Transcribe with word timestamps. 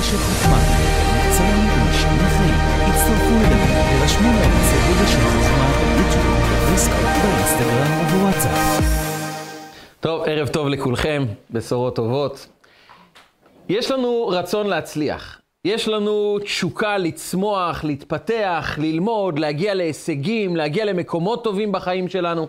רשת 0.00 0.16
חוכמה, 0.16 0.58
מקצוענים 1.16 1.70
ומשנים 1.70 2.28
חיים. 2.28 2.54
הצטרפו 2.82 3.34
אלינו 3.34 4.00
ורשמו 4.00 4.28
לערוץ 4.28 4.68
רשת 5.02 5.18
חוכמה 5.20 5.68
ביוטיוב, 5.78 6.36
בפייסבוק, 6.62 7.06
באינסטגרם 7.22 8.06
ובוואטסאפ. 8.06 8.84
טוב, 10.00 10.22
ערב 10.26 10.48
טוב 10.48 10.68
לכולכם, 10.68 11.24
בשורות 11.50 11.96
טובות. 11.96 12.46
יש 13.68 13.90
לנו 13.90 14.28
רצון 14.28 14.66
להצליח. 14.66 15.40
יש 15.64 15.88
לנו 15.88 16.38
תשוקה 16.38 16.98
לצמוח, 16.98 17.84
להתפתח, 17.84 18.78
ללמוד, 18.78 19.38
להגיע 19.38 19.74
להישגים, 19.74 20.56
להגיע 20.56 20.84
למקומות 20.84 21.44
טובים 21.44 21.72
בחיים 21.72 22.08
שלנו. 22.08 22.48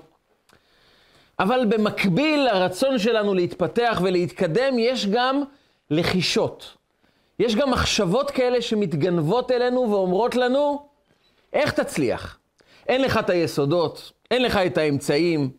אבל 1.39 1.65
במקביל 1.69 2.43
לרצון 2.43 2.99
שלנו 2.99 3.33
להתפתח 3.33 4.01
ולהתקדם, 4.03 4.79
יש 4.79 5.05
גם 5.05 5.43
לחישות. 5.89 6.80
יש 7.41 7.55
גם 7.55 7.71
מחשבות 7.71 8.31
כאלה 8.31 8.61
שמתגנבות 8.61 9.51
אלינו 9.51 9.91
ואומרות 9.91 10.35
לנו, 10.35 10.85
איך 11.53 11.71
תצליח? 11.71 12.39
אין 12.87 13.01
לך 13.01 13.17
את 13.17 13.29
היסודות, 13.29 14.11
אין 14.31 14.43
לך 14.43 14.57
את 14.57 14.77
האמצעים, 14.77 15.49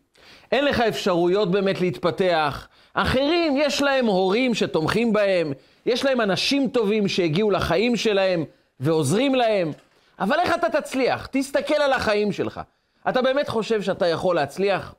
אין 0.52 0.64
לך 0.64 0.80
אפשרויות 0.80 1.50
באמת 1.50 1.80
להתפתח. 1.80 2.68
אחרים, 2.94 3.56
יש 3.56 3.82
להם 3.82 4.06
הורים 4.06 4.54
שתומכים 4.54 5.12
בהם, 5.12 5.52
יש 5.86 6.04
להם 6.04 6.20
אנשים 6.20 6.68
טובים 6.68 7.08
שהגיעו 7.08 7.50
לחיים 7.50 7.96
שלהם 7.96 8.44
ועוזרים 8.80 9.34
להם, 9.34 9.72
אבל 10.20 10.40
איך 10.40 10.54
אתה 10.54 10.80
תצליח? 10.80 11.28
תסתכל 11.32 11.74
על 11.74 11.92
החיים 11.92 12.32
שלך. 12.32 12.60
אתה 13.08 13.22
באמת 13.22 13.48
חושב 13.48 13.82
שאתה 13.82 14.06
יכול 14.06 14.36
להצליח? 14.36 14.94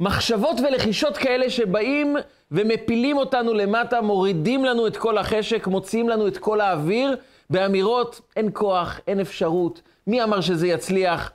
מחשבות 0.00 0.56
ולחישות 0.60 1.16
כאלה 1.16 1.50
שבאים 1.50 2.16
ומפילים 2.50 3.16
אותנו 3.16 3.54
למטה, 3.54 4.00
מורידים 4.00 4.64
לנו 4.64 4.86
את 4.86 4.96
כל 4.96 5.18
החשק, 5.18 5.66
מוציאים 5.66 6.08
לנו 6.08 6.28
את 6.28 6.38
כל 6.38 6.60
האוויר, 6.60 7.16
באמירות, 7.50 8.20
אין 8.36 8.50
כוח, 8.52 9.00
אין 9.06 9.20
אפשרות, 9.20 9.82
מי 10.06 10.22
אמר 10.22 10.40
שזה 10.40 10.66
יצליח? 10.66 11.32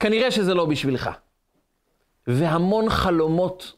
כנראה 0.00 0.30
שזה 0.30 0.54
לא 0.54 0.64
בשבילך. 0.64 1.10
והמון 2.26 2.90
חלומות 2.90 3.72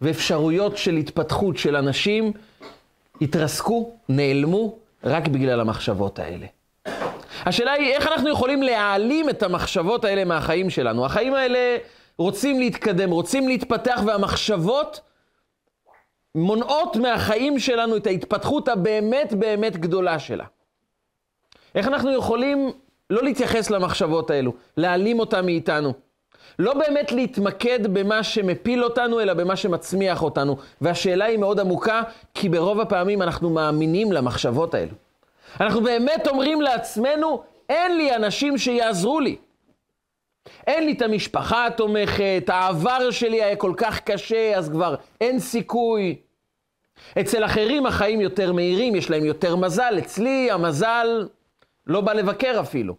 ואפשרויות 0.00 0.76
של 0.76 0.94
התפתחות 0.94 1.56
של 1.56 1.76
אנשים 1.76 2.32
התרסקו, 3.20 3.92
נעלמו, 4.08 4.78
רק 5.04 5.28
בגלל 5.28 5.60
המחשבות 5.60 6.18
האלה. 6.18 6.46
השאלה 7.46 7.72
היא, 7.72 7.92
איך 7.92 8.06
אנחנו 8.06 8.28
יכולים 8.28 8.62
להעלים 8.62 9.28
את 9.28 9.42
המחשבות 9.42 10.04
האלה 10.04 10.24
מהחיים 10.24 10.70
שלנו? 10.70 11.06
החיים 11.06 11.34
האלה 11.34 11.76
רוצים 12.18 12.58
להתקדם, 12.58 13.10
רוצים 13.10 13.48
להתפתח, 13.48 14.00
והמחשבות 14.06 15.00
מונעות 16.34 16.96
מהחיים 16.96 17.58
שלנו 17.58 17.96
את 17.96 18.06
ההתפתחות 18.06 18.68
הבאמת 18.68 19.32
באמת 19.32 19.76
גדולה 19.76 20.18
שלה. 20.18 20.44
איך 21.74 21.88
אנחנו 21.88 22.12
יכולים 22.12 22.72
לא 23.10 23.22
להתייחס 23.22 23.70
למחשבות 23.70 24.30
האלו, 24.30 24.52
להעלים 24.76 25.20
אותן 25.20 25.44
מאיתנו? 25.44 25.92
לא 26.58 26.74
באמת 26.74 27.12
להתמקד 27.12 27.94
במה 27.94 28.22
שמפיל 28.22 28.84
אותנו, 28.84 29.20
אלא 29.20 29.34
במה 29.34 29.56
שמצמיח 29.56 30.22
אותנו. 30.22 30.56
והשאלה 30.80 31.24
היא 31.24 31.38
מאוד 31.38 31.60
עמוקה, 31.60 32.02
כי 32.34 32.48
ברוב 32.48 32.80
הפעמים 32.80 33.22
אנחנו 33.22 33.50
מאמינים 33.50 34.12
למחשבות 34.12 34.74
האלו. 34.74 34.92
אנחנו 35.60 35.82
באמת 35.82 36.28
אומרים 36.28 36.60
לעצמנו, 36.60 37.42
אין 37.68 37.96
לי 37.96 38.16
אנשים 38.16 38.58
שיעזרו 38.58 39.20
לי. 39.20 39.36
אין 40.66 40.86
לי 40.86 40.92
את 40.92 41.02
המשפחה 41.02 41.66
התומכת, 41.66 42.44
העבר 42.48 43.10
שלי 43.10 43.42
היה 43.42 43.56
כל 43.56 43.72
כך 43.76 44.00
קשה, 44.00 44.56
אז 44.56 44.68
כבר 44.68 44.94
אין 45.20 45.38
סיכוי. 45.38 46.16
אצל 47.20 47.44
אחרים 47.44 47.86
החיים 47.86 48.20
יותר 48.20 48.52
מהירים, 48.52 48.94
יש 48.94 49.10
להם 49.10 49.24
יותר 49.24 49.56
מזל. 49.56 49.94
אצלי 49.98 50.50
המזל 50.50 51.28
לא 51.86 52.00
בא 52.00 52.12
לבקר 52.12 52.60
אפילו. 52.60 52.96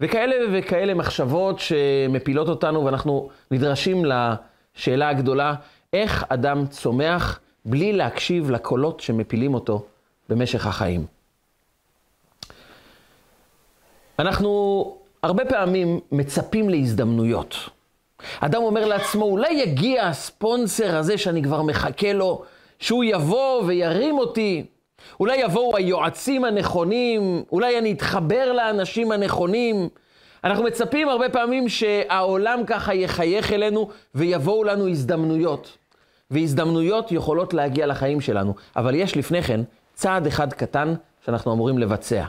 וכאלה 0.00 0.34
וכאלה 0.52 0.94
מחשבות 0.94 1.58
שמפילות 1.58 2.48
אותנו, 2.48 2.84
ואנחנו 2.84 3.30
נדרשים 3.50 4.04
לשאלה 4.04 5.08
הגדולה, 5.08 5.54
איך 5.92 6.24
אדם 6.28 6.66
צומח 6.66 7.40
בלי 7.64 7.92
להקשיב 7.92 8.50
לקולות 8.50 9.00
שמפילים 9.00 9.54
אותו 9.54 9.84
במשך 10.28 10.66
החיים. 10.66 11.06
אנחנו 14.18 14.99
הרבה 15.22 15.44
פעמים 15.44 16.00
מצפים 16.12 16.68
להזדמנויות. 16.68 17.56
אדם 18.40 18.62
אומר 18.62 18.86
לעצמו, 18.86 19.24
אולי 19.24 19.52
יגיע 19.52 20.06
הספונסר 20.06 20.96
הזה 20.96 21.18
שאני 21.18 21.42
כבר 21.42 21.62
מחכה 21.62 22.12
לו, 22.12 22.42
שהוא 22.78 23.04
יבוא 23.04 23.62
וירים 23.66 24.18
אותי. 24.18 24.64
אולי 25.20 25.36
יבואו 25.36 25.76
היועצים 25.76 26.44
הנכונים, 26.44 27.44
אולי 27.52 27.78
אני 27.78 27.92
אתחבר 27.92 28.52
לאנשים 28.52 29.12
הנכונים. 29.12 29.88
אנחנו 30.44 30.64
מצפים 30.64 31.08
הרבה 31.08 31.28
פעמים 31.28 31.68
שהעולם 31.68 32.62
ככה 32.66 32.94
יחייך 32.94 33.52
אלינו 33.52 33.88
ויבואו 34.14 34.64
לנו 34.64 34.88
הזדמנויות. 34.88 35.76
והזדמנויות 36.30 37.12
יכולות 37.12 37.54
להגיע 37.54 37.86
לחיים 37.86 38.20
שלנו, 38.20 38.54
אבל 38.76 38.94
יש 38.94 39.16
לפני 39.16 39.42
כן 39.42 39.60
צעד 39.94 40.26
אחד 40.26 40.52
קטן 40.52 40.94
שאנחנו 41.24 41.52
אמורים 41.52 41.78
לבצע. 41.78 42.24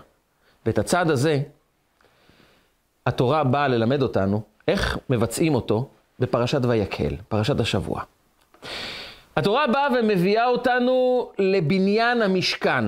ואת 0.65 0.79
הצעד 0.79 1.11
הזה, 1.11 1.39
התורה 3.05 3.43
באה 3.43 3.67
ללמד 3.67 4.01
אותנו 4.01 4.41
איך 4.67 4.97
מבצעים 5.09 5.55
אותו 5.55 5.89
בפרשת 6.19 6.61
ויקהל, 6.63 7.15
פרשת 7.29 7.59
השבוע. 7.59 8.01
התורה 9.35 9.67
באה 9.67 9.87
ומביאה 9.99 10.45
אותנו 10.45 11.29
לבניין 11.39 12.21
המשכן. 12.21 12.85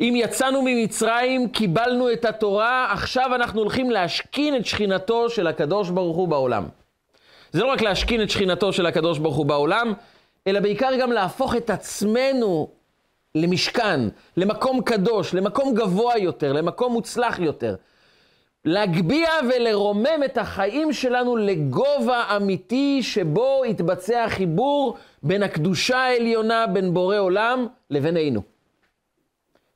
אם 0.00 0.14
יצאנו 0.16 0.62
ממצרים, 0.64 1.48
קיבלנו 1.48 2.12
את 2.12 2.24
התורה, 2.24 2.92
עכשיו 2.92 3.34
אנחנו 3.34 3.60
הולכים 3.60 3.90
להשכין 3.90 4.56
את 4.56 4.66
שכינתו 4.66 5.30
של 5.30 5.46
הקדוש 5.46 5.90
ברוך 5.90 6.16
הוא 6.16 6.28
בעולם. 6.28 6.64
זה 7.52 7.62
לא 7.62 7.66
רק 7.72 7.82
להשכין 7.82 8.22
את 8.22 8.30
שכינתו 8.30 8.72
של 8.72 8.86
הקדוש 8.86 9.18
ברוך 9.18 9.36
הוא 9.36 9.46
בעולם, 9.46 9.92
אלא 10.46 10.60
בעיקר 10.60 10.90
גם 11.00 11.12
להפוך 11.12 11.56
את 11.56 11.70
עצמנו 11.70 12.68
למשכן, 13.34 14.00
למקום 14.36 14.82
קדוש, 14.82 15.34
למקום 15.34 15.74
גבוה 15.74 16.18
יותר, 16.18 16.52
למקום 16.52 16.92
מוצלח 16.92 17.38
יותר. 17.38 17.74
להגביה 18.66 19.30
ולרומם 19.48 20.24
את 20.24 20.38
החיים 20.38 20.92
שלנו 20.92 21.36
לגובה 21.36 22.36
אמיתי 22.36 23.02
שבו 23.02 23.62
יתבצע 23.66 24.28
חיבור 24.28 24.96
בין 25.22 25.42
הקדושה 25.42 25.98
העליונה, 25.98 26.66
בין 26.66 26.94
בורא 26.94 27.18
עולם 27.18 27.66
לבינינו. 27.90 28.42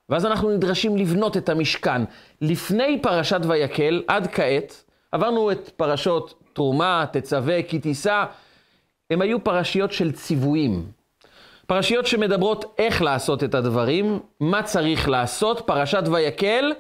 ואז 0.09 0.27
אנחנו 0.27 0.50
נדרשים 0.50 0.97
לבנות 0.97 1.37
את 1.37 1.49
המשכן. 1.49 2.03
לפני 2.41 2.99
פרשת 3.03 3.41
ויקל, 3.49 4.03
עד 4.06 4.27
כעת, 4.27 4.84
עברנו 5.12 5.53
את 5.53 5.69
פרשות 5.77 6.34
תרומה, 6.53 7.05
תצווה, 7.12 7.62
כי 7.62 7.79
תישא, 7.79 8.25
הם 9.11 9.23
היו 9.23 9.45
פרשיות 9.45 9.93
של 9.93 10.12
ציוויים. 10.12 10.87
פרשיות 11.67 12.06
שמדברות 12.06 12.75
איך 12.79 13.03
לעשות 13.03 13.45
את 13.45 13.55
הדברים, 13.55 14.21
מה 14.41 14.62
צריך 14.62 15.09
לעשות, 15.09 15.61
פרשת 15.67 16.03
ויקל, 16.12 16.73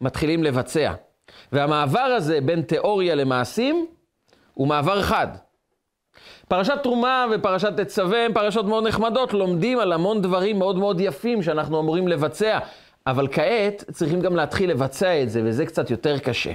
מתחילים 0.00 0.44
לבצע. 0.44 0.92
והמעבר 1.52 1.98
הזה 1.98 2.40
בין 2.40 2.62
תיאוריה 2.62 3.14
למעשים 3.14 3.86
הוא 4.54 4.68
מעבר 4.68 5.02
חד. 5.02 5.28
פרשת 6.48 6.78
תרומה 6.82 7.26
ופרשת 7.34 7.80
תצווה 7.80 8.24
הן 8.24 8.32
פרשות 8.32 8.66
מאוד 8.66 8.86
נחמדות, 8.86 9.32
לומדים 9.32 9.78
על 9.78 9.92
המון 9.92 10.22
דברים 10.22 10.58
מאוד 10.58 10.78
מאוד 10.78 11.00
יפים 11.00 11.42
שאנחנו 11.42 11.80
אמורים 11.80 12.08
לבצע, 12.08 12.58
אבל 13.06 13.28
כעת 13.32 13.84
צריכים 13.92 14.20
גם 14.20 14.36
להתחיל 14.36 14.70
לבצע 14.70 15.22
את 15.22 15.30
זה, 15.30 15.42
וזה 15.44 15.66
קצת 15.66 15.90
יותר 15.90 16.18
קשה. 16.18 16.52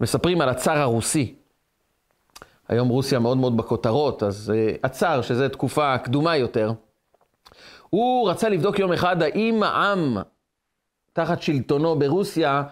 מספרים 0.00 0.40
על 0.40 0.48
הצאר 0.48 0.78
הרוסי. 0.78 1.34
היום 2.68 2.88
רוסיה 2.88 3.18
מאוד 3.18 3.36
מאוד 3.36 3.56
בכותרות, 3.56 4.22
אז 4.22 4.52
uh, 4.54 4.78
הצאר, 4.84 5.22
שזו 5.22 5.48
תקופה 5.48 5.98
קדומה 5.98 6.36
יותר, 6.36 6.72
הוא 7.90 8.30
רצה 8.30 8.48
לבדוק 8.48 8.78
יום 8.78 8.92
אחד 8.92 9.22
האם 9.22 9.62
העם 9.62 10.16
תחת 11.12 11.42
שלטונו 11.42 11.98
ברוסיה 11.98 12.62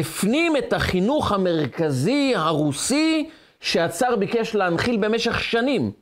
הפנים 0.00 0.56
את 0.56 0.72
החינוך 0.72 1.32
המרכזי 1.32 2.32
הרוסי 2.36 3.28
שהצאר 3.60 4.16
ביקש 4.16 4.54
להנחיל 4.54 4.96
במשך 4.96 5.42
שנים 5.42 5.92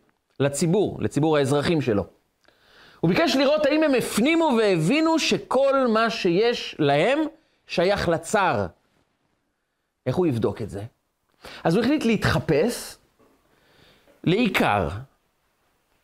לציבור, 0.41 0.99
לציבור 1.01 1.37
האזרחים 1.37 1.81
שלו. 1.81 2.05
הוא 3.01 3.09
ביקש 3.09 3.37
לראות 3.37 3.67
האם 3.67 3.83
הם 3.83 3.95
הפנימו 3.95 4.51
והבינו 4.59 5.19
שכל 5.19 5.87
מה 5.89 6.11
שיש 6.11 6.77
להם 6.79 7.19
שייך 7.67 8.09
לצאר. 8.09 8.67
איך 10.07 10.17
הוא 10.17 10.27
יבדוק 10.27 10.63
את 10.63 10.71
זה? 10.71 10.83
אז 11.65 11.77
הוא 11.77 11.85
החליט 11.85 12.05
להתחפש 12.05 12.97
לעיקר, 14.25 14.89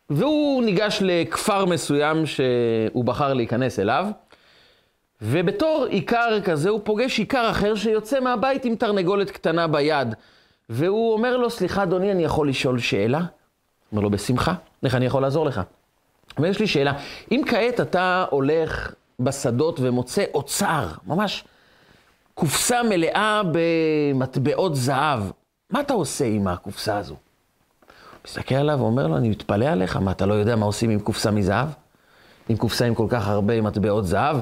והוא 0.09 0.63
ניגש 0.63 0.99
לכפר 1.01 1.65
מסוים 1.65 2.25
שהוא 2.25 3.05
בחר 3.05 3.33
להיכנס 3.33 3.79
אליו, 3.79 4.07
ובתור 5.25 5.85
עיקר 5.89 6.39
כזה 6.43 6.69
הוא 6.69 6.81
פוגש 6.83 7.19
עיקר 7.19 7.49
אחר 7.51 7.75
שיוצא 7.75 8.19
מהבית 8.19 8.65
עם 8.65 8.75
תרנגולת 8.75 9.31
קטנה 9.31 9.67
ביד. 9.67 10.15
והוא 10.69 11.13
אומר 11.13 11.37
לו, 11.37 11.49
סליחה 11.49 11.83
אדוני, 11.83 12.11
אני 12.11 12.23
יכול 12.23 12.49
לשאול 12.49 12.79
שאלה? 12.79 13.21
אומר 13.91 14.03
לו, 14.03 14.09
בשמחה, 14.09 14.53
איך 14.83 14.95
אני 14.95 15.05
יכול 15.05 15.21
לעזור 15.21 15.45
לך? 15.45 15.61
אבל 16.37 16.47
יש 16.47 16.59
לי 16.59 16.67
שאלה, 16.67 16.93
אם 17.31 17.41
כעת 17.47 17.79
אתה 17.79 18.25
הולך 18.29 18.93
בשדות 19.19 19.79
ומוצא 19.79 20.23
אוצר, 20.33 20.87
ממש 21.07 21.43
קופסה 22.33 22.83
מלאה 22.83 23.41
במטבעות 23.51 24.75
זהב, 24.75 25.19
מה 25.69 25.81
אתה 25.81 25.93
עושה 25.93 26.25
עם 26.25 26.47
הקופסה 26.47 26.97
הזו? 26.97 27.15
מסתכל 28.25 28.55
עליו 28.55 28.79
ואומר 28.79 29.07
לו, 29.07 29.17
אני 29.17 29.29
מתפלא 29.29 29.65
עליך, 29.65 29.97
מה, 29.97 30.11
אתה 30.11 30.25
לא 30.25 30.33
יודע 30.33 30.55
מה 30.55 30.65
עושים 30.65 30.89
עם 30.89 30.99
קופסה 30.99 31.31
מזהב? 31.31 31.67
עם 32.49 32.57
קופסה 32.57 32.85
עם 32.85 32.95
כל 32.95 33.07
כך 33.09 33.27
הרבה 33.27 33.61
מטבעות 33.61 34.05
זהב? 34.05 34.37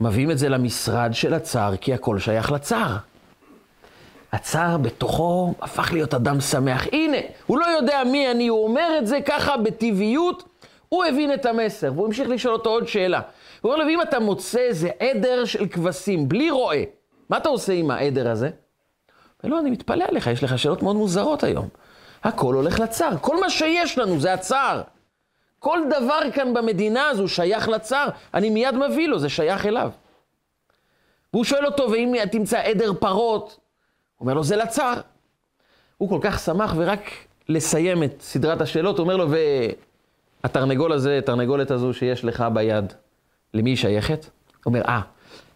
מביאים 0.00 0.30
את 0.30 0.38
זה 0.38 0.48
למשרד 0.48 1.10
של 1.14 1.34
הצאר, 1.34 1.76
כי 1.76 1.94
הכל 1.94 2.18
שייך 2.18 2.52
לצאר. 2.52 2.96
הצאר 4.32 4.76
בתוכו 4.76 5.54
הפך 5.60 5.92
להיות 5.92 6.14
אדם 6.14 6.40
שמח. 6.40 6.86
הנה, 6.92 7.16
הוא 7.46 7.58
לא 7.58 7.66
יודע 7.66 8.02
מי 8.12 8.30
אני, 8.30 8.48
הוא 8.48 8.64
אומר 8.64 8.88
את 8.98 9.06
זה 9.06 9.18
ככה 9.26 9.56
בטבעיות, 9.56 10.44
הוא 10.88 11.04
הבין 11.04 11.34
את 11.34 11.46
המסר, 11.46 11.92
והוא 11.94 12.06
המשיך 12.06 12.28
לשאול 12.28 12.54
אותו 12.54 12.70
עוד 12.70 12.88
שאלה. 12.88 13.20
הוא 13.60 13.72
אומר 13.72 13.84
לו, 13.84 13.90
אם 13.90 14.02
אתה 14.02 14.20
מוצא 14.20 14.58
איזה 14.58 14.90
עדר 15.00 15.44
של 15.44 15.66
כבשים, 15.68 16.28
בלי 16.28 16.50
רועה, 16.50 16.78
מה 17.30 17.36
אתה 17.36 17.48
עושה 17.48 17.72
עם 17.72 17.90
העדר 17.90 18.30
הזה? 18.30 18.50
ולא, 19.44 19.60
אני 19.60 19.70
מתפלא 19.70 20.04
עליך, 20.08 20.26
יש 20.26 20.42
לך 20.42 20.58
שאלות 20.58 20.82
מאוד 20.82 20.96
מוזרות 20.96 21.44
היום. 21.44 21.68
הכל 22.24 22.54
הולך 22.54 22.80
לצאר, 22.80 23.16
כל 23.20 23.40
מה 23.40 23.50
שיש 23.50 23.98
לנו 23.98 24.20
זה 24.20 24.32
הצאר. 24.32 24.82
כל 25.64 25.78
דבר 25.90 26.20
כאן 26.34 26.54
במדינה 26.54 27.08
הזו 27.08 27.28
שייך 27.28 27.68
לצאר, 27.68 28.08
אני 28.34 28.50
מיד 28.50 28.74
מביא 28.74 29.08
לו, 29.08 29.18
זה 29.18 29.28
שייך 29.28 29.66
אליו. 29.66 29.90
והוא 31.32 31.44
שואל 31.44 31.66
אותו, 31.66 31.90
ואם 31.90 32.14
תמצא 32.32 32.58
עדר 32.58 32.92
פרות? 33.00 33.42
הוא 34.16 34.20
אומר 34.20 34.34
לו, 34.34 34.44
זה 34.44 34.56
לצאר. 34.56 35.00
הוא 35.98 36.08
כל 36.08 36.18
כך 36.22 36.38
שמח, 36.38 36.74
ורק 36.76 37.00
לסיים 37.48 38.02
את 38.02 38.20
סדרת 38.20 38.60
השאלות, 38.60 38.98
הוא 38.98 39.04
אומר 39.04 39.16
לו, 39.16 39.26
והתרנגול 40.44 40.92
הזה, 40.92 41.18
התרנגולת 41.18 41.70
הזו 41.70 41.94
שיש 41.94 42.24
לך 42.24 42.44
ביד, 42.52 42.92
למי 43.54 43.70
היא 43.70 43.76
שייכת? 43.76 44.24
הוא 44.64 44.70
אומר, 44.70 44.82
אה, 44.82 45.00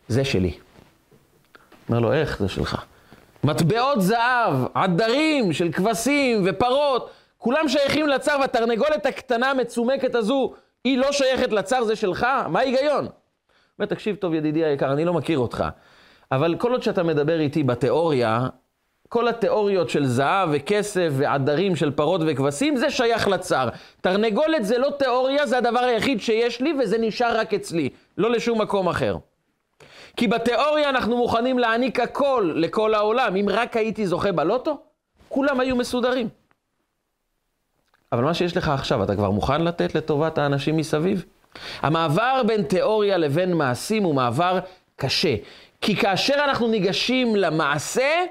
זה 0.09 0.25
שלי. 0.25 0.59
אומר 1.89 2.01
לו, 2.01 2.13
איך 2.13 2.39
זה 2.39 2.49
שלך? 2.49 2.85
מטבעות 3.45 4.03
זהב, 4.03 4.55
עדרים 4.75 5.53
של 5.53 5.73
כבשים 5.73 6.43
ופרות, 6.45 7.11
כולם 7.39 7.69
שייכים 7.69 8.09
לצר, 8.09 8.37
והתרנגולת 8.41 9.07
הקטנה 9.07 9.51
המצומקת 9.51 10.15
הזו, 10.15 10.53
היא 10.85 10.99
לא 10.99 11.13
שייכת 11.13 11.53
לצר, 11.53 11.85
זה 11.85 11.97
שלך? 11.97 12.27
מה 12.49 12.61
ההיגיון? 12.61 13.09
אומר, 13.79 13.87
תקשיב 13.89 14.17
טוב, 14.17 14.35
ידידי 14.35 14.65
היקר, 14.65 14.93
אני 14.93 15.05
לא 15.05 15.13
מכיר 15.13 15.39
אותך, 15.39 15.65
אבל 16.33 16.57
כל 16.59 16.73
עוד 16.73 16.83
שאתה 16.83 17.03
מדבר 17.03 17.41
איתי 17.41 17.63
בתיאוריה, 17.63 18.47
כל 19.09 19.29
התיאוריות 19.29 19.91
של 19.91 20.07
זהב 20.07 20.49
וכסף 20.53 21.09
ועדרים 21.13 21.77
של 21.77 21.91
פרות 21.91 22.21
וכבשים, 22.27 22.77
זה 22.77 22.91
שייך 22.91 23.29
לצר. 23.29 23.69
תרנגולת 24.01 24.65
זה 24.65 24.79
לא 24.79 24.91
תיאוריה, 24.99 25.47
זה 25.47 25.59
הדבר 25.59 25.79
היחיד 25.79 26.21
שיש 26.21 26.61
לי, 26.61 26.75
וזה 26.81 26.99
נשאר 26.99 27.37
רק 27.39 27.55
אצלי, 27.55 27.89
לא 28.19 28.31
לשום 28.31 28.61
מקום 28.61 28.89
אחר. 28.89 29.17
כי 30.17 30.29
בתיאוריה 30.29 30.89
אנחנו 30.89 31.17
מוכנים 31.17 31.59
להעניק 31.59 32.01
הכל 32.01 32.53
לכל 32.57 32.95
העולם. 32.95 33.37
אם 33.37 33.47
רק 33.49 33.77
הייתי 33.77 34.07
זוכה 34.07 34.33
בלוטו, 34.33 34.79
כולם 35.29 35.61
היו 35.61 35.77
מסודרים. 35.77 36.29
אבל 38.13 38.25
מה 38.25 38.35
שיש 38.35 38.57
לך 38.57 38.69
עכשיו, 38.69 39.05
אתה 39.05 39.17
כבר 39.17 39.31
מוכן 39.31 39.65
לתת 39.65 39.95
לטובת 39.95 40.39
האנשים 40.39 40.77
מסביב? 40.77 41.25
המעבר 41.81 42.43
בין 42.47 42.63
תיאוריה 42.63 43.17
לבין 43.17 43.53
מעשים 43.53 44.03
הוא 44.03 44.15
מעבר 44.15 44.59
קשה. 44.97 45.35
כי 45.81 45.97
כאשר 45.97 46.35
אנחנו 46.45 46.69
ניגשים 46.69 47.37
למעשה, 47.37 48.25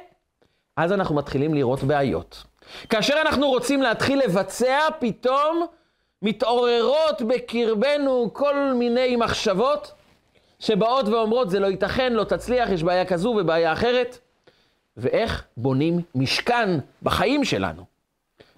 אז 0.77 0.93
אנחנו 0.93 1.15
מתחילים 1.15 1.53
לראות 1.53 1.83
בעיות. 1.83 2.43
כאשר 2.89 3.13
אנחנו 3.21 3.47
רוצים 3.47 3.81
להתחיל 3.81 4.21
לבצע, 4.23 4.77
פתאום 4.99 5.65
מתעוררות 6.21 7.21
בקרבנו 7.21 8.29
כל 8.33 8.73
מיני 8.75 9.15
מחשבות 9.15 9.91
שבאות 10.59 11.07
ואומרות, 11.07 11.49
זה 11.49 11.59
לא 11.59 11.67
ייתכן, 11.67 12.13
לא 12.13 12.23
תצליח, 12.23 12.69
יש 12.69 12.83
בעיה 12.83 13.05
כזו 13.05 13.29
ובעיה 13.29 13.73
אחרת. 13.73 14.17
ואיך 14.97 15.43
בונים 15.57 16.01
משכן 16.15 16.69
בחיים 17.03 17.45
שלנו. 17.45 17.96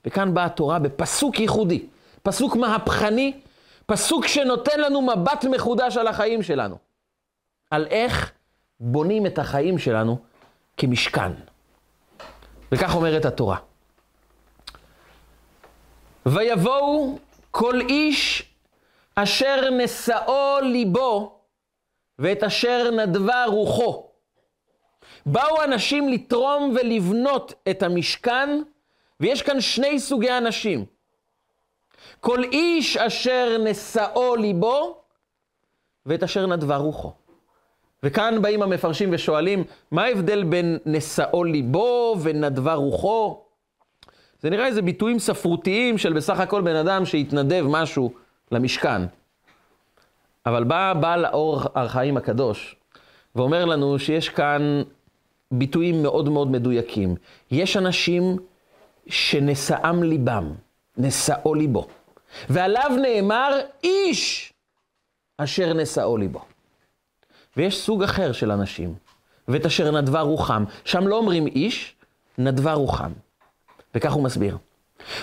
וכאן 0.06 0.34
באה 0.34 0.46
התורה 0.46 0.80
בפסוק 0.80 1.40
ייחודי, 1.40 1.86
פסוק 2.24 2.56
מהפכני, 2.56 3.40
פסוק 3.86 4.28
שנותן 4.28 4.80
לנו 4.80 5.02
מבט 5.02 5.46
מחודש 5.52 5.98
על 5.98 6.08
החיים 6.08 6.44
שלנו. 6.44 6.78
על 7.72 7.88
איך 7.90 8.32
בונים 8.80 9.26
את 9.26 9.40
החיים 9.40 9.78
שלנו 9.78 10.18
כמשכן. 10.78 11.32
וכך 12.72 12.96
אומרת 12.96 13.26
התורה. 13.26 13.58
ויבואו 16.26 17.20
כל 17.52 17.82
איש 17.82 18.50
אשר 19.16 19.70
נשאו 19.70 20.60
ליבו 20.62 21.40
ואת 22.20 22.44
אשר 22.44 22.92
נדבה 22.92 23.46
רוחו. 23.46 24.10
באו 25.26 25.64
אנשים 25.64 26.10
לתרום 26.10 26.76
ולבנות 26.76 27.54
את 27.70 27.84
המשכן, 27.84 28.62
ויש 29.20 29.42
כאן 29.42 29.62
שני 29.62 30.00
סוגי 30.00 30.38
אנשים. 30.38 30.86
כל 32.20 32.44
איש 32.44 32.98
אשר 32.98 33.58
נשאו 33.64 34.36
ליבו, 34.36 34.98
ואת 36.06 36.24
אשר 36.24 36.46
נדבה 36.46 36.78
רוחו. 36.78 37.12
וכאן 38.04 38.42
באים 38.42 38.62
המפרשים 38.62 39.10
ושואלים, 39.12 39.64
מה 39.92 40.04
ההבדל 40.04 40.44
בין 40.44 40.78
נשאו 40.86 41.44
ליבו 41.44 42.16
ונדבה 42.22 42.74
רוחו? 42.74 43.42
זה 44.42 44.50
נראה 44.50 44.68
איזה 44.68 44.82
ביטויים 44.82 45.20
ספרותיים 45.20 45.98
של 45.98 46.14
בסך 46.14 46.40
הכל 46.40 46.62
בן 46.62 46.76
אדם 46.76 47.06
שהתנדב 47.06 47.66
משהו 47.68 48.12
למשכן. 48.52 49.02
אבל 50.46 50.64
בא 50.64 50.94
בעל 50.94 51.26
האור 51.26 51.62
החיים 51.76 52.18
הקדוש 52.18 52.76
ואומר 53.36 53.66
לנו 53.66 54.00
שיש 54.00 54.30
כאן 54.30 54.82
ביטויים 55.52 56.04
מאוד 56.04 56.30
מאוד 56.30 56.52
מדויקים. 56.52 57.16
יש 57.52 57.78
אנשים 57.78 58.38
שנשאם 59.10 60.04
ליבם, 60.04 60.54
נשאו 60.98 61.56
ליבו, 61.56 61.88
ועליו 62.50 62.92
נאמר 63.02 63.60
איש 63.84 64.54
אשר 65.38 65.74
נשאו 65.74 66.18
ליבו. 66.18 66.42
ויש 67.58 67.82
סוג 67.82 68.04
אחר 68.04 68.32
של 68.32 68.52
אנשים, 68.52 68.94
ואת 69.48 69.66
אשר 69.66 69.92
נדבה 69.92 70.22
רוחם. 70.22 70.64
שם 70.86 71.08
לא 71.08 71.18
אומרים 71.18 71.48
איש, 71.48 71.96
נדבה 72.38 72.74
רוחם. 72.74 73.12
וכך 73.96 74.14
הוא 74.14 74.24
מסביר. 74.24 74.58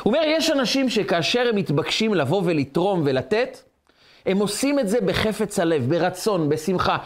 הוא 0.03 0.15
אומר, 0.15 0.23
יש 0.27 0.51
אנשים 0.51 0.91
שכאשר 0.91 1.47
הם 1.49 1.57
מתבקשים 1.57 2.15
לבוא 2.15 2.43
ולתרום 2.45 3.03
ולתת, 3.05 3.59
הם 4.27 4.39
עושים 4.39 4.79
את 4.79 4.89
זה 4.89 5.01
בחפץ 5.01 5.59
הלב, 5.59 5.89
ברצון, 5.89 6.49
בשמחה. 6.49 6.97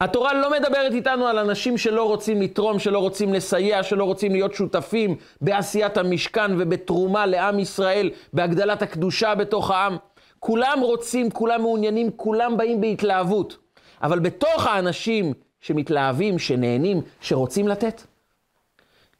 התורה 0.00 0.34
לא 0.34 0.50
מדברת 0.50 0.92
איתנו 0.92 1.26
על 1.26 1.38
אנשים 1.38 1.78
שלא 1.78 2.04
רוצים 2.04 2.42
לתרום, 2.42 2.78
שלא 2.78 2.98
רוצים 2.98 3.34
לסייע, 3.34 3.82
שלא 3.82 4.04
רוצים 4.04 4.32
להיות 4.32 4.54
שותפים 4.54 5.16
בעשיית 5.40 5.96
המשכן 5.96 6.50
ובתרומה 6.58 7.26
לעם 7.26 7.58
ישראל, 7.58 8.10
בהגדלת 8.32 8.82
הקדושה 8.82 9.34
בתוך 9.34 9.70
העם. 9.70 9.96
כולם 10.38 10.78
רוצים, 10.82 11.30
כולם 11.30 11.60
מעוניינים, 11.60 12.10
כולם 12.16 12.56
באים 12.56 12.80
בהתלהבות. 12.80 13.56
אבל 14.02 14.18
בתוך 14.18 14.66
האנשים 14.66 15.32
שמתלהבים, 15.60 16.38
שנהנים, 16.38 17.00
שרוצים 17.20 17.68
לתת, 17.68 18.02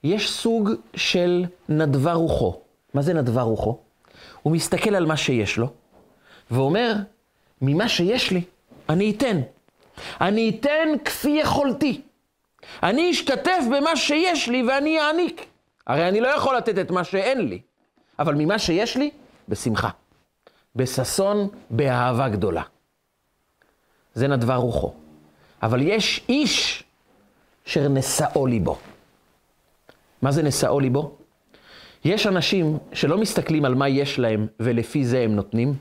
יש 0.05 0.31
סוג 0.31 0.71
של 0.95 1.45
נדבה 1.69 2.13
רוחו. 2.13 2.61
מה 2.95 3.03
זה 3.03 3.15
נדבה 3.15 3.43
רוחו? 3.43 3.79
הוא 4.43 4.53
מסתכל 4.53 4.95
על 4.95 5.07
מה 5.07 5.17
שיש 5.17 5.57
לו, 5.57 5.67
ואומר, 6.51 6.95
ממה 7.63 7.89
שיש 7.89 8.31
לי, 8.31 8.43
אני 8.89 9.11
אתן. 9.11 9.41
אני 10.21 10.57
אתן 10.61 10.89
כפי 11.05 11.31
יכולתי. 11.31 12.01
אני 12.83 13.11
אשתתף 13.11 13.61
במה 13.71 13.97
שיש 13.97 14.49
לי 14.49 14.63
ואני 14.63 15.01
אעניק. 15.01 15.47
הרי 15.87 16.09
אני 16.09 16.21
לא 16.21 16.29
יכול 16.29 16.57
לתת 16.57 16.79
את 16.79 16.91
מה 16.91 17.05
שאין 17.05 17.49
לי, 17.49 17.61
אבל 18.19 18.35
ממה 18.35 18.59
שיש 18.59 18.97
לי, 18.97 19.11
בשמחה. 19.49 19.89
בששון, 20.77 21.49
באהבה 21.71 22.29
גדולה. 22.29 22.63
זה 24.15 24.29
נדבה 24.29 24.57
רוחו. 24.57 24.93
אבל 25.63 25.83
יש 25.83 26.25
איש 26.29 26.85
אשר 27.67 27.89
נשאו 27.89 28.47
ליבו. 28.47 28.79
מה 30.23 30.33
זה 30.33 30.43
נשאו 30.43 30.81
ליבו? 30.81 31.17
יש 32.05 32.27
אנשים 32.27 32.79
שלא 32.93 33.19
מסתכלים 33.19 33.65
על 33.65 33.75
מה 33.75 33.89
יש 33.89 34.19
להם 34.19 34.47
ולפי 34.61 35.05
זה 35.05 35.21
הם 35.21 35.37
נותנים, 35.37 35.75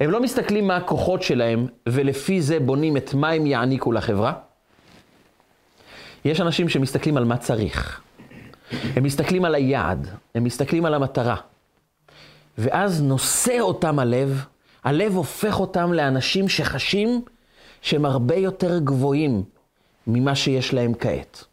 הם 0.00 0.10
לא 0.10 0.20
מסתכלים 0.20 0.66
מה 0.66 0.76
הכוחות 0.76 1.22
שלהם, 1.22 1.66
ולפי 1.88 2.42
זה 2.42 2.60
בונים 2.60 2.96
את 2.96 3.14
מה 3.14 3.30
הם 3.30 3.46
יעניקו 3.46 3.92
לחברה. 3.92 4.32
יש 6.24 6.40
אנשים 6.40 6.68
שמסתכלים 6.68 7.16
על 7.16 7.24
מה 7.24 7.36
צריך. 7.36 8.00
הם 8.96 9.02
מסתכלים 9.04 9.44
על 9.44 9.54
היעד, 9.54 10.08
הם 10.34 10.44
מסתכלים 10.44 10.84
על 10.84 10.94
המטרה. 10.94 11.36
ואז 12.58 13.02
נושא 13.02 13.60
אותם 13.60 13.98
הלב, 13.98 14.44
הלב 14.84 15.16
הופך 15.16 15.60
אותם 15.60 15.92
לאנשים 15.92 16.48
שחשים 16.48 17.22
שהם 17.82 18.04
הרבה 18.04 18.34
יותר 18.34 18.78
גבוהים 18.78 19.42
ממה 20.06 20.34
שיש 20.34 20.74
להם 20.74 20.94
כעת. 20.94 21.44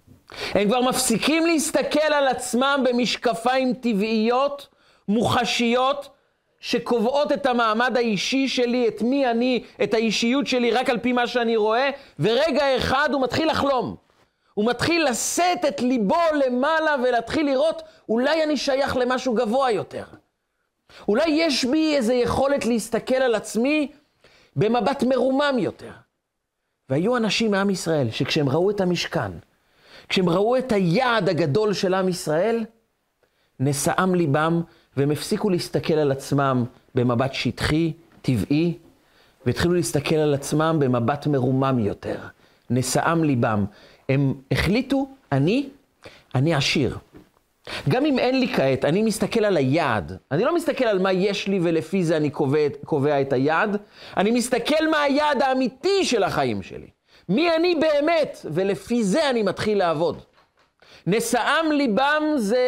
הם 0.52 0.68
כבר 0.68 0.82
מפסיקים 0.82 1.46
להסתכל 1.46 2.14
על 2.14 2.28
עצמם 2.28 2.84
במשקפיים 2.90 3.74
טבעיות, 3.74 4.68
מוחשיות, 5.08 6.10
שקובעות 6.60 7.32
את 7.32 7.46
המעמד 7.46 7.98
האישי 7.98 8.48
שלי, 8.48 8.88
את 8.88 9.02
מי 9.02 9.32
אני, 9.32 9.64
את 9.84 9.94
האישיות 9.94 10.48
שלי, 10.48 10.72
רק 10.72 10.90
על 10.90 11.00
פי 11.00 11.12
מה 11.12 11.28
שאני 11.28 11.56
רואה, 11.56 11.90
ורגע 12.20 12.78
אחד 12.78 13.10
הוא 13.14 13.22
מתחיל 13.22 13.50
לחלום. 13.50 13.96
הוא 14.54 14.66
מתחיל 14.66 15.10
לשאת 15.10 15.66
את 15.68 15.82
ליבו 15.82 16.16
למעלה 16.46 16.96
ולהתחיל 17.04 17.46
לראות, 17.46 17.82
אולי 18.10 18.44
אני 18.44 18.58
שייך 18.58 18.98
למשהו 18.98 19.34
גבוה 19.34 19.72
יותר. 19.72 20.04
אולי 21.08 21.26
יש 21.28 21.66
בי 21.66 21.96
איזו 21.96 22.14
יכולת 22.14 22.66
להסתכל 22.66 23.16
על 23.16 23.36
עצמי 23.36 23.92
במבט 24.56 25.04
מרומם 25.04 25.56
יותר. 25.60 25.92
והיו 26.90 27.18
אנשים 27.18 27.52
מעם 27.52 27.70
ישראל 27.70 28.12
שכשהם 28.12 28.50
ראו 28.50 28.70
את 28.70 28.82
המשכן, 28.82 29.32
כשהם 30.10 30.30
ראו 30.30 30.58
את 30.58 30.72
היעד 30.72 31.30
הגדול 31.30 31.74
של 31.74 31.94
עם 31.94 32.10
ישראל, 32.10 32.66
נשאם 33.60 34.16
ליבם 34.16 34.62
והם 34.98 35.12
הפסיקו 35.12 35.50
להסתכל 35.50 35.94
על 35.94 36.12
עצמם 36.12 36.66
במבט 36.96 37.34
שטחי, 37.34 37.94
טבעי, 38.22 38.78
והתחילו 39.46 39.74
להסתכל 39.74 40.16
על 40.16 40.34
עצמם 40.34 40.78
במבט 40.80 41.28
מרומם 41.28 41.80
יותר. 41.80 42.20
נשאם 42.70 43.24
ליבם. 43.24 43.66
הם 44.10 44.34
החליטו, 44.52 45.08
אני, 45.32 45.70
אני 46.36 46.56
עשיר. 46.56 46.98
גם 47.90 48.06
אם 48.06 48.20
אין 48.20 48.40
לי 48.40 48.48
כעת, 48.48 48.86
אני 48.86 49.02
מסתכל 49.02 49.46
על 49.46 49.58
היעד. 49.58 50.18
אני 50.32 50.44
לא 50.44 50.56
מסתכל 50.56 50.86
על 50.86 51.00
מה 51.00 51.12
יש 51.12 51.48
לי 51.48 51.60
ולפי 51.64 52.04
זה 52.04 52.18
אני 52.18 52.30
קובע, 52.30 52.68
קובע 52.86 53.22
את 53.22 53.34
היעד, 53.34 53.78
אני 54.18 54.32
מסתכל 54.32 54.90
מה 54.92 55.02
היעד 55.02 55.42
האמיתי 55.42 56.06
של 56.06 56.24
החיים 56.24 56.64
שלי. 56.64 56.88
מי 57.30 57.56
אני 57.56 57.76
באמת, 57.76 58.46
ולפי 58.46 59.04
זה 59.04 59.30
אני 59.30 59.44
מתחיל 59.44 59.78
לעבוד. 59.78 60.22
נשאם 61.08 61.72
ליבם 61.72 62.24
זה 62.38 62.66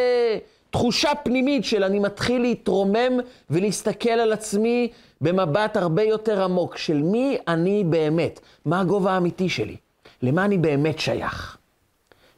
תחושה 0.71 1.09
פנימית 1.23 1.65
של 1.65 1.83
אני 1.83 1.99
מתחיל 1.99 2.41
להתרומם 2.41 3.19
ולהסתכל 3.49 4.09
על 4.09 4.33
עצמי 4.33 4.91
במבט 5.21 5.77
הרבה 5.77 6.03
יותר 6.03 6.43
עמוק 6.43 6.77
של 6.77 7.01
מי 7.01 7.37
אני 7.47 7.83
באמת, 7.83 8.39
מה 8.65 8.79
הגובה 8.79 9.11
האמיתי 9.11 9.49
שלי, 9.49 9.75
למה 10.21 10.45
אני 10.45 10.57
באמת 10.57 10.99
שייך. 10.99 11.57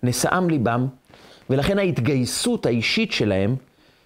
נשאם 0.03 0.49
ליבם, 0.49 0.87
ולכן 1.49 1.79
ההתגייסות 1.79 2.65
האישית 2.65 3.11
שלהם 3.11 3.55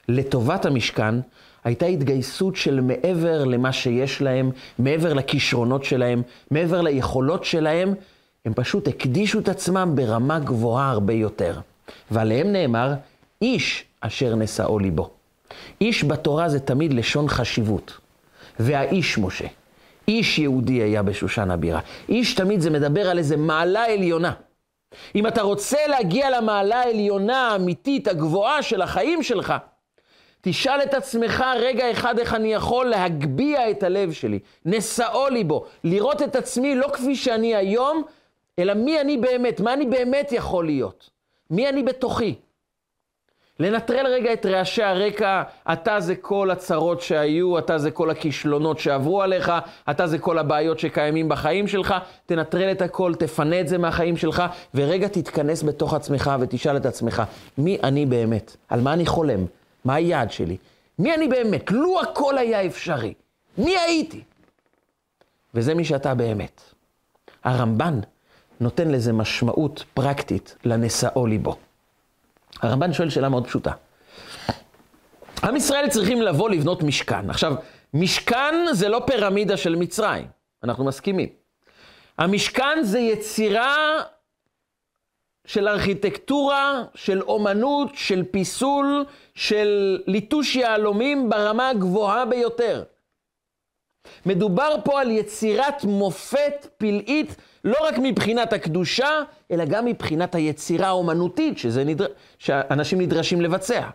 לטובת 0.09 0.65
המשכן 0.65 1.15
הייתה 1.63 1.85
התגייסות 1.85 2.55
של 2.55 2.81
מעבר 2.81 3.43
למה 3.43 3.71
שיש 3.71 4.21
להם, 4.21 4.51
מעבר 4.79 5.13
לכישרונות 5.13 5.83
שלהם, 5.83 6.21
מעבר 6.51 6.81
ליכולות 6.81 7.45
שלהם, 7.45 7.93
הם 8.45 8.53
פשוט 8.53 8.87
הקדישו 8.87 9.39
את 9.39 9.49
עצמם 9.49 9.91
ברמה 9.95 10.39
גבוהה 10.39 10.91
הרבה 10.91 11.13
יותר. 11.13 11.59
ועליהם 12.11 12.51
נאמר, 12.51 12.93
איש 13.41 13.86
אשר 14.01 14.35
נשאו 14.35 14.79
ליבו. 14.79 15.09
איש 15.81 16.03
בתורה 16.03 16.49
זה 16.49 16.59
תמיד 16.59 16.93
לשון 16.93 17.27
חשיבות. 17.27 17.97
והאיש 18.59 19.17
משה. 19.17 19.47
איש 20.07 20.39
יהודי 20.39 20.73
היה 20.73 21.03
בשושן 21.03 21.51
הבירה. 21.51 21.79
איש 22.09 22.33
תמיד 22.33 22.61
זה 22.61 22.69
מדבר 22.69 23.09
על 23.09 23.17
איזה 23.17 23.37
מעלה 23.37 23.85
עליונה. 23.85 24.33
אם 25.15 25.27
אתה 25.27 25.41
רוצה 25.41 25.77
להגיע 25.87 26.29
למעלה 26.29 26.79
העליונה 26.79 27.47
האמיתית, 27.47 28.07
הגבוהה 28.07 28.61
של 28.61 28.81
החיים 28.81 29.23
שלך, 29.23 29.53
תשאל 30.41 30.83
את 30.83 30.93
עצמך 30.93 31.43
רגע 31.59 31.91
אחד 31.91 32.19
איך 32.19 32.33
אני 32.33 32.53
יכול 32.53 32.85
להגביה 32.85 33.69
את 33.69 33.83
הלב 33.83 34.11
שלי, 34.11 34.39
נשאו 34.65 35.29
ליבו, 35.29 35.65
לראות 35.83 36.21
את 36.21 36.35
עצמי 36.35 36.75
לא 36.75 36.87
כפי 36.93 37.15
שאני 37.15 37.55
היום, 37.55 38.03
אלא 38.59 38.73
מי 38.73 39.01
אני 39.01 39.17
באמת, 39.17 39.59
מה 39.59 39.73
אני 39.73 39.85
באמת 39.85 40.31
יכול 40.31 40.65
להיות, 40.65 41.09
מי 41.49 41.69
אני 41.69 41.83
בתוכי. 41.83 42.35
לנטרל 43.59 44.07
רגע 44.07 44.33
את 44.33 44.45
רעשי 44.45 44.83
הרקע, 44.83 45.43
אתה 45.73 45.99
זה 45.99 46.15
כל 46.15 46.51
הצרות 46.51 47.01
שהיו, 47.01 47.57
אתה 47.57 47.77
זה 47.77 47.91
כל 47.91 48.09
הכישלונות 48.09 48.79
שעברו 48.79 49.21
עליך, 49.21 49.51
אתה 49.89 50.07
זה 50.07 50.17
כל 50.17 50.37
הבעיות 50.37 50.79
שקיימים 50.79 51.29
בחיים 51.29 51.67
שלך, 51.67 51.95
תנטרל 52.25 52.71
את 52.71 52.81
הכל, 52.81 53.13
תפנה 53.15 53.61
את 53.61 53.67
זה 53.67 53.77
מהחיים 53.77 54.17
שלך, 54.17 54.43
ורגע 54.75 55.07
תתכנס 55.07 55.63
בתוך 55.63 55.93
עצמך 55.93 56.31
ותשאל 56.39 56.77
את 56.77 56.85
עצמך, 56.85 57.23
מי 57.57 57.77
אני 57.83 58.05
באמת? 58.05 58.55
על 58.69 58.81
מה 58.81 58.93
אני 58.93 59.05
חולם? 59.05 59.45
מה 59.85 59.95
היעד 59.95 60.31
שלי? 60.31 60.57
מי 60.99 61.13
אני 61.13 61.27
באמת? 61.27 61.71
לו 61.71 62.01
הכל 62.01 62.37
היה 62.37 62.65
אפשרי, 62.65 63.13
מי 63.57 63.77
הייתי? 63.77 64.21
וזה 65.53 65.73
מי 65.73 65.85
שאתה 65.85 66.15
באמת. 66.15 66.61
הרמב"ן 67.43 67.99
נותן 68.59 68.91
לזה 68.91 69.13
משמעות 69.13 69.83
פרקטית 69.93 70.55
לנשאו 70.65 71.25
ליבו. 71.25 71.55
הרמב"ן 72.61 72.93
שואל 72.93 73.09
שאלה 73.09 73.29
מאוד 73.29 73.47
פשוטה. 73.47 73.71
עם 75.43 75.55
ישראל 75.55 75.89
צריכים 75.89 76.21
לבוא 76.21 76.49
לבנות 76.49 76.83
משכן. 76.83 77.29
עכשיו, 77.29 77.55
משכן 77.93 78.55
זה 78.71 78.89
לא 78.89 79.01
פירמידה 79.05 79.57
של 79.57 79.75
מצרים, 79.75 80.27
אנחנו 80.63 80.85
מסכימים. 80.85 81.29
המשכן 82.17 82.77
זה 82.81 82.99
יצירה 82.99 84.01
של 85.47 85.67
ארכיטקטורה, 85.67 86.83
של 86.95 87.21
אומנות, 87.21 87.89
של 87.93 88.23
פיסול, 88.31 89.05
של 89.35 89.99
ליטוש 90.07 90.55
יהלומים 90.55 91.29
ברמה 91.29 91.69
הגבוהה 91.69 92.25
ביותר. 92.25 92.83
מדובר 94.25 94.75
פה 94.83 95.01
על 95.01 95.11
יצירת 95.11 95.83
מופת 95.83 96.67
פלאית 96.77 97.35
לא 97.67 97.75
רק 97.87 97.95
מבחינת 97.97 98.53
הקדושה, 98.53 99.09
אלא 99.51 99.65
גם 99.65 99.85
מבחינת 99.85 100.35
היצירה 100.35 100.87
האומנותית 100.87 101.57
שזה 101.57 101.83
נדר... 101.83 102.07
שאנשים 102.39 103.01
נדרשים 103.01 103.41
לבצע. 103.41 103.89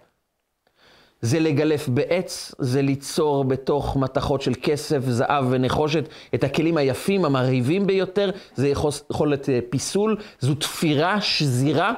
זה 1.21 1.41
לגלף 1.41 1.89
בעץ, 1.89 2.55
זה 2.59 2.83
ליצור 2.83 3.45
בתוך 3.45 3.97
מתכות 3.97 4.43
של 4.43 4.53
כסף, 4.63 5.01
זהב 5.01 5.45
ונחושת 5.51 6.09
את 6.35 6.45
הכלים 6.45 6.77
היפים, 6.77 7.25
המרהיבים 7.25 7.87
ביותר, 7.87 8.31
זה 8.55 8.69
יכולת 8.69 9.49
אה, 9.49 9.59
פיסול, 9.71 10.17
זו 10.41 10.55
תפירה, 10.55 11.21
שזירה, 11.21 11.95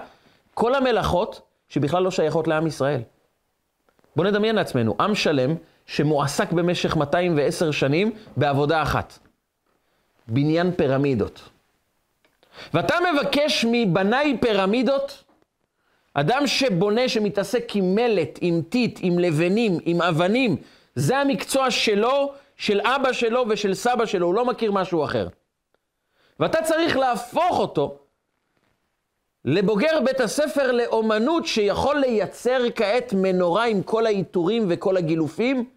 כל 0.54 0.74
המלאכות 0.74 1.40
שבכלל 1.68 2.02
לא 2.02 2.10
שייכות 2.10 2.48
לעם 2.48 2.66
ישראל. 2.66 3.00
בואו 4.16 4.30
נדמיין 4.30 4.54
לעצמנו, 4.54 4.94
עם 5.00 5.14
שלם 5.14 5.54
שמועסק 5.86 6.52
במשך 6.52 6.96
210 6.96 7.70
שנים 7.70 8.12
בעבודה 8.36 8.82
אחת, 8.82 9.18
בניין 10.28 10.72
פירמידות. 10.76 11.53
ואתה 12.75 12.94
מבקש 13.12 13.66
מבניי 13.70 14.37
פירמידות, 14.40 15.25
אדם 16.14 16.46
שבונה, 16.46 17.08
שמתעסק 17.08 17.76
עם 17.76 17.94
מלט, 17.94 18.38
עם 18.40 18.62
טיט, 18.68 18.99
עם 19.02 19.18
לבנים, 19.18 19.78
עם 19.84 20.02
אבנים, 20.02 20.56
זה 20.94 21.18
המקצוע 21.18 21.70
שלו, 21.70 22.32
של 22.56 22.80
אבא 22.80 23.12
שלו 23.12 23.44
ושל 23.49 23.75
סבא 23.75 24.06
שלו, 24.06 24.26
הוא 24.26 24.34
לא 24.34 24.44
מכיר 24.44 24.73
משהו 24.73 25.04
אחר. 25.04 25.28
ואתה 26.40 26.62
צריך 26.62 26.96
להפוך 26.96 27.58
אותו 27.58 27.99
לבוגר 29.44 30.00
בית 30.04 30.20
הספר 30.20 30.73
לאומנות 30.73 31.46
שיכול 31.46 31.96
לייצר 31.96 32.61
כעת 32.75 33.12
מנורה 33.12 33.64
עם 33.64 33.82
כל 33.82 34.06
העיטורים 34.06 34.66
וכל 34.68 34.96
הגילופים, 34.96 35.70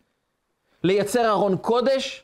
לייצר 0.84 1.30
ארון 1.30 1.58
קודש, 1.58 2.24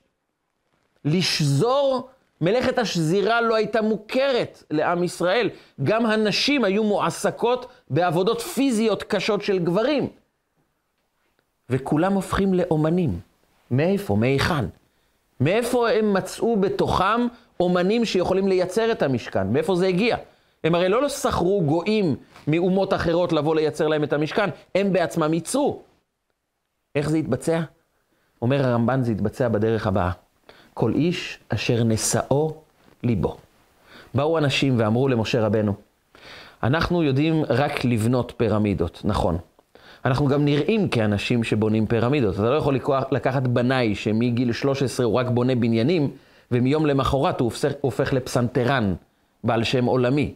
לשזור 1.06 2.10
מלאכת 2.44 2.78
השזירה 2.78 3.42
לא 3.42 3.56
הייתה 3.56 3.82
מוכרת 3.82 4.64
לעם 4.72 5.04
ישראל. 5.04 5.50
גם 5.84 6.06
הנשים 6.06 6.64
היו 6.64 6.84
מועסקות 6.84 7.66
בעבודות 7.90 8.42
פיזיות 8.42 9.04
קשות 9.04 9.42
של 9.42 9.60
גברים. 9.60 10.08
וכולם 11.70 12.14
הופכים 12.14 12.54
לאומנים. 12.54 13.20
מאיפה? 13.72 14.16
מהיכן? 14.16 14.66
מאיפה 15.40 15.90
הם 15.90 16.14
מצאו 16.14 16.56
בתוכם 16.56 17.28
אומנים 17.60 18.06
שיכולים 18.06 18.48
לייצר 18.48 18.92
את 18.92 19.02
המשכן? 19.02 19.48
מאיפה 19.54 19.76
זה 19.76 19.88
הגיע? 19.88 20.18
הם 20.64 20.76
הרי 20.76 20.90
לא 20.90 21.10
שכרו 21.10 21.62
גויים 21.66 22.16
מאומות 22.48 22.94
אחרות 22.94 23.34
לבוא 23.34 23.56
לייצר 23.56 23.88
להם 23.88 24.04
את 24.04 24.14
המשכן, 24.14 24.50
הם 24.76 24.94
בעצמם 24.94 25.34
ייצרו. 25.34 25.82
איך 26.96 27.10
זה 27.10 27.18
יתבצע? 27.18 27.62
אומר 28.42 28.68
הרמב"ן, 28.68 29.04
זה 29.04 29.12
יתבצע 29.12 29.48
בדרך 29.48 29.88
הבאה. 29.88 30.12
כל 30.74 30.94
איש 30.96 31.40
אשר 31.50 31.84
נשאו 31.84 32.54
ליבו. 33.04 33.38
באו 34.14 34.38
אנשים 34.38 34.76
ואמרו 34.78 35.08
למשה 35.08 35.46
רבנו, 35.46 35.74
אנחנו 36.64 37.04
יודעים 37.04 37.44
רק 37.50 37.86
לבנות 37.86 38.34
פירמידות, 38.38 39.02
נכון. 39.04 39.38
אנחנו 40.06 40.28
גם 40.28 40.46
נראים 40.46 40.90
כאנשים 40.90 41.44
שבונים 41.44 41.86
פירמידות. 41.86 42.36
אתה 42.36 42.50
לא 42.50 42.56
יכול 42.56 42.80
לקחת 43.12 43.42
בנאי 43.42 43.96
שמגיל 43.96 44.52
13 44.52 45.06
הוא 45.06 45.14
רק 45.14 45.28
בונה 45.30 45.56
בניינים, 45.56 46.10
ומיום 46.52 46.86
למחרת 46.86 47.40
הוא 47.40 47.46
הופך, 47.46 47.72
הופך 47.82 48.14
לפסנתרן, 48.14 48.94
בעל 49.44 49.64
שם 49.64 49.86
עולמי. 49.86 50.34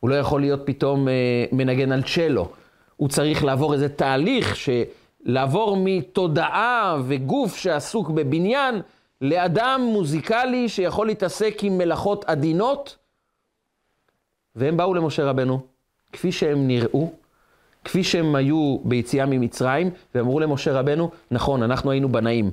הוא 0.00 0.10
לא 0.10 0.14
יכול 0.14 0.40
להיות 0.40 0.60
פתאום 0.64 1.08
אה, 1.08 1.44
מנגן 1.52 1.92
על 1.92 2.02
צ'לו. 2.02 2.48
הוא 2.96 3.08
צריך 3.08 3.44
לעבור 3.44 3.72
איזה 3.72 3.88
תהליך, 3.88 4.56
לעבור 5.24 5.76
מתודעה 5.80 6.96
וגוף 7.06 7.56
שעסוק 7.56 8.10
בבניין, 8.10 8.80
לאדם 9.22 9.80
מוזיקלי 9.92 10.68
שיכול 10.68 11.06
להתעסק 11.06 11.58
עם 11.62 11.78
מלאכות 11.78 12.24
עדינות, 12.24 12.96
והם 14.56 14.76
באו 14.76 14.94
למשה 14.94 15.24
רבנו, 15.24 15.60
כפי 16.12 16.32
שהם 16.32 16.66
נראו, 16.66 17.12
כפי 17.84 18.04
שהם 18.04 18.34
היו 18.34 18.78
ביציאה 18.84 19.26
ממצרים, 19.26 19.90
ואמרו 20.14 20.40
למשה 20.40 20.72
רבנו, 20.72 21.10
נכון, 21.30 21.62
אנחנו 21.62 21.90
היינו 21.90 22.08
בנאים, 22.08 22.50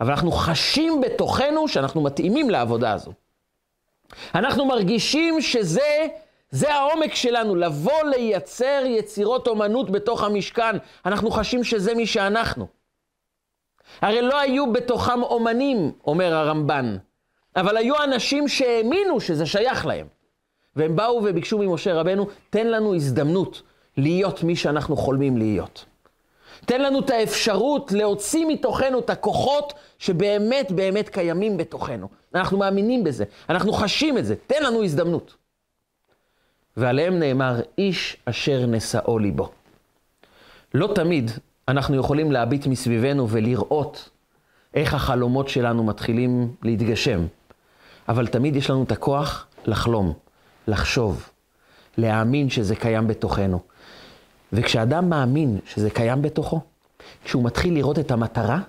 אבל 0.00 0.10
אנחנו 0.10 0.32
חשים 0.32 1.00
בתוכנו 1.00 1.68
שאנחנו 1.68 2.02
מתאימים 2.02 2.50
לעבודה 2.50 2.92
הזו. 2.92 3.12
אנחנו 4.34 4.66
מרגישים 4.66 5.40
שזה, 5.40 6.06
זה 6.50 6.74
העומק 6.74 7.14
שלנו, 7.14 7.54
לבוא 7.54 8.02
לייצר 8.10 8.82
יצירות 8.86 9.46
אומנות 9.48 9.90
בתוך 9.90 10.24
המשכן. 10.24 10.76
אנחנו 11.06 11.30
חשים 11.30 11.64
שזה 11.64 11.94
מי 11.94 12.06
שאנחנו. 12.06 12.81
הרי 14.00 14.22
לא 14.22 14.40
היו 14.40 14.72
בתוכם 14.72 15.22
אומנים, 15.22 15.92
אומר 16.06 16.34
הרמב"ן, 16.34 16.96
אבל 17.56 17.76
היו 17.76 17.94
אנשים 18.04 18.48
שהאמינו 18.48 19.20
שזה 19.20 19.46
שייך 19.46 19.86
להם. 19.86 20.06
והם 20.76 20.96
באו 20.96 21.20
וביקשו 21.24 21.58
ממשה 21.58 21.94
רבנו, 21.94 22.26
תן 22.50 22.66
לנו 22.66 22.94
הזדמנות 22.94 23.62
להיות 23.96 24.42
מי 24.42 24.56
שאנחנו 24.56 24.96
חולמים 24.96 25.36
להיות. 25.36 25.84
תן 26.66 26.80
לנו 26.82 27.00
את 27.00 27.10
האפשרות 27.10 27.92
להוציא 27.92 28.46
מתוכנו 28.46 28.98
את 28.98 29.10
הכוחות 29.10 29.72
שבאמת 29.98 30.72
באמת 30.72 31.08
קיימים 31.08 31.56
בתוכנו. 31.56 32.08
אנחנו 32.34 32.58
מאמינים 32.58 33.04
בזה, 33.04 33.24
אנחנו 33.48 33.72
חשים 33.72 34.18
את 34.18 34.26
זה, 34.26 34.34
תן 34.46 34.62
לנו 34.62 34.84
הזדמנות. 34.84 35.34
ועליהם 36.76 37.18
נאמר, 37.18 37.60
איש 37.78 38.16
אשר 38.24 38.66
נשאו 38.66 39.18
ליבו. 39.18 39.48
לא 40.74 40.92
תמיד 40.94 41.30
אנחנו 41.72 41.96
יכולים 41.96 42.32
להביט 42.32 42.66
מסביבנו 42.66 43.28
ולראות 43.28 44.08
איך 44.74 44.94
החלומות 44.94 45.48
שלנו 45.48 45.84
מתחילים 45.84 46.54
להתגשם, 46.62 47.26
אבל 48.08 48.26
תמיד 48.26 48.56
יש 48.56 48.70
לנו 48.70 48.82
את 48.82 48.92
הכוח 48.92 49.46
לחלום, 49.66 50.12
לחשוב, 50.68 51.28
להאמין 51.98 52.50
שזה 52.50 52.76
קיים 52.76 53.06
בתוכנו. 53.06 53.60
וכשאדם 54.52 55.10
מאמין 55.10 55.58
שזה 55.66 55.90
קיים 55.90 56.22
בתוכו, 56.22 56.60
כשהוא 57.24 57.44
מתחיל 57.44 57.74
לראות 57.74 57.98
את 57.98 58.10
המטרה, 58.10 58.60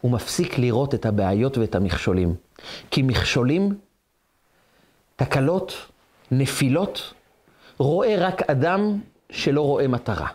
הוא 0.00 0.12
מפסיק 0.12 0.58
לראות 0.58 0.94
את 0.94 1.06
הבעיות 1.06 1.58
ואת 1.58 1.74
המכשולים. 1.74 2.34
כי 2.90 3.02
מכשולים, 3.02 3.78
תקלות, 5.16 5.72
נפילות, 6.30 7.14
רואה 7.78 8.14
רק 8.18 8.50
אדם 8.50 9.00
שלא 9.30 9.62
רואה 9.62 9.88
מטרה. 9.88 10.28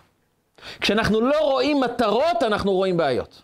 כשאנחנו 0.80 1.20
לא 1.20 1.38
רואים 1.40 1.80
מטרות, 1.80 2.42
אנחנו 2.42 2.72
רואים 2.72 2.96
בעיות. 2.96 3.42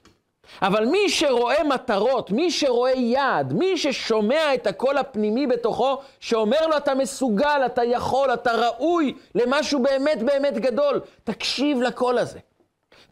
אבל 0.63 0.85
מי 0.85 1.09
שרואה 1.09 1.65
מטרות, 1.65 2.31
מי 2.31 2.51
שרואה 2.51 2.93
יעד, 2.93 3.53
מי 3.53 3.79
ששומע 3.79 4.55
את 4.55 4.67
הקול 4.67 4.99
הפנימי 4.99 5.47
בתוכו, 5.47 5.99
שאומר 6.21 6.67
לו 6.67 6.77
אתה 6.77 6.95
מסוגל, 6.95 7.63
אתה 7.67 7.85
יכול, 7.85 8.35
אתה 8.35 8.53
ראוי 8.53 9.15
למשהו 9.35 9.83
באמת 9.83 10.23
באמת 10.23 10.55
גדול, 10.59 11.01
תקשיב 11.25 11.83
לקול 11.83 12.19
הזה. 12.19 12.39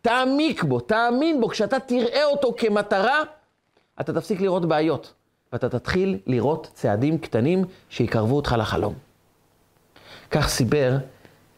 תעמיק 0.03 0.63
בו, 0.63 0.81
תאמין 0.81 1.41
בו, 1.41 1.49
כשאתה 1.49 1.81
תראה 1.81 2.25
אותו 2.25 2.55
כמטרה, 2.57 3.23
אתה 4.01 4.13
תפסיק 4.13 4.41
לראות 4.41 4.65
בעיות, 4.65 5.13
ואתה 5.53 5.69
תתחיל 5.69 6.19
לראות 6.27 6.71
צעדים 6.75 7.19
קטנים 7.19 7.65
שיקרבו 7.91 8.37
אותך 8.37 8.55
לחלום. 8.59 8.95
כך 10.31 10.49
סיפר 10.49 10.97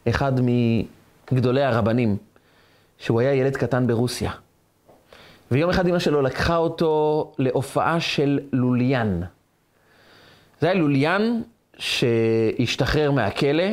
אחד 0.09 0.31
מגדולי 1.31 1.63
הרבנים, 1.63 2.17
שהוא 2.99 3.19
היה 3.19 3.33
ילד 3.33 3.57
קטן 3.57 3.87
ברוסיה. 3.87 4.31
ויום 5.51 5.69
אחד 5.69 5.87
אמא 5.87 5.99
שלו 5.99 6.21
לקחה 6.21 6.57
אותו 6.57 7.31
להופעה 7.39 7.99
של 7.99 8.39
לוליין. 8.53 9.23
זה 10.61 10.67
היה 10.67 10.75
לוליין 10.75 11.43
שהשתחרר 11.77 13.11
מהכלא, 13.11 13.63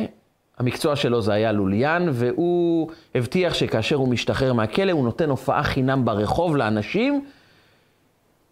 המקצוע 0.57 0.95
שלו 0.95 1.21
זה 1.21 1.33
היה 1.33 1.51
לוליין, 1.51 2.09
והוא 2.11 2.91
הבטיח 3.15 3.53
שכאשר 3.53 3.95
הוא 3.95 4.07
משתחרר 4.07 4.53
מהכלא, 4.53 4.91
הוא 4.91 5.05
נותן 5.05 5.29
הופעה 5.29 5.63
חינם 5.63 6.05
ברחוב 6.05 6.57
לאנשים, 6.57 7.25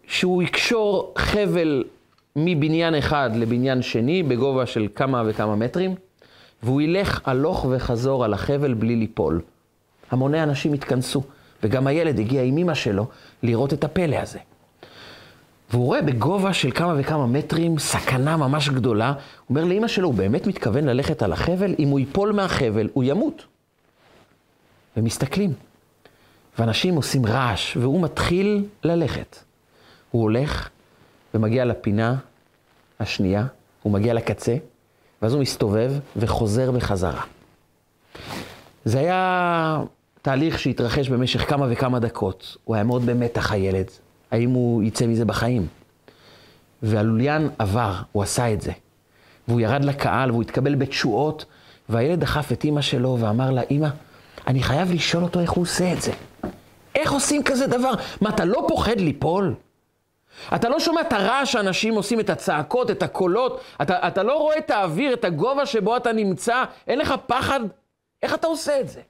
שהוא 0.07 0.43
יקשור 0.43 1.13
חבל 1.17 1.83
מבניין 2.35 2.95
אחד 2.95 3.29
לבניין 3.35 3.81
שני, 3.81 4.23
בגובה 4.23 4.65
של 4.65 4.87
כמה 4.95 5.23
וכמה 5.25 5.55
מטרים, 5.55 5.95
והוא 6.63 6.81
ילך 6.81 7.21
הלוך 7.25 7.65
וחזור 7.69 8.25
על 8.25 8.33
החבל 8.33 8.73
בלי 8.73 8.95
ליפול. 8.95 9.41
המוני 10.11 10.43
אנשים 10.43 10.73
התכנסו. 10.73 11.23
וגם 11.63 11.87
הילד 11.87 12.19
הגיע 12.19 12.41
עם 12.41 12.57
אמא 12.57 12.73
שלו 12.73 13.07
לראות 13.43 13.73
את 13.73 13.83
הפלא 13.83 14.15
הזה. 14.15 14.39
והוא 15.69 15.85
רואה 15.85 16.01
בגובה 16.01 16.53
של 16.53 16.71
כמה 16.71 16.93
וכמה 16.97 17.27
מטרים 17.27 17.79
סכנה 17.79 18.37
ממש 18.37 18.69
גדולה. 18.69 19.07
הוא 19.07 19.17
אומר 19.49 19.63
לאמא 19.63 19.87
שלו, 19.87 20.07
הוא 20.07 20.15
באמת 20.15 20.47
מתכוון 20.47 20.85
ללכת 20.85 21.23
על 21.23 21.33
החבל? 21.33 21.75
אם 21.79 21.87
הוא 21.87 21.99
ייפול 21.99 22.31
מהחבל, 22.31 22.89
הוא 22.93 23.03
ימות. 23.03 23.45
ומסתכלים. 24.97 25.53
ואנשים 26.59 26.95
עושים 26.95 27.25
רעש, 27.25 27.77
והוא 27.77 28.01
מתחיל 28.01 28.65
ללכת. 28.83 29.37
הוא 30.11 30.21
הולך 30.21 30.69
ומגיע 31.33 31.65
לפינה 31.65 32.15
השנייה, 32.99 33.45
הוא 33.83 33.93
מגיע 33.93 34.13
לקצה, 34.13 34.55
ואז 35.21 35.33
הוא 35.33 35.41
מסתובב 35.41 35.91
וחוזר 36.15 36.71
בחזרה. 36.71 37.21
זה 38.85 38.99
היה 38.99 39.83
תהליך 40.25 40.59
שהתרחש 40.59 41.09
במשך 41.09 41.49
כמה 41.49 41.67
וכמה 41.69 41.99
דקות. 41.99 42.57
הוא 42.63 42.75
היה 42.75 42.83
מאוד 42.83 43.05
במתח, 43.05 43.51
הילד, 43.51 43.91
האם 44.31 44.49
הוא 44.49 44.83
יצא 44.83 45.05
מזה 45.07 45.25
בחיים. 45.25 45.67
והלוליין 46.81 47.49
עבר, 47.59 47.93
הוא 48.11 48.23
עשה 48.23 48.53
את 48.53 48.61
זה. 48.61 48.71
והוא 49.47 49.59
ירד 49.61 49.85
לקהל, 49.85 50.31
והוא 50.31 50.41
התקבל 50.41 50.75
בתשואות, 50.75 51.45
והילד 51.89 52.19
דחף 52.19 52.51
את 52.51 52.63
אימא 52.63 52.81
שלו 52.81 53.17
ואמר 53.19 53.51
לה, 53.51 53.61
אימא, 53.61 53.87
אני 54.47 54.63
חייב 54.63 54.91
לשאול 54.91 55.23
אותו 55.23 55.39
איך 55.39 55.51
הוא 55.51 55.61
עושה 55.61 55.93
את 55.93 56.01
זה. 56.01 56.11
איך 56.95 57.11
עושים 57.11 57.43
כזה 57.43 57.67
דבר? 57.67 57.91
מה, 58.21 58.29
אתה 58.29 58.45
לא 58.45 58.65
פוחד 58.67 58.99
ליפול? 58.99 59.53
אתה 60.55 60.69
לא 60.69 60.79
שומע 60.79 61.01
את 61.01 61.13
הרעש 61.13 61.51
שאנשים 61.51 61.95
עושים, 61.95 62.19
את 62.19 62.29
הצעקות, 62.29 62.91
את 62.91 63.03
הקולות, 63.03 63.61
אתה, 63.81 64.07
אתה 64.07 64.23
לא 64.23 64.37
רואה 64.37 64.57
את 64.57 64.69
האוויר, 64.69 65.13
את 65.13 65.25
הגובה 65.25 65.65
שבו 65.65 65.97
אתה 65.97 66.13
נמצא, 66.13 66.63
אין 66.87 66.99
לך 66.99 67.13
פחד? 67.27 67.59
איך 68.23 68.33
אתה 68.33 68.47
עושה 68.47 68.79
את 68.79 68.89
זה? 68.89 69.01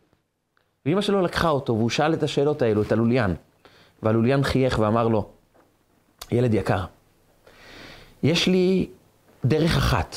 ואימא 0.85 1.01
שלו 1.01 1.21
לקחה 1.21 1.49
אותו, 1.49 1.73
והוא 1.73 1.89
שאל 1.89 2.13
את 2.13 2.23
השאלות 2.23 2.61
האלו, 2.61 2.81
את 2.81 2.91
הלוליין. 2.91 3.35
והלוליין 4.03 4.43
חייך 4.43 4.79
ואמר 4.79 5.07
לו, 5.07 5.25
ילד 6.31 6.53
יקר, 6.53 6.85
יש 8.23 8.47
לי 8.47 8.87
דרך 9.45 9.77
אחת, 9.77 10.15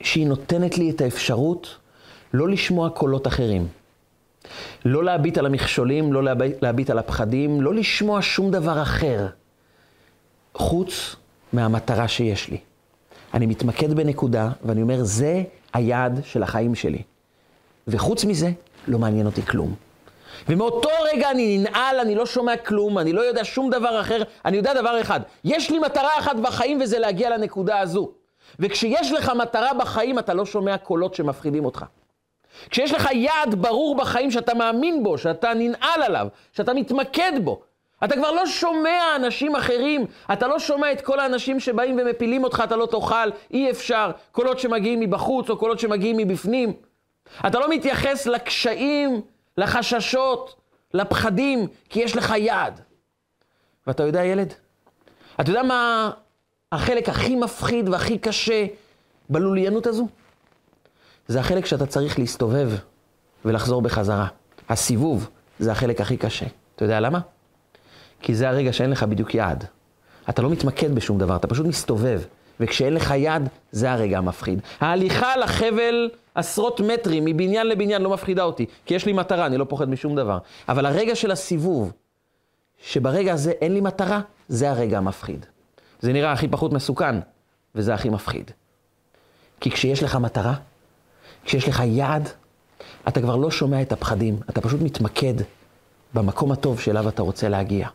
שהיא 0.00 0.26
נותנת 0.26 0.78
לי 0.78 0.90
את 0.90 1.00
האפשרות 1.00 1.76
לא 2.34 2.48
לשמוע 2.48 2.90
קולות 2.90 3.26
אחרים. 3.26 3.68
לא 4.84 5.04
להביט 5.04 5.38
על 5.38 5.46
המכשולים, 5.46 6.12
לא 6.12 6.22
להביט, 6.22 6.62
להביט 6.62 6.90
על 6.90 6.98
הפחדים, 6.98 7.60
לא 7.60 7.74
לשמוע 7.74 8.18
שום 8.22 8.50
דבר 8.50 8.82
אחר, 8.82 9.26
חוץ 10.54 11.16
מהמטרה 11.52 12.08
שיש 12.08 12.48
לי. 12.48 12.58
אני 13.34 13.46
מתמקד 13.46 13.92
בנקודה, 13.92 14.50
ואני 14.64 14.82
אומר, 14.82 15.04
זה 15.04 15.42
היעד 15.72 16.20
של 16.24 16.42
החיים 16.42 16.74
שלי. 16.74 17.02
וחוץ 17.88 18.24
מזה, 18.24 18.50
לא 18.88 18.98
מעניין 18.98 19.26
אותי 19.26 19.42
כלום. 19.42 19.74
ומאותו 20.48 20.88
רגע 21.12 21.30
אני 21.30 21.58
ננעל, 21.58 22.00
אני 22.00 22.14
לא 22.14 22.26
שומע 22.26 22.56
כלום, 22.56 22.98
אני 22.98 23.12
לא 23.12 23.20
יודע 23.20 23.44
שום 23.44 23.70
דבר 23.70 24.00
אחר, 24.00 24.22
אני 24.44 24.56
יודע 24.56 24.74
דבר 24.74 25.00
אחד, 25.00 25.20
יש 25.44 25.70
לי 25.70 25.78
מטרה 25.78 26.18
אחת 26.18 26.36
בחיים 26.36 26.80
וזה 26.82 26.98
להגיע 26.98 27.30
לנקודה 27.30 27.78
הזו. 27.78 28.12
וכשיש 28.58 29.12
לך 29.12 29.28
מטרה 29.28 29.74
בחיים, 29.74 30.18
אתה 30.18 30.34
לא 30.34 30.46
שומע 30.46 30.78
קולות 30.78 31.14
שמפחידים 31.14 31.64
אותך. 31.64 31.84
כשיש 32.70 32.92
לך 32.92 33.08
יעד 33.12 33.54
ברור 33.54 33.96
בחיים 33.96 34.30
שאתה 34.30 34.54
מאמין 34.54 35.02
בו, 35.02 35.18
שאתה 35.18 35.54
ננעל 35.54 36.02
עליו, 36.02 36.26
שאתה 36.52 36.74
מתמקד 36.74 37.32
בו, 37.44 37.60
אתה 38.04 38.16
כבר 38.16 38.30
לא 38.30 38.46
שומע 38.46 39.16
אנשים 39.16 39.56
אחרים, 39.56 40.06
אתה 40.32 40.46
לא 40.46 40.58
שומע 40.58 40.92
את 40.92 41.00
כל 41.00 41.20
האנשים 41.20 41.60
שבאים 41.60 41.98
ומפילים 42.00 42.44
אותך, 42.44 42.62
אתה 42.64 42.76
לא 42.76 42.86
תאכל, 42.86 43.30
אי 43.50 43.70
אפשר, 43.70 44.10
קולות 44.32 44.58
שמגיעים 44.58 45.00
מבחוץ 45.00 45.50
או 45.50 45.56
קולות 45.56 45.78
שמגיעים 45.78 46.16
מבפנים. 46.16 46.72
אתה 47.46 47.58
לא 47.58 47.68
מתייחס 47.68 48.26
לקשיים 48.26 49.20
לחששות, 49.60 50.54
לפחדים, 50.94 51.66
כי 51.88 52.00
יש 52.00 52.16
לך 52.16 52.34
יעד. 52.36 52.80
ואתה 53.86 54.02
יודע, 54.02 54.24
ילד, 54.24 54.54
אתה 55.40 55.50
יודע 55.50 55.62
מה 55.62 56.10
החלק 56.72 57.08
הכי 57.08 57.36
מפחיד 57.36 57.88
והכי 57.88 58.18
קשה 58.18 58.66
בלוליינות 59.28 59.86
הזו? 59.86 60.08
זה 61.28 61.40
החלק 61.40 61.66
שאתה 61.66 61.86
צריך 61.86 62.18
להסתובב 62.18 62.70
ולחזור 63.44 63.82
בחזרה. 63.82 64.26
הסיבוב 64.68 65.30
זה 65.58 65.72
החלק 65.72 66.00
הכי 66.00 66.16
קשה. 66.16 66.46
אתה 66.76 66.84
יודע 66.84 67.00
למה? 67.00 67.20
כי 68.22 68.34
זה 68.34 68.48
הרגע 68.48 68.72
שאין 68.72 68.90
לך 68.90 69.02
בדיוק 69.02 69.34
יעד. 69.34 69.64
אתה 70.28 70.42
לא 70.42 70.50
מתמקד 70.50 70.94
בשום 70.94 71.18
דבר, 71.18 71.36
אתה 71.36 71.46
פשוט 71.46 71.66
מסתובב. 71.66 72.20
וכשאין 72.60 72.94
לך 72.94 73.14
יד, 73.16 73.42
זה 73.72 73.92
הרגע 73.92 74.18
המפחיד. 74.18 74.60
ההליכה 74.80 75.36
לחבל 75.36 76.10
עשרות 76.34 76.80
מטרים, 76.80 77.24
מבניין 77.24 77.66
לבניין, 77.66 78.02
לא 78.02 78.10
מפחידה 78.10 78.42
אותי, 78.42 78.66
כי 78.86 78.94
יש 78.94 79.06
לי 79.06 79.12
מטרה, 79.12 79.46
אני 79.46 79.58
לא 79.58 79.64
פוחד 79.64 79.88
משום 79.88 80.16
דבר. 80.16 80.38
אבל 80.68 80.86
הרגע 80.86 81.14
של 81.14 81.30
הסיבוב, 81.30 81.92
שברגע 82.82 83.32
הזה 83.32 83.50
אין 83.50 83.74
לי 83.74 83.80
מטרה, 83.80 84.20
זה 84.48 84.70
הרגע 84.70 84.98
המפחיד. 84.98 85.46
זה 86.00 86.12
נראה 86.12 86.32
הכי 86.32 86.48
פחות 86.48 86.72
מסוכן, 86.72 87.16
וזה 87.74 87.94
הכי 87.94 88.08
מפחיד. 88.08 88.50
כי 89.60 89.70
כשיש 89.70 90.02
לך 90.02 90.16
מטרה, 90.16 90.54
כשיש 91.44 91.68
לך 91.68 91.82
יעד, 91.86 92.28
אתה 93.08 93.20
כבר 93.20 93.36
לא 93.36 93.50
שומע 93.50 93.82
את 93.82 93.92
הפחדים, 93.92 94.36
אתה 94.50 94.60
פשוט 94.60 94.80
מתמקד 94.80 95.34
במקום 96.14 96.52
הטוב 96.52 96.80
שאליו 96.80 97.08
אתה 97.08 97.22
רוצה 97.22 97.48
להגיע. 97.48 97.88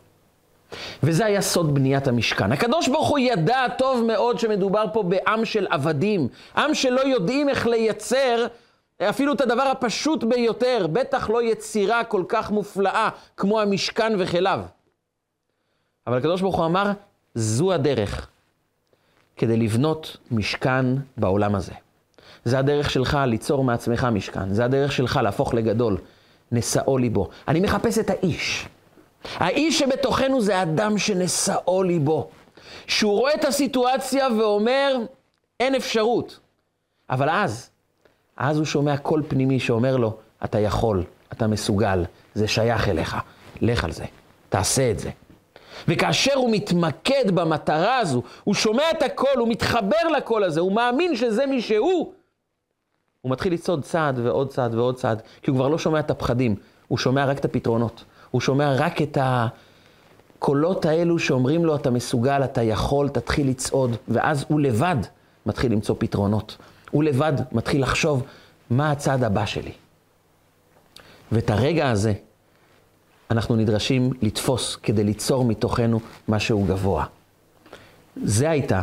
וזה 1.02 1.26
היה 1.26 1.40
סוד 1.40 1.74
בניית 1.74 2.08
המשכן. 2.08 2.52
הקדוש 2.52 2.88
ברוך 2.88 3.08
הוא 3.08 3.18
ידע 3.18 3.68
טוב 3.78 4.04
מאוד 4.04 4.38
שמדובר 4.38 4.84
פה 4.92 5.02
בעם 5.02 5.44
של 5.44 5.66
עבדים, 5.70 6.28
עם 6.56 6.74
שלא 6.74 7.00
יודעים 7.00 7.48
איך 7.48 7.66
לייצר 7.66 8.46
אפילו 9.02 9.32
את 9.32 9.40
הדבר 9.40 9.62
הפשוט 9.62 10.24
ביותר, 10.24 10.86
בטח 10.92 11.30
לא 11.30 11.42
יצירה 11.42 12.04
כל 12.04 12.22
כך 12.28 12.50
מופלאה 12.50 13.08
כמו 13.36 13.60
המשכן 13.60 14.12
וכליו. 14.18 14.60
אבל 16.06 16.18
הקדוש 16.18 16.40
ברוך 16.40 16.56
הוא 16.56 16.66
אמר, 16.66 16.92
זו 17.34 17.72
הדרך 17.72 18.28
כדי 19.36 19.56
לבנות 19.56 20.16
משכן 20.30 20.86
בעולם 21.16 21.54
הזה. 21.54 21.72
זה 22.44 22.58
הדרך 22.58 22.90
שלך 22.90 23.18
ליצור 23.26 23.64
מעצמך 23.64 24.04
משכן, 24.04 24.54
זה 24.54 24.64
הדרך 24.64 24.92
שלך 24.92 25.20
להפוך 25.22 25.54
לגדול, 25.54 25.98
נשאו 26.52 26.98
ליבו. 26.98 27.28
אני 27.48 27.60
מחפש 27.60 27.98
את 27.98 28.10
האיש. 28.10 28.68
האיש 29.34 29.78
שבתוכנו 29.78 30.40
זה 30.40 30.62
אדם 30.62 30.98
שנשאו 30.98 31.82
ליבו. 31.82 32.28
שהוא 32.86 33.18
רואה 33.18 33.34
את 33.34 33.44
הסיטואציה 33.44 34.28
ואומר, 34.38 34.96
אין 35.60 35.74
אפשרות. 35.74 36.38
אבל 37.10 37.28
אז, 37.30 37.70
אז 38.36 38.56
הוא 38.56 38.64
שומע 38.64 38.96
קול 38.96 39.22
פנימי 39.28 39.60
שאומר 39.60 39.96
לו, 39.96 40.16
אתה 40.44 40.60
יכול, 40.60 41.04
אתה 41.32 41.46
מסוגל, 41.46 42.04
זה 42.34 42.48
שייך 42.48 42.88
אליך, 42.88 43.16
לך 43.60 43.84
על 43.84 43.92
זה, 43.92 44.04
תעשה 44.48 44.90
את 44.90 44.98
זה. 44.98 45.10
וכאשר 45.88 46.34
הוא 46.34 46.50
מתמקד 46.50 47.30
במטרה 47.34 47.98
הזו, 47.98 48.22
הוא 48.44 48.54
שומע 48.54 48.82
את 48.90 49.02
הקול, 49.02 49.38
הוא 49.38 49.48
מתחבר 49.48 50.08
לקול 50.16 50.44
הזה, 50.44 50.60
הוא 50.60 50.72
מאמין 50.72 51.16
שזה 51.16 51.46
מי 51.46 51.60
שהוא, 51.60 52.12
הוא 53.22 53.32
מתחיל 53.32 53.52
לצעוד 53.52 53.82
צעד 53.82 54.18
ועוד 54.18 54.48
צעד 54.48 54.74
ועוד 54.74 54.96
צעד, 54.96 55.22
כי 55.42 55.50
הוא 55.50 55.56
כבר 55.56 55.68
לא 55.68 55.78
שומע 55.78 56.00
את 56.00 56.10
הפחדים, 56.10 56.56
הוא 56.88 56.98
שומע 56.98 57.24
רק 57.24 57.38
את 57.38 57.44
הפתרונות. 57.44 58.04
הוא 58.36 58.40
שומע 58.40 58.74
רק 58.74 59.02
את 59.02 59.18
הקולות 59.20 60.86
האלו 60.86 61.18
שאומרים 61.18 61.64
לו, 61.64 61.76
אתה 61.76 61.90
מסוגל, 61.90 62.44
אתה 62.44 62.62
יכול, 62.62 63.08
תתחיל 63.08 63.48
לצעוד, 63.48 63.96
ואז 64.08 64.44
הוא 64.48 64.60
לבד 64.60 64.96
מתחיל 65.46 65.72
למצוא 65.72 65.94
פתרונות. 65.98 66.56
הוא 66.90 67.04
לבד 67.04 67.32
מתחיל 67.52 67.82
לחשוב, 67.82 68.22
מה 68.70 68.90
הצעד 68.90 69.24
הבא 69.24 69.46
שלי? 69.46 69.72
ואת 71.32 71.50
הרגע 71.50 71.90
הזה 71.90 72.12
אנחנו 73.30 73.56
נדרשים 73.56 74.10
לתפוס 74.22 74.76
כדי 74.76 75.04
ליצור 75.04 75.44
מתוכנו 75.44 76.00
משהו 76.28 76.64
גבוה. 76.64 77.04
זה 78.24 78.50
הייתה, 78.50 78.82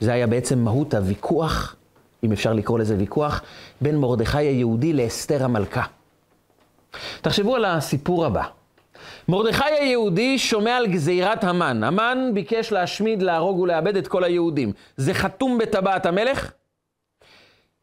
זה 0.00 0.12
היה 0.12 0.26
בעצם 0.26 0.58
מהות 0.58 0.94
הוויכוח, 0.94 1.76
אם 2.24 2.32
אפשר 2.32 2.52
לקרוא 2.52 2.78
לזה 2.78 2.96
ויכוח, 2.98 3.42
בין 3.80 3.96
מרדכי 3.96 4.38
היהודי 4.38 4.92
לאסתר 4.92 5.44
המלכה. 5.44 5.84
תחשבו 7.20 7.56
על 7.56 7.64
הסיפור 7.64 8.26
הבא. 8.26 8.55
מרדכי 9.28 9.64
היהודי 9.64 10.38
שומע 10.38 10.76
על 10.76 10.86
גזירת 10.86 11.44
המן. 11.44 11.84
המן 11.84 12.30
ביקש 12.34 12.72
להשמיד, 12.72 13.22
להרוג 13.22 13.58
ולאבד 13.58 13.96
את 13.96 14.08
כל 14.08 14.24
היהודים. 14.24 14.72
זה 14.96 15.14
חתום 15.14 15.58
בטבעת 15.58 16.06
המלך? 16.06 16.52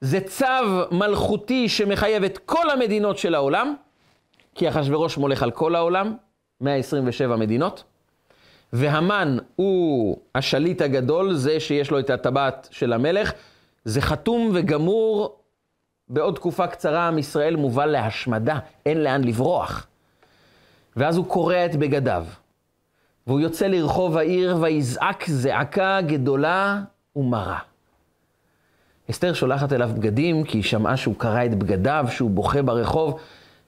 זה 0.02 0.20
צו 0.20 0.46
מלכותי 0.92 1.70
שמחייב 1.70 2.24
את 2.24 2.38
כל 2.38 2.70
המדינות 2.70 3.18
של 3.18 3.36
העולם, 3.36 3.76
כי 4.56 4.70
אחשורוש 4.70 5.18
מולך 5.18 5.44
על 5.44 5.52
כל 5.52 5.76
העולם, 5.76 6.16
127 6.62 7.36
מדינות, 7.36 7.84
והמן 8.74 9.38
הוא 9.56 10.18
השליט 10.36 10.82
הגדול, 10.82 11.34
זה 11.34 11.60
שיש 11.60 11.92
לו 11.92 12.00
את 12.00 12.10
הטבעת 12.10 12.68
של 12.72 12.94
המלך, 12.94 13.34
זה 13.86 14.02
חתום 14.02 14.52
וגמור, 14.54 15.40
בעוד 16.08 16.36
תקופה 16.36 16.68
קצרה 16.68 17.08
עם 17.08 17.18
ישראל 17.18 17.56
מובל 17.56 17.86
להשמדה, 17.86 18.60
אין 18.86 19.04
לאן 19.04 19.24
לברוח. 19.24 19.88
ואז 20.98 21.18
הוא 21.18 21.26
קורע 21.26 21.66
את 21.66 21.76
בגדיו, 21.76 22.26
והוא 23.28 23.40
יוצא 23.40 23.68
לרחוב 23.68 24.18
העיר 24.18 24.58
ויזעק 24.62 25.30
זעקה 25.30 26.00
גדולה 26.02 26.82
ומרה. 27.16 27.60
אסתר 29.10 29.34
שולחת 29.34 29.74
אליו 29.74 29.90
בגדים, 29.98 30.44
כי 30.44 30.58
היא 30.58 30.64
שמעה 30.64 30.98
שהוא 30.98 31.16
קרע 31.18 31.46
את 31.46 31.56
בגדיו, 31.56 32.06
שהוא 32.10 32.30
בוכה 32.30 32.62
ברחוב, 32.62 33.20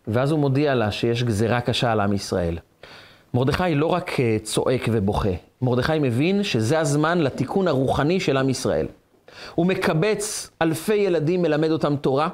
ואז 0.07 0.31
הוא 0.31 0.39
מודיע 0.39 0.75
לה 0.75 0.91
שיש 0.91 1.23
גזירה 1.23 1.61
קשה 1.61 1.91
על 1.91 1.99
עם 1.99 2.13
ישראל. 2.13 2.57
מרדכי 3.33 3.75
לא 3.75 3.85
רק 3.85 4.19
אה, 4.19 4.38
צועק 4.43 4.81
ובוכה, 4.91 5.29
מרדכי 5.61 5.99
מבין 5.99 6.43
שזה 6.43 6.79
הזמן 6.79 7.19
לתיקון 7.19 7.67
הרוחני 7.67 8.19
של 8.19 8.38
עם 8.38 8.49
ישראל. 8.49 8.88
הוא 9.55 9.65
מקבץ 9.65 10.49
אלפי 10.61 10.95
ילדים, 10.95 11.41
מלמד 11.41 11.71
אותם 11.71 11.95
תורה, 11.95 12.29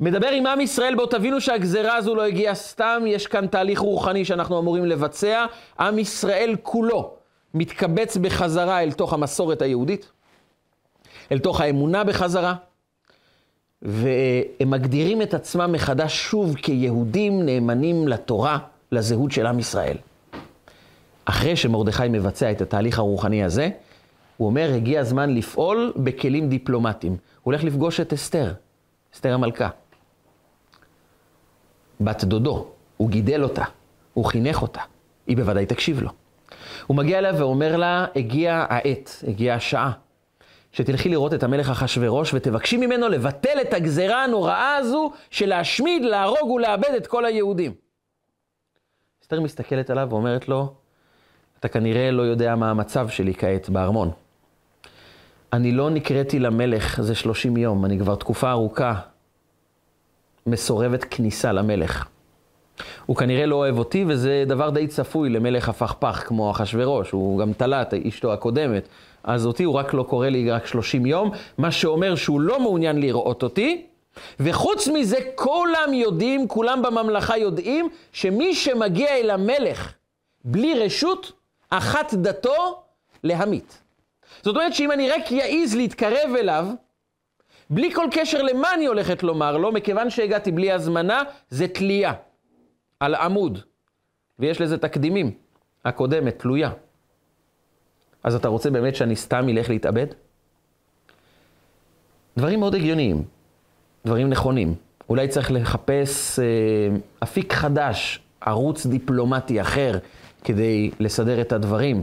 מדבר 0.00 0.28
עם 0.28 0.46
עם 0.46 0.60
ישראל, 0.60 0.94
בואו 0.94 1.06
תבינו 1.06 1.40
שהגזרה 1.40 1.96
הזו 1.96 2.14
לא 2.14 2.22
הגיעה 2.22 2.54
סתם, 2.54 3.02
יש 3.06 3.26
כאן 3.26 3.46
תהליך 3.46 3.78
רוחני 3.78 4.24
שאנחנו 4.24 4.58
אמורים 4.58 4.86
לבצע. 4.86 5.46
עם 5.80 5.98
ישראל 5.98 6.56
כולו 6.62 7.14
מתקבץ 7.54 8.16
בחזרה 8.16 8.82
אל 8.82 8.92
תוך 8.92 9.12
המסורת 9.12 9.62
היהודית, 9.62 10.10
אל 11.32 11.38
תוך 11.38 11.60
האמונה 11.60 12.04
בחזרה, 12.04 12.54
והם 13.82 14.70
מגדירים 14.70 15.22
את 15.22 15.34
עצמם 15.34 15.72
מחדש 15.72 16.16
שוב 16.18 16.54
כיהודים 16.54 17.42
נאמנים 17.46 18.08
לתורה, 18.08 18.58
לזהות 18.92 19.32
של 19.32 19.46
עם 19.46 19.58
ישראל. 19.58 19.96
אחרי 21.24 21.56
שמרדכי 21.56 22.08
מבצע 22.08 22.50
את 22.50 22.60
התהליך 22.60 22.98
הרוחני 22.98 23.44
הזה, 23.44 23.68
הוא 24.36 24.46
אומר, 24.46 24.70
הגיע 24.74 25.00
הזמן 25.00 25.34
לפעול 25.34 25.92
בכלים 25.96 26.48
דיפלומטיים. 26.48 27.12
הוא 27.12 27.18
הולך 27.42 27.64
לפגוש 27.64 28.00
את 28.00 28.12
אסתר, 28.12 28.52
אסתר 29.14 29.34
המלכה. 29.34 29.68
בת 32.00 32.24
דודו, 32.24 32.66
הוא 32.96 33.10
גידל 33.10 33.42
אותה, 33.42 33.64
הוא 34.14 34.24
חינך 34.24 34.62
אותה, 34.62 34.80
היא 35.26 35.36
בוודאי 35.36 35.66
תקשיב 35.66 36.02
לו. 36.02 36.10
הוא 36.86 36.96
מגיע 36.96 37.18
אליה 37.18 37.32
ואומר 37.38 37.76
לה, 37.76 38.06
הגיעה 38.16 38.66
העת, 38.68 39.24
הגיעה 39.28 39.56
השעה, 39.56 39.92
שתלכי 40.72 41.08
לראות 41.08 41.34
את 41.34 41.42
המלך 41.42 41.70
אחשורוש 41.70 42.34
ותבקשי 42.34 42.76
ממנו 42.76 43.08
לבטל 43.08 43.58
את 43.60 43.74
הגזרה 43.74 44.24
הנוראה 44.24 44.76
הזו 44.76 45.12
של 45.30 45.48
להשמיד, 45.48 46.02
להרוג 46.02 46.50
ולאבד 46.50 46.94
את 46.96 47.06
כל 47.06 47.24
היהודים. 47.24 47.72
אסתר 49.22 49.40
מסתכלת 49.40 49.90
עליו 49.90 50.06
ואומרת 50.10 50.48
לו, 50.48 50.74
אתה 51.60 51.68
כנראה 51.68 52.10
לא 52.10 52.22
יודע 52.22 52.56
מה 52.56 52.70
המצב 52.70 53.08
שלי 53.08 53.34
כעת 53.34 53.68
בארמון. 53.68 54.10
אני 55.52 55.72
לא 55.72 55.90
נקראתי 55.90 56.38
למלך 56.38 57.00
זה 57.00 57.14
30 57.14 57.56
יום, 57.56 57.84
אני 57.84 57.98
כבר 57.98 58.14
תקופה 58.14 58.50
ארוכה 58.50 58.94
מסורבת 60.50 61.04
כניסה 61.04 61.52
למלך. 61.52 62.04
הוא 63.06 63.16
כנראה 63.16 63.46
לא 63.46 63.56
אוהב 63.56 63.78
אותי, 63.78 64.04
וזה 64.08 64.44
דבר 64.46 64.70
די 64.70 64.86
צפוי 64.86 65.28
למלך 65.28 65.68
הפכפך 65.68 66.22
כמו 66.26 66.50
אחשורוש, 66.50 67.10
הוא 67.10 67.38
גם 67.38 67.52
תלה 67.52 67.82
את 67.82 67.94
אשתו 67.94 68.32
הקודמת. 68.32 68.88
אז 69.24 69.46
אותי 69.46 69.64
הוא 69.64 69.74
רק 69.74 69.94
לא 69.94 70.02
קורא 70.02 70.28
לי 70.28 70.50
רק 70.50 70.66
30 70.66 71.06
יום, 71.06 71.30
מה 71.58 71.70
שאומר 71.70 72.14
שהוא 72.14 72.40
לא 72.40 72.60
מעוניין 72.60 73.00
לראות 73.00 73.42
אותי. 73.42 73.86
וחוץ 74.40 74.88
מזה, 74.88 75.18
כולם 75.34 75.92
יודעים, 75.92 76.48
כולם 76.48 76.82
בממלכה 76.82 77.38
יודעים, 77.38 77.88
שמי 78.12 78.54
שמגיע 78.54 79.08
אל 79.08 79.30
המלך 79.30 79.92
בלי 80.44 80.74
רשות, 80.74 81.32
אחת 81.70 82.14
דתו 82.14 82.82
להמית. 83.24 83.78
זאת 84.42 84.56
אומרת 84.56 84.74
שאם 84.74 84.92
אני 84.92 85.10
רק 85.10 85.30
יעז 85.30 85.76
להתקרב 85.76 86.34
אליו, 86.38 86.66
בלי 87.70 87.94
כל 87.94 88.06
קשר 88.10 88.42
למה 88.42 88.74
אני 88.74 88.86
הולכת 88.86 89.22
לומר 89.22 89.56
לו, 89.56 89.72
מכיוון 89.72 90.10
שהגעתי 90.10 90.52
בלי 90.52 90.72
הזמנה, 90.72 91.22
זה 91.50 91.68
תלייה 91.68 92.12
על 93.00 93.14
עמוד. 93.14 93.58
ויש 94.38 94.60
לזה 94.60 94.78
תקדימים. 94.78 95.32
הקודמת, 95.84 96.38
תלויה. 96.38 96.70
אז 98.24 98.34
אתה 98.34 98.48
רוצה 98.48 98.70
באמת 98.70 98.96
שאני 98.96 99.16
סתם 99.16 99.48
אלך 99.48 99.70
להתאבד? 99.70 100.06
דברים 102.36 102.60
מאוד 102.60 102.74
הגיוניים, 102.74 103.22
דברים 104.04 104.28
נכונים. 104.28 104.74
אולי 105.08 105.28
צריך 105.28 105.52
לחפש 105.52 106.38
אה, 106.38 106.44
אפיק 107.22 107.52
חדש, 107.52 108.20
ערוץ 108.40 108.86
דיפלומטי 108.86 109.60
אחר, 109.60 109.98
כדי 110.44 110.90
לסדר 111.00 111.40
את 111.40 111.52
הדברים. 111.52 112.02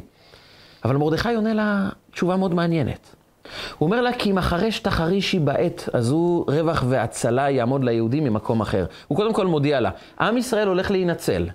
אבל 0.86 0.98
מרדכי 0.98 1.36
עונה 1.36 1.54
לה 1.54 1.90
תשובה 2.12 2.36
מאוד 2.36 2.54
מעניינת. 2.54 3.16
הוא 3.78 3.88
אומר 3.88 4.02
לה, 4.02 4.14
כי 4.14 4.32
אם 4.32 4.38
החרש 4.38 4.80
תחרישי 4.80 5.40
בעת 5.40 5.90
הזו, 5.94 6.46
רווח 6.48 6.84
והצלה 6.88 7.50
יעמוד 7.50 7.84
ליהודים 7.84 8.24
ממקום 8.24 8.62
אחר. 8.62 8.86
הוא 9.08 9.16
קודם 9.16 9.34
כל 9.34 9.48
מודיע 9.48 9.80
לה, 9.80 9.90
עם 10.20 10.38
ישראל 10.38 10.68
הולך 10.68 10.92
להינצל. 10.92 11.50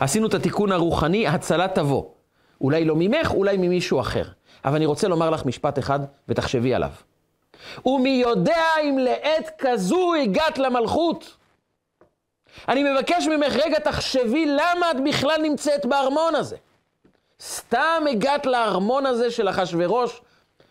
עשינו 0.00 0.26
את 0.26 0.34
התיקון 0.34 0.72
הרוחני, 0.72 1.28
הצלה 1.28 1.68
תבוא. 1.68 2.04
אולי 2.60 2.84
לא 2.84 2.94
ממך, 2.98 3.30
אולי 3.30 3.56
ממישהו 3.56 4.00
אחר. 4.00 4.24
אבל 4.64 4.76
אני 4.76 4.86
רוצה 4.86 5.08
לומר 5.08 5.30
לך 5.30 5.44
משפט 5.44 5.78
אחד, 5.78 6.00
ותחשבי 6.28 6.74
עליו. 6.74 6.90
ומי 7.86 8.10
יודע 8.10 8.64
אם 8.82 8.98
לעת 8.98 9.50
כזו 9.58 10.14
הגעת 10.22 10.58
למלכות? 10.58 11.36
אני 12.68 12.92
מבקש 12.92 13.26
ממך, 13.26 13.56
רגע, 13.56 13.78
תחשבי 13.78 14.46
למה 14.46 14.90
את 14.90 14.96
בכלל 15.04 15.42
נמצאת 15.42 15.86
בארמון 15.86 16.34
הזה. 16.34 16.56
סתם 17.40 18.04
הגעת 18.10 18.46
לארמון 18.46 19.06
הזה 19.06 19.30
של 19.30 19.48
אחשורוש, 19.48 20.20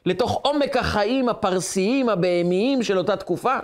לתוך 0.05 0.39
עומק 0.43 0.77
החיים 0.77 1.29
הפרסיים, 1.29 2.09
הבהמיים 2.09 2.83
של 2.83 2.97
אותה 2.97 3.15
תקופה? 3.15 3.57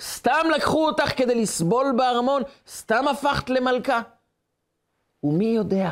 סתם 0.00 0.46
לקחו 0.56 0.86
אותך 0.86 1.16
כדי 1.16 1.34
לסבול 1.34 1.92
בארמון? 1.96 2.42
סתם 2.68 3.08
הפכת 3.08 3.50
למלכה? 3.50 4.00
ומי 5.24 5.44
יודע 5.44 5.90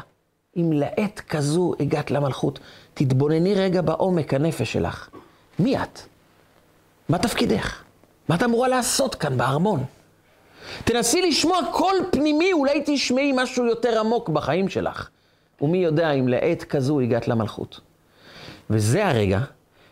אם 0.57 0.73
לעת 0.73 1.21
כזו 1.21 1.75
הגעת 1.81 2.11
למלכות? 2.11 2.59
תתבונני 2.95 3.55
רגע 3.55 3.81
בעומק 3.81 4.35
הנפש 4.35 4.73
שלך. 4.73 5.09
מי 5.59 5.83
את? 5.83 6.01
מה 7.09 7.19
תפקידך? 7.19 7.83
מה 8.29 8.35
את 8.35 8.43
אמורה 8.43 8.69
לעשות 8.69 9.15
כאן 9.15 9.39
בארמון? 9.39 9.85
תנסי 10.85 11.23
לשמוע 11.23 11.59
קול 11.73 11.97
פנימי, 12.11 12.53
אולי 12.53 12.83
תשמעי 12.87 13.33
משהו 13.35 13.67
יותר 13.67 14.01
עמוק 14.01 14.29
בחיים 14.29 14.69
שלך. 14.69 15.09
ומי 15.61 15.79
יודע 15.79 16.11
אם 16.11 16.29
לעת 16.29 16.65
כזו 16.65 17.01
הגעת 17.01 17.29
למלכות. 17.29 17.81
וזה 18.71 19.09
הרגע 19.09 19.41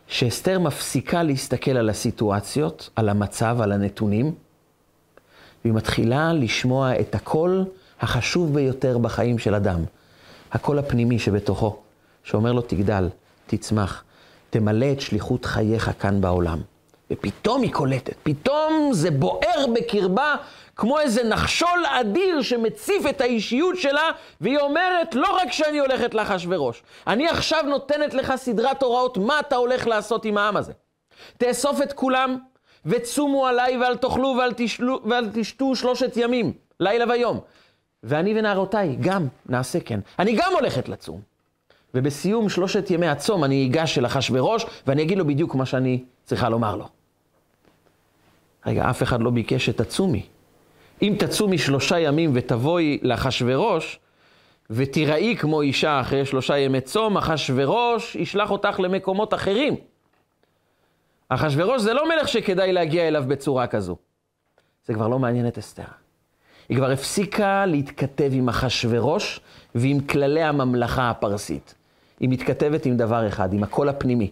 שאסתר 0.06 0.58
מפסיקה 0.58 1.22
להסתכל 1.22 1.70
על 1.70 1.88
הסיטואציות, 1.88 2.90
על 2.96 3.08
המצב, 3.08 3.60
על 3.60 3.72
הנתונים, 3.72 4.34
והיא 5.64 5.74
מתחילה 5.74 6.32
לשמוע 6.32 7.00
את 7.00 7.14
הקול 7.14 7.64
החשוב 8.00 8.54
ביותר 8.54 8.98
בחיים 8.98 9.38
של 9.38 9.54
אדם, 9.54 9.80
הקול 10.52 10.78
הפנימי 10.78 11.18
שבתוכו, 11.18 11.76
שאומר 12.24 12.52
לו 12.52 12.62
תגדל, 12.62 13.08
תצמח, 13.46 14.04
תמלא 14.50 14.92
את 14.92 15.00
שליחות 15.00 15.44
חייך 15.44 15.90
כאן 15.98 16.20
בעולם. 16.20 16.60
ופתאום 17.10 17.62
היא 17.62 17.72
קולטת, 17.72 18.14
פתאום 18.22 18.90
זה 18.92 19.10
בוער 19.10 19.66
בקרבה 19.74 20.34
כמו 20.76 21.00
איזה 21.00 21.24
נחשול 21.24 21.84
אדיר 21.86 22.42
שמציף 22.42 23.06
את 23.10 23.20
האישיות 23.20 23.76
שלה, 23.76 24.10
והיא 24.40 24.58
אומרת, 24.58 25.14
לא 25.14 25.36
רק 25.42 25.52
שאני 25.52 25.78
הולכת 25.78 26.14
לאחשוורוש, 26.14 26.82
אני 27.06 27.28
עכשיו 27.28 27.62
נותנת 27.62 28.14
לך 28.14 28.36
סדרת 28.36 28.82
הוראות 28.82 29.18
מה 29.18 29.40
אתה 29.40 29.56
הולך 29.56 29.86
לעשות 29.86 30.24
עם 30.24 30.38
העם 30.38 30.56
הזה. 30.56 30.72
תאסוף 31.38 31.82
את 31.82 31.92
כולם, 31.92 32.38
וצומו 32.86 33.46
עליי 33.46 33.76
ואל 33.76 33.96
תאכלו 33.96 34.36
ואל, 34.38 34.52
תשלו, 34.56 35.00
ואל 35.04 35.28
תשתו 35.34 35.76
שלושת 35.76 36.12
ימים, 36.16 36.52
לילה 36.80 37.04
ויום. 37.08 37.40
ואני 38.02 38.38
ונערותיי 38.38 38.96
גם 39.00 39.26
נעשה 39.46 39.80
כן. 39.80 40.00
אני 40.18 40.36
גם 40.36 40.52
הולכת 40.52 40.88
לצום. 40.88 41.20
ובסיום 41.94 42.48
שלושת 42.48 42.90
ימי 42.90 43.06
הצום 43.06 43.44
אני 43.44 43.66
אגש 43.66 43.98
אל 43.98 44.06
אחשוורוש, 44.06 44.66
ואני 44.86 45.02
אגיד 45.02 45.18
לו 45.18 45.26
בדיוק 45.26 45.54
מה 45.54 45.66
שאני 45.66 46.04
צריכה 46.24 46.48
לומר 46.48 46.76
לו. 46.76 46.88
רגע, 48.66 48.90
אף 48.90 49.02
אחד 49.02 49.20
לא 49.20 49.30
ביקש 49.30 49.66
שתצומי. 49.66 50.26
אם 51.02 51.14
תצומי 51.18 51.58
שלושה 51.58 51.98
ימים 51.98 52.30
ותבואי 52.34 52.98
לאחשוורוש, 53.02 53.98
ותיראי 54.70 55.36
כמו 55.36 55.62
אישה 55.62 56.00
אחרי 56.00 56.26
שלושה 56.26 56.58
ימי 56.58 56.80
צום, 56.80 57.16
אחשוורוש 57.16 58.14
ישלח 58.16 58.50
אותך 58.50 58.80
למקומות 58.80 59.34
אחרים. 59.34 59.76
אחשוורוש 61.28 61.82
זה 61.82 61.92
לא 61.92 62.08
מלך 62.08 62.28
שכדאי 62.28 62.72
להגיע 62.72 63.08
אליו 63.08 63.24
בצורה 63.28 63.66
כזו. 63.66 63.96
זה 64.86 64.94
כבר 64.94 65.08
לא 65.08 65.18
מעניין 65.18 65.48
את 65.48 65.58
אסתר. 65.58 65.82
היא 66.68 66.76
כבר 66.76 66.90
הפסיקה 66.90 67.66
להתכתב 67.66 68.30
עם 68.32 68.48
אחשוורוש 68.48 69.40
ועם 69.74 70.00
כללי 70.00 70.42
הממלכה 70.42 71.10
הפרסית. 71.10 71.74
היא 72.20 72.28
מתכתבת 72.28 72.86
עם 72.86 72.96
דבר 72.96 73.28
אחד, 73.28 73.52
עם 73.52 73.62
הקול 73.62 73.88
הפנימי. 73.88 74.30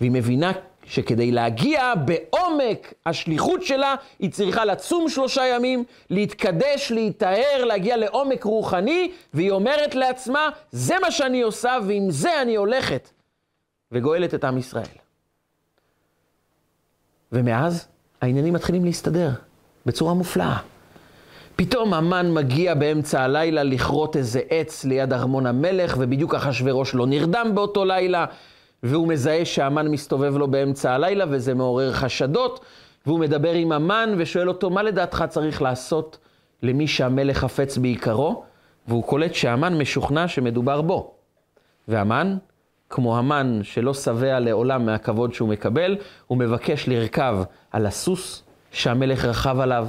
והיא 0.00 0.10
מבינה 0.10 0.52
שכדי 0.86 1.30
להגיע 1.30 1.94
בעומק 1.94 2.94
השליחות 3.06 3.62
שלה, 3.62 3.94
היא 4.18 4.30
צריכה 4.30 4.64
לצום 4.64 5.08
שלושה 5.08 5.46
ימים, 5.46 5.84
להתקדש, 6.10 6.92
להיטהר, 6.92 7.64
להגיע 7.64 7.96
לעומק 7.96 8.44
רוחני, 8.44 9.12
והיא 9.34 9.50
אומרת 9.50 9.94
לעצמה, 9.94 10.48
זה 10.72 10.94
מה 11.02 11.10
שאני 11.10 11.42
עושה 11.42 11.76
ועם 11.86 12.10
זה 12.10 12.42
אני 12.42 12.56
הולכת, 12.56 13.10
וגואלת 13.92 14.34
את 14.34 14.44
עם 14.44 14.58
ישראל. 14.58 14.84
ומאז 17.32 17.88
העניינים 18.20 18.54
מתחילים 18.54 18.84
להסתדר 18.84 19.30
בצורה 19.86 20.14
מופלאה. 20.14 20.56
פתאום 21.56 21.94
המן 21.94 22.30
מגיע 22.32 22.74
באמצע 22.74 23.22
הלילה 23.22 23.62
לכרות 23.62 24.16
איזה 24.16 24.40
עץ 24.50 24.84
ליד 24.84 25.12
ארמון 25.12 25.46
המלך, 25.46 25.96
ובדיוק 25.98 26.34
אחשוורוש 26.34 26.94
לא 26.94 27.06
נרדם 27.06 27.50
באותו 27.54 27.84
לילה, 27.84 28.26
והוא 28.84 29.08
מזהה 29.08 29.44
שהמן 29.44 29.88
מסתובב 29.88 30.36
לו 30.36 30.48
באמצע 30.48 30.92
הלילה, 30.92 31.24
וזה 31.28 31.54
מעורר 31.54 31.92
חשדות, 31.92 32.64
והוא 33.06 33.18
מדבר 33.18 33.52
עם 33.52 33.72
המן 33.72 34.14
ושואל 34.18 34.48
אותו, 34.48 34.70
מה 34.70 34.82
לדעתך 34.82 35.24
צריך 35.28 35.62
לעשות 35.62 36.18
למי 36.62 36.86
שהמלך 36.86 37.38
חפץ 37.38 37.78
בעיקרו? 37.78 38.44
והוא 38.88 39.04
קולט 39.04 39.34
שהמן 39.34 39.78
משוכנע 39.78 40.28
שמדובר 40.28 40.82
בו. 40.82 41.14
והמן, 41.88 42.36
כמו 42.90 43.18
המן 43.18 43.60
שלא 43.62 43.94
שבע 43.94 44.40
לעולם 44.40 44.86
מהכבוד 44.86 45.34
שהוא 45.34 45.48
מקבל, 45.48 45.96
הוא 46.26 46.38
מבקש 46.38 46.88
לרכב 46.88 47.36
על 47.70 47.86
הסוס 47.86 48.42
שהמלך 48.72 49.24
רכב 49.24 49.60
עליו, 49.60 49.86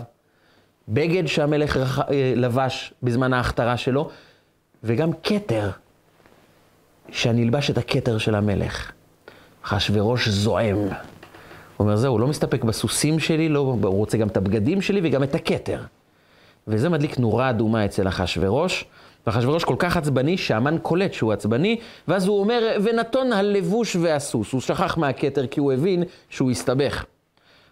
בגד 0.88 1.28
שהמלך 1.28 1.78
רח... 1.78 2.00
אה, 2.00 2.34
לבש 2.36 2.94
בזמן 3.04 3.34
ההכתרה 3.34 3.78
שלו, 3.78 4.10
וגם 4.84 5.10
כתר 5.24 5.70
שאני 7.12 7.44
אלבש 7.44 7.70
את 7.70 7.78
הכתר 7.78 8.18
של 8.18 8.36
המלך. 8.36 8.91
אחשוורוש 9.62 10.28
זועם. 10.28 10.78
הוא 10.78 10.89
אומר, 11.80 11.96
זהו, 11.96 12.12
הוא 12.12 12.20
לא 12.20 12.28
מסתפק 12.28 12.63
בסוסים 12.63 13.20
שלי, 13.20 13.50
לא, 13.50 13.60
הוא 13.60 13.98
רוצה 13.98 14.18
גם 14.18 14.28
את 14.28 14.38
הבגדים 14.38 14.82
שלי 14.82 15.02
וגם 15.04 15.24
את 15.24 15.36
הכתר. 15.36 15.82
וזה 16.68 16.89
מדליק 16.89 17.20
נורה 17.20 17.50
אדומה 17.50 17.86
אצל 17.86 18.08
אחשוורוש, 18.08 18.86
ואחשוורוש 19.28 19.63
כל 19.63 19.76
כך 19.80 19.98
עצבני 19.98 20.38
שהמן 20.38 20.78
קולט 20.82 21.13
שהוא 21.13 21.34
עצבני, 21.34 21.80
ואז 22.08 22.28
הוא 22.28 22.39
אומר, 22.39 22.78
ונתון 22.84 23.34
הלבוש 23.34 23.96
והסוס. 23.96 24.52
הוא 24.52 24.62
שכח 24.62 24.98
מהכתר 24.98 25.48
כי 25.48 25.60
הוא 25.60 25.74
הבין 25.74 26.04
שהוא 26.30 26.52
הסתבך. 26.52 27.06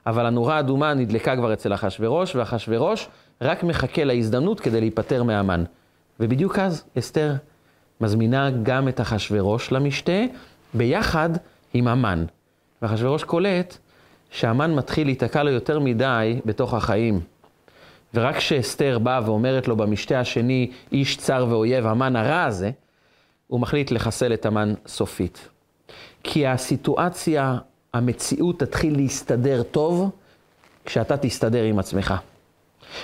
אבל 0.05 0.25
הנורה 0.25 0.55
האדומה 0.55 0.93
נדלקה 0.93 1.35
כבר 1.35 1.53
אצל 1.53 1.73
אחשוורוש, 1.73 2.35
ואחשוורוש 2.35 3.07
רק 3.41 3.63
מחכה 3.63 4.03
להזדמנות 4.03 4.59
כדי 4.59 4.79
להיפטר 4.79 5.23
מהמן. 5.23 5.63
ובדיוק 6.19 6.59
אז 6.59 6.83
אסתר 6.99 7.33
מזמינה 8.03 8.49
גם 8.63 8.87
את 8.87 9.01
אחשוורוש 9.01 9.71
למשתה, 9.71 10.21
ביחד 10.73 11.29
עם 11.73 11.87
המן. 11.87 12.25
ואחשוורוש 12.81 13.23
קולט 13.23 13.77
שהמן 14.31 14.75
מתחיל 14.75 15.07
להיתקע 15.07 15.43
לו 15.43 15.51
יותר 15.51 15.79
מדי 15.79 16.39
בתוך 16.45 16.73
החיים. 16.73 17.19
ורק 18.13 18.35
כשאסתר 18.35 18.99
באה 18.99 19.19
ואומרת 19.25 19.67
לו 19.67 19.75
במשתה 19.75 20.19
השני, 20.19 20.71
איש 20.91 21.17
צר 21.17 21.45
ואויב, 21.49 21.87
המן 21.87 22.15
הרע 22.15 22.43
הזה, 22.43 22.71
הוא 23.47 23.59
מחליט 23.59 23.91
לחסל 23.91 24.33
את 24.33 24.45
המן 24.45 24.73
סופית. 24.87 25.47
כי 26.23 26.47
הסיטואציה, 26.47 27.57
המציאות 27.93 28.59
תתחיל 28.59 28.95
להסתדר 28.97 29.63
טוב, 29.63 30.09
כשאתה 30.85 31.17
תסתדר 31.17 31.63
עם 31.63 31.79
עצמך. 31.79 32.13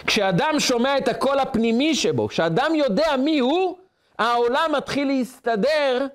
כשאדם 0.06 0.54
שומע 0.60 0.98
את 0.98 1.08
הקול 1.08 1.40
הפנימי 1.40 1.96
שבו, 1.96 2.28
כשאדם 2.28 2.72
יודע 2.76 3.18
מי 3.24 3.40
הוא, 3.40 3.78
העולם 4.20 4.72
מתחיל 4.78 5.08
להסתדר 5.08 6.08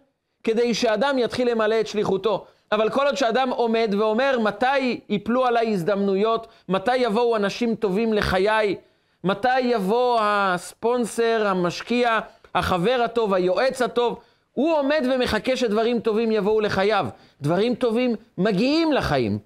כדי 0.45 0.75
שאדם 0.75 1.19
יתחיל 1.19 1.51
למלא 1.51 1.81
את 1.81 1.87
שליחותו. 1.87 2.45
אבל 2.73 2.91
כל 2.91 3.07
עוד 3.07 3.17
שאדם 3.17 3.51
עומד 3.51 3.95
ואומר, 3.99 4.39
מתי 4.39 5.01
ייפלו 5.09 5.47
עליי 5.47 5.73
הזדמנויות, 5.73 6.47
מתי 6.69 6.97
יבואו 6.97 7.37
אנשים 7.37 7.75
טובים 7.75 8.13
לחיי, 8.13 8.77
מתי 9.25 9.61
יבוא 9.61 10.19
הספונסר, 10.23 11.47
המשקיע, 11.47 12.19
החבר 12.55 13.01
הטוב, 13.05 13.35
היועץ 13.35 13.83
הטוב, 13.83 14.19
הוא 14.53 14.79
עומד 14.79 15.03
ומחכה 15.15 15.57
שדברים 15.57 16.01
טובים 16.01 16.33
יבואו 16.33 16.61
לחייו. 16.61 17.07
דברים 17.41 17.75
טובים 17.75 18.15
מגיעים 18.39 18.93
לחיים. 18.93 19.39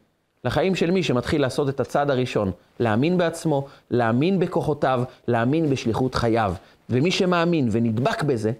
לחיים 0.44 0.74
של 0.74 0.90
מי 0.90 1.02
שמתחיל 1.02 1.42
לעשות 1.42 1.68
את 1.68 1.80
הצעד 1.80 2.10
הראשון, 2.10 2.52
להאמין 2.80 3.18
בעצמו, 3.18 3.66
להאמין 3.90 4.38
בכוחותיו, 4.38 5.02
להאמין 5.28 5.70
בשליחות 5.70 6.14
חייו. 6.14 6.54
ומי 6.90 7.10
שמאמין 7.10 7.68
ונדבק 7.72 8.22
בזה, 8.22 8.52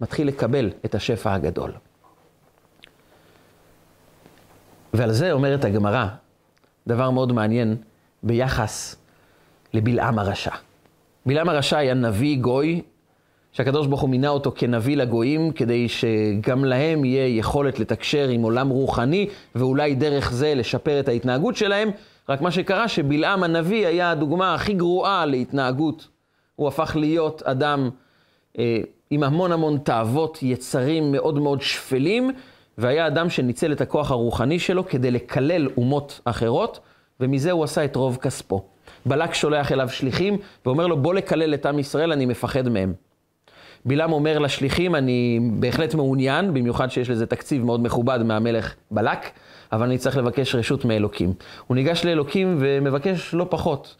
מתחיל 0.00 0.28
לקבל 0.28 0.70
את 0.84 0.94
השפע 0.94 1.34
הגדול. 1.34 1.72
ועל 4.94 5.12
זה 5.12 5.32
אומרת 5.32 5.64
הגמרא 5.64 6.06
דבר 6.86 7.10
מאוד 7.10 7.32
מעניין 7.32 7.76
ביחס 8.22 8.96
לבלעם 9.74 10.18
הרשע. 10.18 10.54
בלעם 11.26 11.48
הרשע 11.48 11.78
היה 11.78 11.94
נביא 11.94 12.38
גוי, 12.40 12.82
שהקדוש 13.52 13.86
ברוך 13.86 14.00
הוא 14.00 14.10
מינה 14.10 14.28
אותו 14.28 14.52
כנביא 14.56 14.96
לגויים, 14.96 15.52
כדי 15.52 15.88
שגם 15.88 16.64
להם 16.64 17.04
יהיה 17.04 17.38
יכולת 17.38 17.78
לתקשר 17.78 18.28
עם 18.28 18.42
עולם 18.42 18.68
רוחני, 18.68 19.28
ואולי 19.54 19.94
דרך 19.94 20.32
זה 20.32 20.54
לשפר 20.54 21.00
את 21.00 21.08
ההתנהגות 21.08 21.56
שלהם. 21.56 21.90
רק 22.28 22.40
מה 22.40 22.50
שקרה 22.50 22.88
שבלעם 22.88 23.42
הנביא 23.42 23.86
היה 23.86 24.10
הדוגמה 24.10 24.54
הכי 24.54 24.74
גרועה 24.74 25.26
להתנהגות. 25.26 26.08
הוא 26.62 26.68
הפך 26.68 26.96
להיות 26.96 27.42
אדם 27.42 27.90
אה, 28.58 28.80
עם 29.10 29.22
המון 29.22 29.52
המון 29.52 29.78
תאוות, 29.78 30.42
יצרים 30.42 31.12
מאוד 31.12 31.38
מאוד 31.38 31.62
שפלים, 31.62 32.30
והיה 32.78 33.06
אדם 33.06 33.30
שניצל 33.30 33.72
את 33.72 33.80
הכוח 33.80 34.10
הרוחני 34.10 34.58
שלו 34.58 34.86
כדי 34.86 35.10
לקלל 35.10 35.68
אומות 35.76 36.20
אחרות, 36.24 36.80
ומזה 37.20 37.50
הוא 37.50 37.64
עשה 37.64 37.84
את 37.84 37.96
רוב 37.96 38.16
כספו. 38.16 38.64
בלק 39.06 39.34
שולח 39.34 39.72
אליו 39.72 39.88
שליחים 39.88 40.38
ואומר 40.66 40.86
לו, 40.86 40.96
בוא 40.96 41.14
לקלל 41.14 41.54
את 41.54 41.66
עם 41.66 41.78
ישראל, 41.78 42.12
אני 42.12 42.26
מפחד 42.26 42.68
מהם. 42.68 42.92
בלעם 43.84 44.12
אומר 44.12 44.38
לשליחים, 44.38 44.94
אני 44.94 45.40
בהחלט 45.52 45.94
מעוניין, 45.94 46.54
במיוחד 46.54 46.90
שיש 46.90 47.10
לזה 47.10 47.26
תקציב 47.26 47.64
מאוד 47.64 47.82
מכובד 47.82 48.22
מהמלך 48.22 48.74
בלק, 48.90 49.30
אבל 49.72 49.86
אני 49.86 49.98
צריך 49.98 50.16
לבקש 50.16 50.54
רשות 50.54 50.84
מאלוקים. 50.84 51.32
הוא 51.66 51.74
ניגש 51.74 52.04
לאלוקים 52.04 52.56
ומבקש 52.60 53.34
לא 53.34 53.46
פחות 53.50 53.96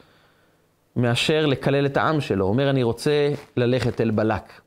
מאשר 0.96 1.46
לקלל 1.46 1.86
את 1.86 1.96
העם 1.96 2.20
שלו. 2.20 2.46
אומר, 2.46 2.70
אני 2.70 2.82
רוצה 2.82 3.32
ללכת 3.56 4.00
אל 4.00 4.10
בלק. 4.10 4.60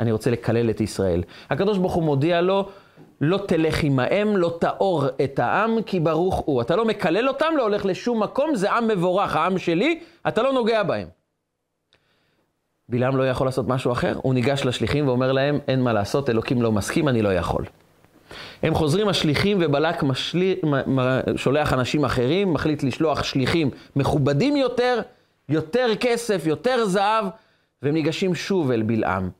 אני 0.00 0.12
רוצה 0.12 0.30
לקלל 0.30 0.70
את 0.70 0.80
ישראל. 0.80 1.22
הקדוש 1.50 1.78
ברוך 1.78 1.94
הוא 1.94 2.02
מודיע 2.02 2.40
לו, 2.40 2.68
לא 3.20 3.38
תלך 3.46 3.82
עמהם, 3.82 4.36
לא 4.36 4.56
תאור 4.60 5.04
את 5.24 5.38
העם, 5.38 5.82
כי 5.82 6.00
ברוך 6.00 6.36
הוא. 6.36 6.62
אתה 6.62 6.76
לא 6.76 6.84
מקלל 6.84 7.28
אותם, 7.28 7.52
לא 7.56 7.62
הולך 7.62 7.86
לשום 7.86 8.22
מקום, 8.22 8.54
זה 8.54 8.72
עם 8.72 8.88
מבורך, 8.88 9.36
העם 9.36 9.58
שלי, 9.58 10.00
אתה 10.28 10.42
לא 10.42 10.52
נוגע 10.52 10.82
בהם. 10.82 11.08
בלעם 12.88 13.16
לא 13.16 13.28
יכול 13.28 13.46
לעשות 13.46 13.68
משהו 13.68 13.92
אחר, 13.92 14.14
הוא 14.22 14.34
ניגש 14.34 14.64
לשליחים 14.64 15.08
ואומר 15.08 15.32
להם, 15.32 15.58
אין 15.68 15.82
מה 15.82 15.92
לעשות, 15.92 16.30
אלוקים 16.30 16.62
לא 16.62 16.72
מסכים, 16.72 17.08
אני 17.08 17.22
לא 17.22 17.34
יכול. 17.34 17.64
הם 18.62 18.74
חוזרים 18.74 19.08
השליחים 19.08 19.58
ובלק 19.60 20.02
משלי, 20.02 20.60
שולח 21.36 21.72
אנשים 21.72 22.04
אחרים, 22.04 22.52
מחליט 22.52 22.82
לשלוח 22.82 23.22
שליחים 23.22 23.70
מכובדים 23.96 24.56
יותר, 24.56 25.00
יותר 25.48 25.86
כסף, 26.00 26.46
יותר 26.46 26.86
זהב, 26.86 27.24
והם 27.82 27.94
ניגשים 27.94 28.34
שוב 28.34 28.70
אל 28.70 28.82
בלעם. 28.82 29.30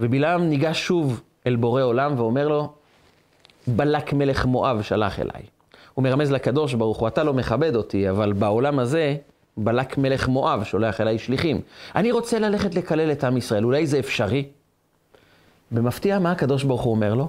ובלעם 0.00 0.48
ניגש 0.48 0.86
שוב 0.86 1.20
אל 1.46 1.56
בורא 1.56 1.82
עולם 1.82 2.18
ואומר 2.18 2.48
לו, 2.48 2.72
בלק 3.66 4.12
מלך 4.12 4.46
מואב 4.46 4.82
שלח 4.82 5.20
אליי. 5.20 5.42
הוא 5.94 6.02
מרמז 6.02 6.32
לקדוש 6.32 6.74
ברוך 6.74 6.98
הוא, 6.98 7.08
אתה 7.08 7.24
לא 7.24 7.34
מכבד 7.34 7.76
אותי, 7.76 8.10
אבל 8.10 8.32
בעולם 8.32 8.78
הזה, 8.78 9.16
בלק 9.56 9.98
מלך 9.98 10.28
מואב 10.28 10.64
שולח 10.64 11.00
אליי 11.00 11.18
שליחים. 11.18 11.60
אני 11.96 12.12
רוצה 12.12 12.38
ללכת 12.38 12.74
לקלל 12.74 13.12
את 13.12 13.24
עם 13.24 13.36
ישראל, 13.36 13.64
אולי 13.64 13.86
זה 13.86 13.98
אפשרי? 13.98 14.48
במפתיע, 15.70 16.18
מה 16.18 16.32
הקדוש 16.32 16.64
ברוך 16.64 16.82
הוא 16.82 16.90
אומר 16.90 17.14
לו? 17.14 17.28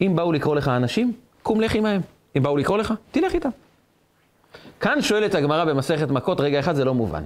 אם 0.00 0.12
באו 0.16 0.32
לקרוא 0.32 0.56
לך 0.56 0.68
אנשים, 0.68 1.12
קום 1.42 1.60
לך 1.60 1.74
עמהם. 1.74 2.00
אם 2.36 2.42
באו 2.42 2.56
לקרוא 2.56 2.78
לך, 2.78 2.94
תלך 3.10 3.34
איתם. 3.34 3.50
כאן 4.80 5.02
שואלת 5.02 5.34
הגמרא 5.34 5.64
במסכת 5.64 6.08
מכות, 6.08 6.40
רגע 6.40 6.60
אחד 6.60 6.74
זה 6.74 6.84
לא 6.84 6.94
מובן. 6.94 7.24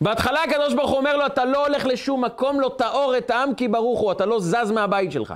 בהתחלה 0.00 0.42
הקדוש 0.42 0.74
ברוך 0.74 0.90
הוא 0.90 0.98
אומר 0.98 1.16
לו, 1.16 1.26
אתה 1.26 1.44
לא 1.44 1.66
הולך 1.66 1.86
לשום 1.86 2.24
מקום, 2.24 2.60
לא 2.60 2.74
טהור 2.78 3.14
את 3.18 3.30
העם 3.30 3.54
כי 3.54 3.68
ברוך 3.68 4.00
הוא, 4.00 4.12
אתה 4.12 4.26
לא 4.26 4.40
זז 4.40 4.70
מהבית 4.70 5.12
שלך. 5.12 5.34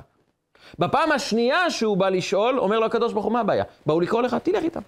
בפעם 0.79 1.11
השנייה 1.11 1.69
שהוא 1.69 1.97
בא 1.97 2.09
לשאול, 2.09 2.59
אומר 2.59 2.79
לו 2.79 2.85
הקדוש 2.85 3.13
ברוך 3.13 3.25
הוא, 3.25 3.33
מה 3.33 3.39
הבעיה? 3.39 3.63
באו 3.85 3.99
לקרוא 3.99 4.21
לך, 4.21 4.35
תלך 4.43 4.63
איתם. 4.63 4.81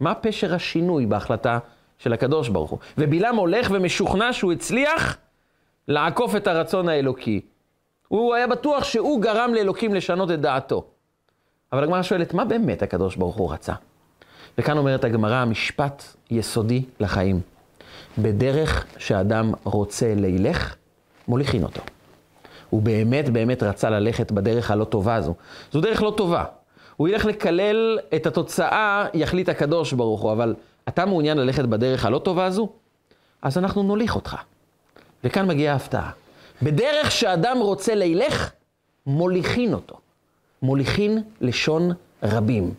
מה 0.00 0.14
פשר 0.14 0.54
השינוי 0.54 1.06
בהחלטה 1.06 1.58
של 1.98 2.12
הקדוש 2.12 2.48
ברוך 2.48 2.70
הוא? 2.70 2.78
ובלעם 2.98 3.36
הולך 3.36 3.68
ומשוכנע 3.70 4.32
שהוא 4.32 4.52
הצליח 4.52 5.18
לעקוף 5.88 6.36
את 6.36 6.46
הרצון 6.46 6.88
האלוקי. 6.88 7.40
הוא 8.08 8.34
היה 8.34 8.46
בטוח 8.46 8.84
שהוא 8.84 9.22
גרם 9.22 9.54
לאלוקים 9.54 9.94
לשנות 9.94 10.30
את 10.30 10.40
דעתו. 10.40 10.84
אבל 11.72 11.84
הגמרא 11.84 12.02
שואלת, 12.02 12.34
מה 12.34 12.44
באמת 12.44 12.82
הקדוש 12.82 13.16
ברוך 13.16 13.36
הוא 13.36 13.52
רצה? 13.52 13.72
וכאן 14.58 14.78
אומרת 14.78 15.04
הגמרא, 15.04 15.44
משפט 15.44 16.02
יסודי 16.30 16.82
לחיים. 17.00 17.40
בדרך 18.18 18.86
שאדם 18.98 19.52
רוצה 19.64 20.14
לילך, 20.14 20.74
מוליכין 21.28 21.62
אותו. 21.62 21.82
הוא 22.70 22.82
באמת 22.82 23.28
באמת 23.28 23.62
רצה 23.62 23.90
ללכת 23.90 24.32
בדרך 24.32 24.70
הלא 24.70 24.84
טובה 24.84 25.14
הזו. 25.14 25.34
זו 25.72 25.80
דרך 25.80 26.02
לא 26.02 26.14
טובה. 26.16 26.44
הוא 26.96 27.08
ילך 27.08 27.24
לקלל 27.24 27.98
את 28.14 28.26
התוצאה, 28.26 29.06
יחליט 29.14 29.48
הקדוש 29.48 29.92
ברוך 29.92 30.20
הוא, 30.20 30.32
אבל 30.32 30.54
אתה 30.88 31.06
מעוניין 31.06 31.38
ללכת 31.38 31.64
בדרך 31.64 32.04
הלא 32.04 32.18
טובה 32.18 32.44
הזו? 32.44 32.68
אז 33.42 33.58
אנחנו 33.58 33.82
נוליך 33.82 34.16
אותך. 34.16 34.36
וכאן 35.24 35.46
מגיעה 35.46 35.72
ההפתעה. 35.72 36.10
בדרך 36.62 37.10
שאדם 37.10 37.58
רוצה 37.58 37.94
לילך, 37.94 38.50
מוליכין 39.06 39.74
אותו. 39.74 39.96
מוליכין 40.62 41.22
לשון 41.40 41.92
רבים. 42.22 42.74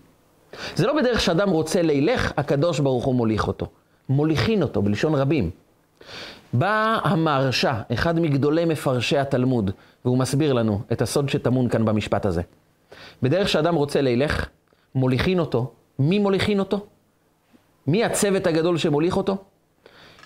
זה 0.75 0.87
לא 0.87 1.01
בדרך 1.01 1.21
שאדם 1.21 1.49
רוצה 1.49 1.81
לילך, 1.81 2.31
הקדוש 2.37 2.79
ברוך 2.79 3.05
הוא 3.05 3.15
מוליך 3.15 3.47
אותו. 3.47 3.67
מוליכין 4.09 4.63
אותו, 4.63 4.81
בלשון 4.81 5.15
רבים. 5.15 5.49
בא 6.53 6.99
המהרש"א, 7.03 7.73
אחד 7.93 8.19
מגדולי 8.19 8.65
מפרשי 8.65 9.17
התלמוד, 9.17 9.71
והוא 10.05 10.17
מסביר 10.17 10.53
לנו 10.53 10.81
את 10.91 11.01
הסוד 11.01 11.29
שטמון 11.29 11.69
כאן 11.69 11.85
במשפט 11.85 12.25
הזה. 12.25 12.41
בדרך 13.23 13.49
שאדם 13.49 13.75
רוצה 13.75 14.01
לילך, 14.01 14.49
מוליכין 14.95 15.39
אותו. 15.39 15.71
מי 15.99 16.19
מוליכין 16.19 16.59
אותו? 16.59 16.85
מי 17.87 18.03
הצוות 18.03 18.47
הגדול 18.47 18.77
שמוליך 18.77 19.17
אותו? 19.17 19.37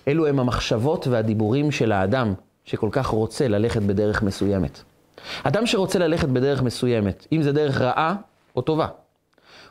אלו 0.07 0.27
הם 0.27 0.39
המחשבות 0.39 1.07
והדיבורים 1.07 1.71
של 1.71 1.91
האדם 1.91 2.33
שכל 2.65 2.89
כך 2.91 3.07
רוצה 3.07 3.47
ללכת 3.47 3.81
בדרך 3.81 4.23
מסוימת. 4.23 4.79
אדם 5.43 5.65
שרוצה 5.65 5.99
ללכת 5.99 6.27
בדרך 6.27 6.61
מסוימת, 6.61 7.27
אם 7.31 7.41
זה 7.41 7.51
דרך 7.51 7.81
רעה 7.81 8.15
או 8.55 8.61
טובה, 8.61 8.87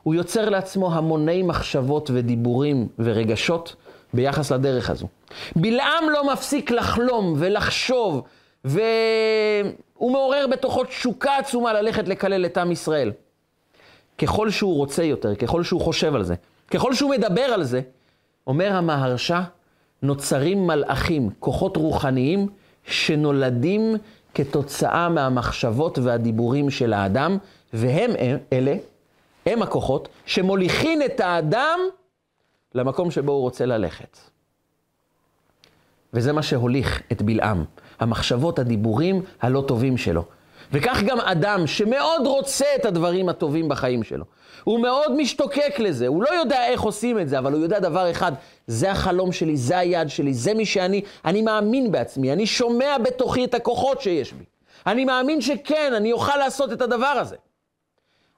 הוא 0.07 0.14
יוצר 0.14 0.49
לעצמו 0.49 0.95
המוני 0.95 1.42
מחשבות 1.42 2.11
ודיבורים 2.14 2.88
ורגשות 2.99 3.77
ביחס 4.14 4.53
לדרך 4.53 4.90
הזו. 4.90 5.07
בלעם 5.57 6.11
לא 6.12 6.33
מפסיק 6.33 6.71
לחלום 6.71 7.35
ולחשוב, 7.38 8.23
והוא 8.64 10.12
מעורר 10.12 10.47
בתוכו 10.53 10.85
תשוקה 10.85 11.37
עצומה 11.37 11.73
ללכת 11.73 12.09
לקלל 12.09 12.47
את 12.47 12.59
עם 12.59 12.73
ישראל. 12.73 13.12
ככל 14.19 14.51
שהוא 14.51 14.77
רוצה 14.77 15.03
יותר, 15.03 15.35
ככל 15.35 15.62
שהוא 15.62 15.81
חושב 15.81 16.14
על 16.14 16.23
זה, 16.23 16.35
ככל 16.71 16.95
שהוא 16.95 17.11
מדבר 17.11 17.42
על 17.42 17.64
זה, 17.64 17.81
אומר 18.47 18.73
המהרש"א, 18.73 19.40
נוצרים 20.03 20.66
מלאכים, 20.66 21.31
כוחות 21.40 21.77
רוחניים, 21.77 22.49
שנולדים 22.85 23.97
כתוצאה 24.35 25.09
מהמחשבות 25.09 25.99
והדיבורים 25.99 26.71
של 26.71 26.92
האדם, 26.92 27.38
והם 27.73 28.11
אלה, 28.53 28.75
הם 29.46 29.62
הכוחות, 29.62 30.09
שמוליכין 30.26 31.02
את 31.02 31.20
האדם 31.20 31.78
למקום 32.74 33.11
שבו 33.11 33.32
הוא 33.32 33.40
רוצה 33.40 33.66
ללכת. 33.66 34.18
וזה 36.12 36.32
מה 36.32 36.42
שהוליך 36.42 37.02
את 37.12 37.22
בלעם, 37.22 37.64
המחשבות, 38.00 38.59
הדיבורים 38.59 39.22
הלא 39.40 39.64
טובים 39.66 39.96
שלו. 39.96 40.24
וכך 40.72 41.02
גם 41.06 41.20
אדם 41.20 41.66
שמאוד 41.66 42.26
רוצה 42.26 42.64
את 42.76 42.85
הדברים 42.85 43.28
הטובים 43.28 43.68
בחיים 43.68 44.02
שלו. 44.02 44.24
הוא 44.64 44.80
מאוד 44.80 45.16
משתוקק 45.16 45.78
לזה, 45.78 46.06
הוא 46.06 46.22
לא 46.22 46.28
יודע 46.28 46.66
איך 46.66 46.80
עושים 46.82 47.18
את 47.18 47.28
זה, 47.28 47.38
אבל 47.38 47.52
הוא 47.52 47.62
יודע 47.62 47.78
דבר 47.78 48.11
אחד, 48.11 48.32
זה 48.66 48.90
החלום 48.90 49.32
שלי, 49.32 49.56
זה 49.56 49.78
היעד 49.78 50.09
שלי, 50.09 50.35
זה 50.35 50.54
מי 50.54 50.66
שאני, 50.66 51.02
אני 51.24 51.42
מאמין 51.42 51.92
בעצמי, 51.92 52.32
אני 52.32 52.46
שומע 52.46 52.98
בתוכי 52.98 53.44
את 53.44 53.54
הכוחות 53.54 54.00
שיש 54.00 54.32
בי. 54.32 54.44
אני 54.87 55.04
מאמין 55.04 55.40
שכן, 55.40 55.92
אני 55.96 56.12
אוכל 56.12 56.37
לעשות 56.37 56.72
את 56.72 56.82
הדבר 56.82 57.06
הזה. 57.06 57.37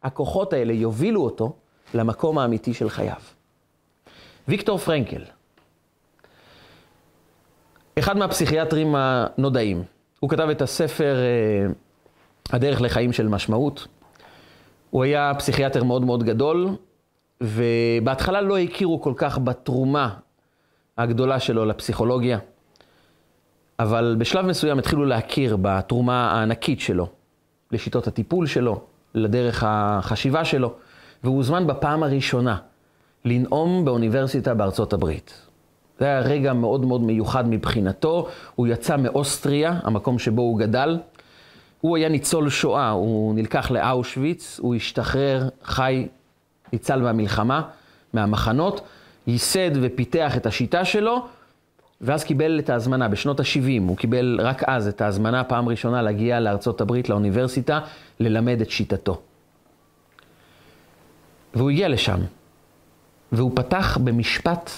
הכוחות 0.03 0.53
האלה 0.53 0.73
יובילו 0.73 1.25
אותו 1.25 1.57
למקום 1.95 2.39
האמיתי 2.39 2.75
של 2.75 2.91
חייו. 2.91 3.21
ויקטור 4.49 4.79
פרנקל, 4.79 5.23
אחד 7.99 8.17
מהפסיכיאטרים 8.17 8.95
הנודעים, 8.97 9.83
הוא 10.21 10.31
כתב 10.31 10.49
את 10.49 10.63
הספר 10.63 11.17
אה, 11.17 11.73
הדרך 12.53 12.81
לחיים 12.81 13.13
של 13.13 13.29
משמעות. 13.29 13.87
הוא 14.91 15.05
היה 15.05 15.33
פסיכיאטר 15.39 15.85
מאוד 15.85 16.05
מאוד 16.05 16.23
גדול, 16.23 16.69
ובהתחלה 17.41 18.41
לא 18.41 18.59
הכירו 18.59 19.03
כל 19.03 19.13
כך 19.17 19.39
בתרומה 19.39 20.15
הגדולה 20.99 21.41
שלו 21.41 21.65
לפסיכולוגיה, 21.65 22.39
אבל 23.79 24.17
בשלב 24.19 24.47
מסוים 24.47 24.79
התחילו 24.79 25.05
להכיר 25.05 25.57
בתרומה 25.63 26.31
הענקית 26.31 26.81
שלו, 26.81 27.09
לשיטות 27.73 28.07
הטיפול 28.07 28.47
שלו, 28.47 28.81
לדרך 29.15 29.65
החשיבה 29.67 30.45
שלו, 30.45 30.73
והוא 31.25 31.37
הוזמן 31.37 31.67
בפעם 31.67 32.03
הראשונה 32.03 32.57
לנאום 33.25 33.85
באוניברסיטה 33.85 34.55
בארצות 34.55 34.93
הברית. 34.93 35.49
זה 35.99 36.05
היה 36.05 36.21
רגע 36.21 36.53
מאוד 36.53 36.85
מאוד 36.85 37.01
מיוחד 37.01 37.49
מבחינתו. 37.49 38.29
הוא 38.55 38.67
יצא 38.67 38.97
מאוסטריה, 38.97 39.81
המקום 39.83 40.19
שבו 40.19 40.43
הוא 40.43 40.59
גדל. 40.59 40.99
הוא 41.81 41.97
היה 41.97 42.09
ניצול 42.09 42.49
שואה, 42.49 42.91
הוא 42.91 43.35
נלקח 43.35 43.71
לאושוויץ, 43.71 44.61
הוא 44.63 44.75
השתחרר, 44.75 45.49
חי, 45.65 46.09
ניצל 46.73 47.01
מהמלחמה, 47.01 47.63
מהמחנות, 48.13 48.81
ייסד 49.27 49.71
ופיתח 49.83 50.37
את 50.37 50.47
השיטה 50.47 50.85
שלו, 50.85 51.27
ואז 52.01 52.25
קיבל 52.25 52.59
את 52.59 52.71
ההזמנה, 52.71 53.09
בשנות 53.09 53.41
ה-70, 53.41 53.83
הוא 53.89 53.97
קיבל 53.97 54.41
רק 54.43 54.63
אז 54.67 54.89
את 54.89 55.01
ההזמנה 55.01 55.45
פעם 55.45 55.69
ראשונה 55.69 56.03
להגיע 56.03 56.41
לארצות 56.41 56.81
הברית, 56.81 57.09
לאוניברסיטה, 57.09 57.81
ללמד 58.21 58.61
את 58.61 58.71
שיטתו. 58.71 59.21
והוא 61.55 61.71
הגיע 61.71 61.89
לשם, 61.89 62.21
והוא 63.33 63.53
פתח 63.55 63.99
במשפט 64.05 64.71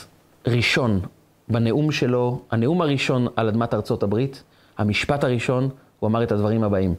ראשון 0.46 1.00
בנאום 1.48 1.92
שלו, 1.92 2.42
הנאום 2.50 2.82
הראשון 2.82 3.26
על 3.36 3.48
אדמת 3.48 3.74
ארצות 3.74 4.02
הברית, 4.02 4.42
המשפט 4.78 5.24
הראשון, 5.24 5.68
הוא 5.98 6.08
אמר 6.08 6.22
את 6.22 6.32
הדברים 6.32 6.64
הבאים: 6.64 6.94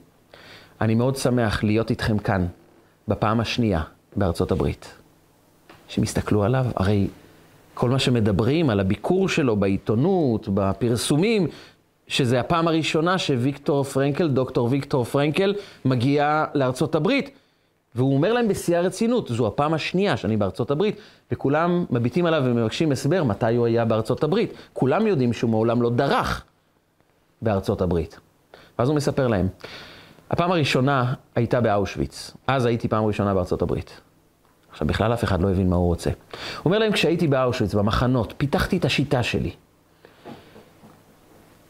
אני 0.82 0.95
מאוד 0.95 1.15
שמח 1.15 1.63
להיות 1.63 1.89
איתכם 1.89 2.17
כאן, 2.17 2.45
בפעם 3.07 3.39
השנייה, 3.39 3.82
בארצות 4.15 4.51
הברית. 4.51 4.93
שהם 5.88 6.03
הסתכלו 6.03 6.43
עליו, 6.43 6.65
הרי 6.76 7.07
כל 7.82 7.89
מה 7.89 7.99
שמדברים 7.99 8.69
על 8.69 8.79
הביקור 8.79 9.29
שלו 9.29 9.55
בעיתונות, 9.55 10.49
בפרסומים, 10.53 11.47
שזה 12.07 12.39
הפעם 12.39 12.67
הראשונה 12.67 13.17
שוויקטור 13.17 13.84
פרנקל, 13.84 14.27
דוקטור 14.27 14.67
ויקטור 14.71 15.03
פרנקל, 15.03 15.53
מגיע 15.86 16.45
לארצות 16.53 16.95
הברית. 16.95 17.32
והוא 17.95 18.15
אומר 18.15 18.34
להם 18.34 18.47
בשיא 18.47 18.77
הרצינות, 18.77 19.27
זו 19.27 19.47
הפעם 19.47 19.73
השנייה 19.73 20.17
שאני 20.17 20.38
בארצות 20.38 20.71
הברית, 20.71 20.95
וכולם 21.32 21.86
מביטים 21.89 22.25
עליו 22.25 22.43
ומבקשים 22.45 22.91
הסבר 22.91 23.23
מתי 23.23 23.55
הוא 23.55 23.65
היה 23.65 23.86
בארצות 23.86 24.23
הברית. 24.23 24.53
כולם 24.73 25.07
יודעים 25.07 25.34
שהוא 25.34 25.49
מעולם 25.49 25.82
לא 25.82 25.89
דרך 25.89 26.43
בארצות 27.41 27.82
הברית. 27.82 28.19
ואז 28.79 28.89
הוא 28.89 28.95
מספר 28.95 29.27
להם, 29.27 29.47
הפעם 30.32 30.51
הראשונה 30.51 31.13
הייתה 31.36 31.61
באושוויץ, 31.61 32.32
אז 32.47 32.65
הייתי 32.65 32.88
פעם 32.88 33.05
ראשונה 33.05 33.34
בארצות 33.34 33.61
הברית. 33.61 34.01
עכשיו, 34.72 34.88
בכלל 34.88 35.13
אף 35.13 35.24
אחד 35.24 35.41
לא 35.41 35.51
הבין 35.51 35.69
מה 35.69 35.76
הוא 35.76 35.86
רוצה. 35.86 36.09
הוא 36.09 36.65
אומר 36.65 36.78
להם, 36.78 36.91
כשהייתי 36.91 37.28
באושוויץ, 37.28 37.74
במחנות, 37.74 38.34
פיתחתי 38.38 38.78
את 38.78 38.86
השיטה 38.86 39.24
שלי. 39.24 39.51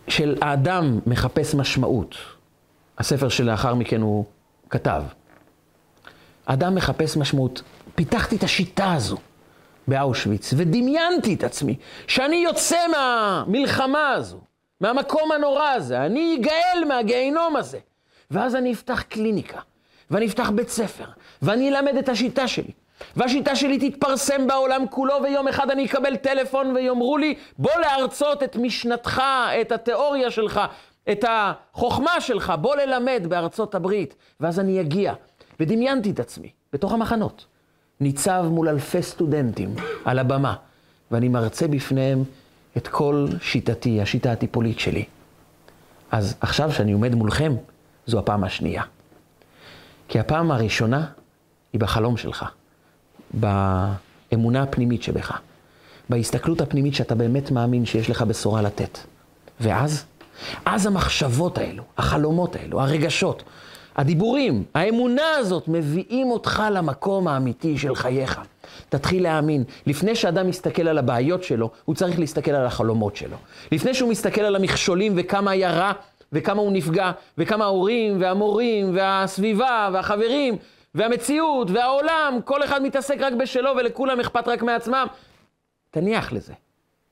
של 0.08 0.38
האדם 0.42 1.00
מחפש 1.06 1.56
משמעות. 1.56 2.16
הספר 2.98 3.30
שלאחר 3.30 3.76
מכן 3.76 4.02
הוא 4.02 4.26
כתב. 4.70 5.04
האדם 6.48 6.76
מחפש 6.76 7.18
משמעות. 7.18 7.62
פיתחתי 7.96 8.36
את 8.36 8.44
השיטה 8.44 8.94
הזו 8.94 9.18
באושוויץ, 9.88 10.54
ודמיינתי 10.58 11.34
את 11.34 11.44
עצמי 11.44 11.76
שאני 12.08 12.36
יוצא 12.36 12.78
מהמלחמה 12.92 14.10
הזו, 14.10 14.40
מהמקום 14.82 15.32
הנורא 15.32 15.70
הזה, 15.70 16.06
אני 16.06 16.38
אגאל 16.42 16.86
מהגיהינום 16.88 17.56
הזה. 17.56 17.80
ואז 18.32 18.56
אני 18.56 18.74
אפתח 18.74 19.02
קליניקה, 19.02 19.60
ואני 20.12 20.28
אפתח 20.28 20.50
בית 20.50 20.70
ספר, 20.70 21.06
ואני 21.42 21.70
אלמד 21.70 21.96
את 21.96 22.10
השיטה 22.10 22.48
שלי. 22.48 22.72
והשיטה 23.16 23.56
שלי 23.56 23.90
תתפרסם 23.90 24.48
בעולם 24.48 24.86
כולו, 24.90 25.14
ויום 25.24 25.48
אחד 25.48 25.72
אני 25.72 25.86
אקבל 25.86 26.16
טלפון 26.16 26.76
ויאמרו 26.76 27.18
לי, 27.18 27.36
בוא 27.58 27.72
להרצות 27.82 28.44
את 28.44 28.56
משנתך, 28.56 29.22
את 29.62 29.72
התיאוריה 29.72 30.32
שלך, 30.32 30.60
את 31.12 31.26
החוכמה 31.28 32.22
שלך, 32.22 32.54
בוא 32.62 32.76
ללמד 32.76 33.26
בארצות 33.30 33.76
הברית. 33.76 34.16
ואז 34.40 34.60
אני 34.60 34.82
אגיע. 34.82 35.14
ודמיינתי 35.60 36.12
את 36.12 36.20
עצמי, 36.20 36.50
בתוך 36.74 36.94
המחנות, 36.94 37.46
ניצב 38.00 38.46
מול 38.50 38.70
אלפי 38.70 39.02
סטודנטים 39.02 39.76
על 40.06 40.20
הבמה, 40.20 40.56
ואני 41.12 41.28
מרצה 41.28 41.68
בפניהם 41.68 42.24
את 42.78 42.88
כל 42.88 43.28
שיטתי, 43.42 44.02
השיטה 44.02 44.32
הטיפולית 44.32 44.80
שלי. 44.80 45.06
אז 46.12 46.36
עכשיו 46.42 46.72
שאני 46.72 46.92
עומד 46.92 47.16
מולכם, 47.16 47.54
זו 48.06 48.20
הפעם 48.20 48.44
השנייה. 48.44 48.84
כי 50.08 50.20
הפעם 50.20 50.52
הראשונה 50.52 51.06
היא 51.74 51.82
בחלום 51.82 52.18
שלך. 52.18 52.46
באמונה 53.34 54.64
הפנימית 54.64 55.04
שבך, 55.04 55.40
בהסתכלות 56.10 56.62
הפנימית 56.62 56.96
שאתה 56.96 57.16
באמת 57.16 57.52
מאמין 57.52 57.86
שיש 57.86 58.10
לך 58.10 58.22
בשורה 58.22 58.62
לתת. 58.62 58.98
ואז, 59.60 60.06
אז 60.66 60.86
המחשבות 60.86 61.58
האלו, 61.58 61.84
החלומות 61.98 62.56
האלו, 62.56 62.82
הרגשות, 62.82 63.44
הדיבורים, 63.96 64.64
האמונה 64.76 65.36
הזאת 65.38 65.68
מביאים 65.68 66.32
אותך 66.32 66.64
למקום 66.72 67.28
האמיתי 67.28 67.78
של 67.78 67.96
חייך. 67.96 68.40
תתחיל 68.90 69.24
להאמין. 69.24 69.64
לפני 69.88 70.16
שאדם 70.16 70.48
מסתכל 70.48 70.88
על 70.88 70.98
הבעיות 70.98 71.44
שלו, 71.44 71.70
הוא 71.86 71.96
צריך 71.96 72.20
להסתכל 72.20 72.52
על 72.52 72.66
החלומות 72.66 73.16
שלו. 73.16 73.38
לפני 73.72 73.94
שהוא 73.94 74.10
מסתכל 74.10 74.42
על 74.42 74.56
המכשולים 74.56 75.14
וכמה 75.16 75.52
היה 75.52 75.72
רע 75.72 75.92
וכמה 76.34 76.62
הוא 76.62 76.72
נפגע, 76.72 77.12
וכמה 77.38 77.66
ההורים 77.66 78.22
והמורים 78.22 78.96
והסביבה 78.96 79.90
והחברים 79.94 80.56
והמציאות 80.96 81.72
והעולם, 81.72 82.40
כל 82.46 82.64
אחד 82.64 82.82
מתעסק 82.82 83.18
רק 83.20 83.34
בשלו 83.34 83.72
ולכולם 83.78 84.20
אכפת 84.20 84.48
רק 84.48 84.64
מעצמם. 84.64 85.08
תניח 85.92 86.34
לזה. 86.34 86.54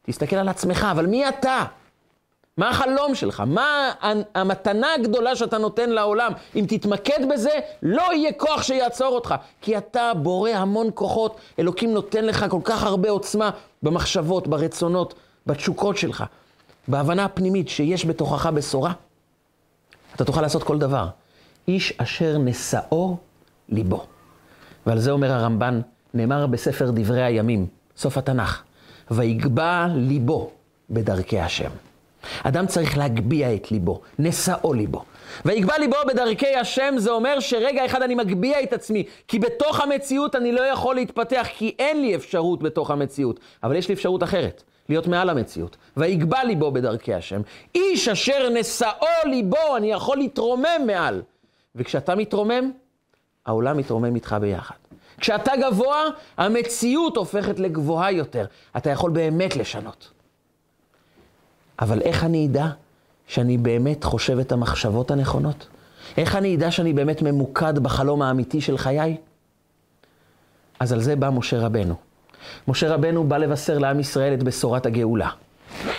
תסתכל 0.02 0.36
על 0.36 0.50
עצמך, 0.50 0.88
אבל 0.92 1.06
מי 1.06 1.30
אתה? 1.30 1.66
מה 2.58 2.70
החלום 2.70 3.16
שלך? 3.16 3.44
מה 3.48 3.92
המתנה 4.36 4.94
הגדולה 4.94 5.36
שאתה 5.36 5.58
נותן 5.58 5.90
לעולם? 5.90 6.32
אם 6.56 6.66
תתמקד 6.68 7.20
בזה, 7.34 7.50
לא 7.84 8.14
יהיה 8.14 8.34
כוח 8.34 8.64
שיעצור 8.64 9.16
אותך. 9.16 9.36
כי 9.62 9.78
אתה 9.78 10.12
בורא 10.14 10.50
המון 10.50 10.90
כוחות, 10.94 11.40
אלוקים 11.60 11.94
נותן 11.94 12.26
לך 12.26 12.46
כל 12.50 12.62
כך 12.64 12.84
הרבה 12.84 13.10
עוצמה 13.10 13.50
במחשבות, 13.84 14.48
ברצונות, 14.48 15.14
בתשוקות 15.48 15.98
שלך, 15.98 16.24
בהבנה 16.88 17.26
הפנימית 17.26 17.70
שיש 17.70 18.06
בתוכך 18.06 18.46
בשורה. 18.46 18.92
אתה 20.16 20.26
תוכל 20.26 20.42
לעשות 20.42 20.64
כל 20.64 20.78
דבר. 20.78 21.08
איש 21.68 21.94
אשר 21.98 22.38
נשאו 22.38 23.18
ליבו. 23.70 24.06
ועל 24.86 25.00
זה 25.00 25.12
אומר 25.12 25.32
הרמב"ן, 25.32 25.82
נאמר 26.14 26.48
בספר 26.48 26.92
דברי 26.92 27.24
הימים, 27.24 27.68
סוף 27.98 28.18
התנ"ך, 28.18 28.64
ויגבע 29.12 29.88
ליבו 29.96 30.52
בדרכי 30.90 31.40
השם. 31.40 31.70
אדם 32.44 32.68
צריך 32.68 32.98
להגביה 32.98 33.54
את 33.54 33.72
ליבו, 33.72 34.02
נשאו 34.20 34.74
ליבו. 34.74 35.04
ויגבע 35.46 35.78
ליבו 35.78 35.96
בדרכי 36.08 36.56
השם, 36.56 36.94
זה 36.98 37.12
אומר 37.12 37.40
שרגע 37.40 37.86
אחד 37.86 38.02
אני 38.02 38.16
מגביה 38.16 38.64
את 38.64 38.74
עצמי, 38.74 39.04
כי 39.28 39.40
בתוך 39.40 39.80
המציאות 39.80 40.36
אני 40.36 40.52
לא 40.52 40.62
יכול 40.62 40.96
להתפתח, 40.96 41.48
כי 41.58 41.76
אין 41.80 42.02
לי 42.02 42.16
אפשרות 42.16 42.64
בתוך 42.64 42.92
המציאות. 42.92 43.40
אבל 43.64 43.76
יש 43.76 43.88
לי 43.88 43.94
אפשרות 43.94 44.24
אחרת, 44.24 44.64
להיות 44.90 45.08
מעל 45.08 45.30
המציאות. 45.30 45.78
ויגבע 45.98 46.44
ליבו 46.44 46.72
בדרכי 46.72 47.14
השם. 47.14 47.42
איש 47.76 48.08
אשר 48.08 48.50
נשאו 48.50 49.08
ליבו, 49.26 49.78
אני 49.78 49.92
יכול 49.92 50.18
להתרומם 50.18 50.82
מעל. 50.88 51.22
וכשאתה 51.76 52.16
מתרומם, 52.16 52.72
העולם 53.50 53.78
מתרומם 53.78 54.16
איתך 54.16 54.36
ביחד. 54.42 54.76
כשאתה 55.18 55.52
גבוה, 55.62 56.04
המציאות 56.38 57.18
הופכת 57.18 57.60
לגבוהה 57.60 58.12
יותר. 58.12 58.46
אתה 58.78 58.90
יכול 58.90 59.12
באמת 59.12 59.56
לשנות. 59.56 60.12
אבל 61.80 62.02
איך 62.02 62.24
אני 62.24 62.48
אדע 62.48 62.68
שאני 63.28 63.58
באמת 63.58 64.04
חושב 64.04 64.40
את 64.40 64.52
המחשבות 64.52 65.12
הנכונות? 65.12 65.68
איך 66.18 66.36
אני 66.36 66.56
אדע 66.56 66.72
שאני 66.72 66.94
באמת 66.94 67.22
ממוקד 67.22 67.80
בחלום 67.80 68.22
האמיתי 68.22 68.62
של 68.62 68.78
חיי? 68.78 69.18
אז 70.80 70.94
על 70.94 71.02
זה 71.02 71.16
בא 71.16 71.30
משה 71.30 71.60
רבנו. 71.60 71.96
משה 72.68 72.94
רבנו 72.94 73.24
בא 73.24 73.38
לבשר 73.38 73.78
לעם 73.78 74.00
ישראל 74.00 74.34
את 74.34 74.44
בשורת 74.44 74.86
הגאולה. 74.86 75.30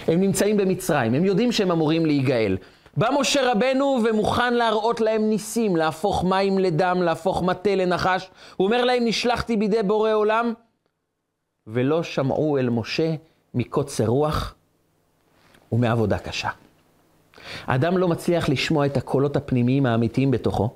הם 0.06 0.20
נמצאים 0.20 0.56
במצרים, 0.56 1.14
הם 1.14 1.24
יודעים 1.24 1.52
שהם 1.52 1.70
אמורים 1.70 2.06
להיגאל. 2.06 2.56
בא 2.96 3.08
משה 3.20 3.52
רבנו 3.52 3.98
ומוכן 4.04 4.54
להראות 4.54 5.00
להם 5.00 5.28
ניסים, 5.28 5.76
להפוך 5.76 6.24
מים 6.24 6.58
לדם, 6.58 7.02
להפוך 7.02 7.42
מטה 7.42 7.74
לנחש. 7.74 8.30
הוא 8.56 8.66
אומר 8.66 8.84
להם, 8.84 9.04
נשלחתי 9.04 9.56
בידי 9.56 9.82
בורא 9.82 10.12
עולם, 10.12 10.52
ולא 11.66 12.02
שמעו 12.02 12.58
אל 12.58 12.68
משה 12.68 13.14
מקוצר 13.54 14.06
רוח 14.06 14.54
ומעבודה 15.72 16.18
קשה. 16.18 16.48
האדם 17.66 17.98
לא 17.98 18.08
מצליח 18.08 18.48
לשמוע 18.48 18.86
את 18.86 18.96
הקולות 18.96 19.36
הפנימיים 19.36 19.86
האמיתיים 19.86 20.30
בתוכו, 20.30 20.70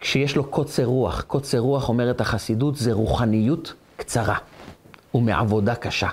כשיש 0.00 0.36
לו 0.36 0.44
קוצר 0.44 0.84
רוח. 0.84 1.22
קוצר 1.22 1.58
רוח, 1.58 1.88
אומרת 1.88 2.20
החסידות, 2.20 2.76
זה 2.76 2.92
רוחניות 2.92 3.74
קצרה 3.96 4.38
ומעבודה 5.14 5.74
קשה. 5.74 6.08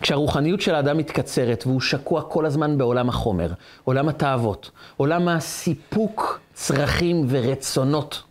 כשהרוחניות 0.00 0.60
של 0.60 0.74
האדם 0.74 0.98
מתקצרת 0.98 1.64
והוא 1.66 1.80
שקוע 1.80 2.22
כל 2.22 2.46
הזמן 2.46 2.78
בעולם 2.78 3.08
החומר, 3.08 3.52
עולם 3.84 4.08
התאוות, 4.08 4.70
עולם 4.96 5.28
הסיפוק 5.28 6.40
צרכים 6.54 7.26
ורצונות, 7.28 8.22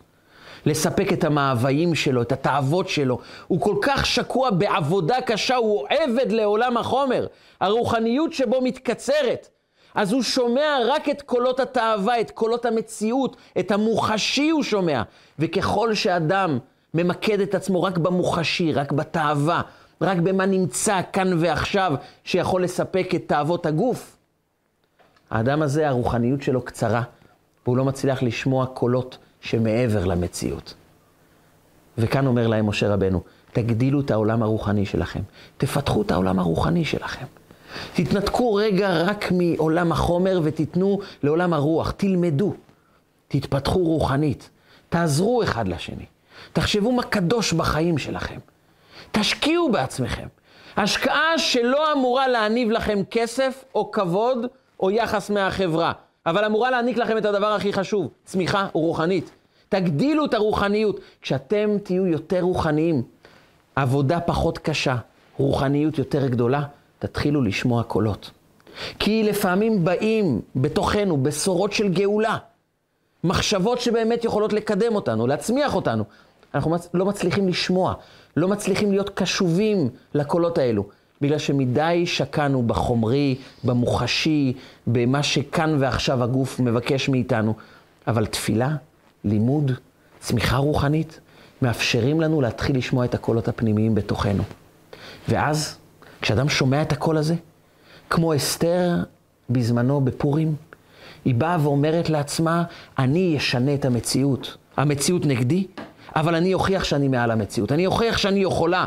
לספק 0.66 1.12
את 1.12 1.24
המאוויים 1.24 1.94
שלו, 1.94 2.22
את 2.22 2.32
התאוות 2.32 2.88
שלו, 2.88 3.18
הוא 3.46 3.60
כל 3.60 3.76
כך 3.82 4.06
שקוע 4.06 4.50
בעבודה 4.50 5.20
קשה, 5.20 5.56
הוא 5.56 5.86
עבד 5.88 6.32
לעולם 6.32 6.76
החומר. 6.76 7.26
הרוחניות 7.60 8.32
שבו 8.32 8.60
מתקצרת. 8.60 9.48
אז 9.94 10.12
הוא 10.12 10.22
שומע 10.22 10.78
רק 10.88 11.08
את 11.08 11.22
קולות 11.22 11.60
התאווה, 11.60 12.20
את 12.20 12.30
קולות 12.30 12.64
המציאות, 12.64 13.36
את 13.58 13.70
המוחשי 13.70 14.50
הוא 14.50 14.62
שומע. 14.62 15.02
וככל 15.38 15.94
שאדם 15.94 16.58
ממקד 16.94 17.40
את 17.40 17.54
עצמו 17.54 17.82
רק 17.82 17.98
במוחשי, 17.98 18.72
רק 18.72 18.92
בתאווה, 18.92 19.62
רק 20.00 20.18
במה 20.18 20.46
נמצא 20.46 21.00
כאן 21.12 21.38
ועכשיו 21.40 21.92
שיכול 22.24 22.64
לספק 22.64 23.10
את 23.14 23.22
תאוות 23.26 23.66
הגוף. 23.66 24.16
האדם 25.30 25.62
הזה, 25.62 25.88
הרוחניות 25.88 26.42
שלו 26.42 26.62
קצרה, 26.62 27.02
והוא 27.66 27.76
לא 27.76 27.84
מצליח 27.84 28.22
לשמוע 28.22 28.66
קולות 28.66 29.18
שמעבר 29.40 30.04
למציאות. 30.04 30.74
וכאן 31.98 32.26
אומר 32.26 32.46
להם 32.46 32.66
משה 32.66 32.94
רבנו, 32.94 33.22
תגדילו 33.52 34.00
את 34.00 34.10
העולם 34.10 34.42
הרוחני 34.42 34.86
שלכם, 34.86 35.20
תפתחו 35.56 36.02
את 36.02 36.10
העולם 36.10 36.38
הרוחני 36.38 36.84
שלכם. 36.84 37.26
תתנתקו 37.94 38.54
רגע 38.54 39.02
רק 39.02 39.32
מעולם 39.32 39.92
החומר 39.92 40.40
ותיתנו 40.42 41.00
לעולם 41.22 41.52
הרוח, 41.52 41.90
תלמדו, 41.90 42.54
תתפתחו 43.28 43.78
רוחנית, 43.78 44.50
תעזרו 44.88 45.42
אחד 45.42 45.68
לשני, 45.68 46.04
תחשבו 46.52 46.92
מה 46.92 47.02
קדוש 47.02 47.52
בחיים 47.52 47.98
שלכם. 47.98 48.38
תשקיעו 49.12 49.72
בעצמכם. 49.72 50.26
השקעה 50.76 51.38
שלא 51.38 51.92
אמורה 51.92 52.28
להניב 52.28 52.70
לכם 52.70 52.98
כסף 53.10 53.64
או 53.74 53.90
כבוד 53.90 54.46
או 54.80 54.90
יחס 54.90 55.30
מהחברה, 55.30 55.92
אבל 56.26 56.44
אמורה 56.44 56.70
להעניק 56.70 56.96
לכם 56.96 57.18
את 57.18 57.24
הדבר 57.24 57.52
הכי 57.52 57.72
חשוב, 57.72 58.08
צמיחה 58.24 58.66
רוחנית. 58.72 59.30
תגדילו 59.70 60.24
את 60.24 60.34
הרוחניות. 60.34 61.00
כשאתם 61.22 61.70
תהיו 61.82 62.06
יותר 62.06 62.40
רוחניים, 62.40 63.02
עבודה 63.76 64.20
פחות 64.20 64.58
קשה, 64.58 64.96
רוחניות 65.36 65.98
יותר 65.98 66.26
גדולה, 66.26 66.62
תתחילו 66.98 67.42
לשמוע 67.42 67.82
קולות. 67.82 68.30
כי 68.98 69.22
לפעמים 69.22 69.84
באים 69.84 70.40
בתוכנו 70.56 71.16
בשורות 71.16 71.72
של 71.72 71.88
גאולה. 71.88 72.36
מחשבות 73.24 73.80
שבאמת 73.80 74.24
יכולות 74.24 74.52
לקדם 74.52 74.94
אותנו, 74.94 75.26
להצמיח 75.26 75.74
אותנו. 75.74 76.04
אנחנו 76.54 76.76
לא 76.94 77.04
מצליחים 77.04 77.48
לשמוע, 77.48 77.94
לא 78.36 78.48
מצליחים 78.48 78.90
להיות 78.90 79.10
קשובים 79.10 79.88
לקולות 80.14 80.58
האלו, 80.58 80.88
בגלל 81.20 81.38
שמדי 81.38 82.06
שקענו 82.06 82.62
בחומרי, 82.62 83.36
במוחשי, 83.64 84.52
במה 84.86 85.22
שכאן 85.22 85.76
ועכשיו 85.78 86.22
הגוף 86.22 86.60
מבקש 86.60 87.08
מאיתנו. 87.08 87.54
אבל 88.06 88.26
תפילה, 88.26 88.76
לימוד, 89.24 89.72
צמיחה 90.20 90.56
רוחנית, 90.56 91.20
מאפשרים 91.62 92.20
לנו 92.20 92.40
להתחיל 92.40 92.76
לשמוע 92.76 93.04
את 93.04 93.14
הקולות 93.14 93.48
הפנימיים 93.48 93.94
בתוכנו. 93.94 94.42
ואז, 95.28 95.76
כשאדם 96.20 96.48
שומע 96.48 96.82
את 96.82 96.92
הקול 96.92 97.16
הזה, 97.16 97.34
כמו 98.10 98.36
אסתר 98.36 98.96
בזמנו 99.50 100.00
בפורים, 100.00 100.54
היא 101.24 101.34
באה 101.34 101.56
ואומרת 101.62 102.10
לעצמה, 102.10 102.64
אני 102.98 103.36
אשנה 103.36 103.74
את 103.74 103.84
המציאות. 103.84 104.56
המציאות 104.76 105.26
נגדי, 105.26 105.66
אבל 106.16 106.34
אני 106.34 106.54
אוכיח 106.54 106.84
שאני 106.84 107.08
מעל 107.08 107.30
המציאות. 107.30 107.72
אני 107.72 107.86
אוכיח 107.86 108.18
שאני 108.18 108.40
יכולה. 108.40 108.86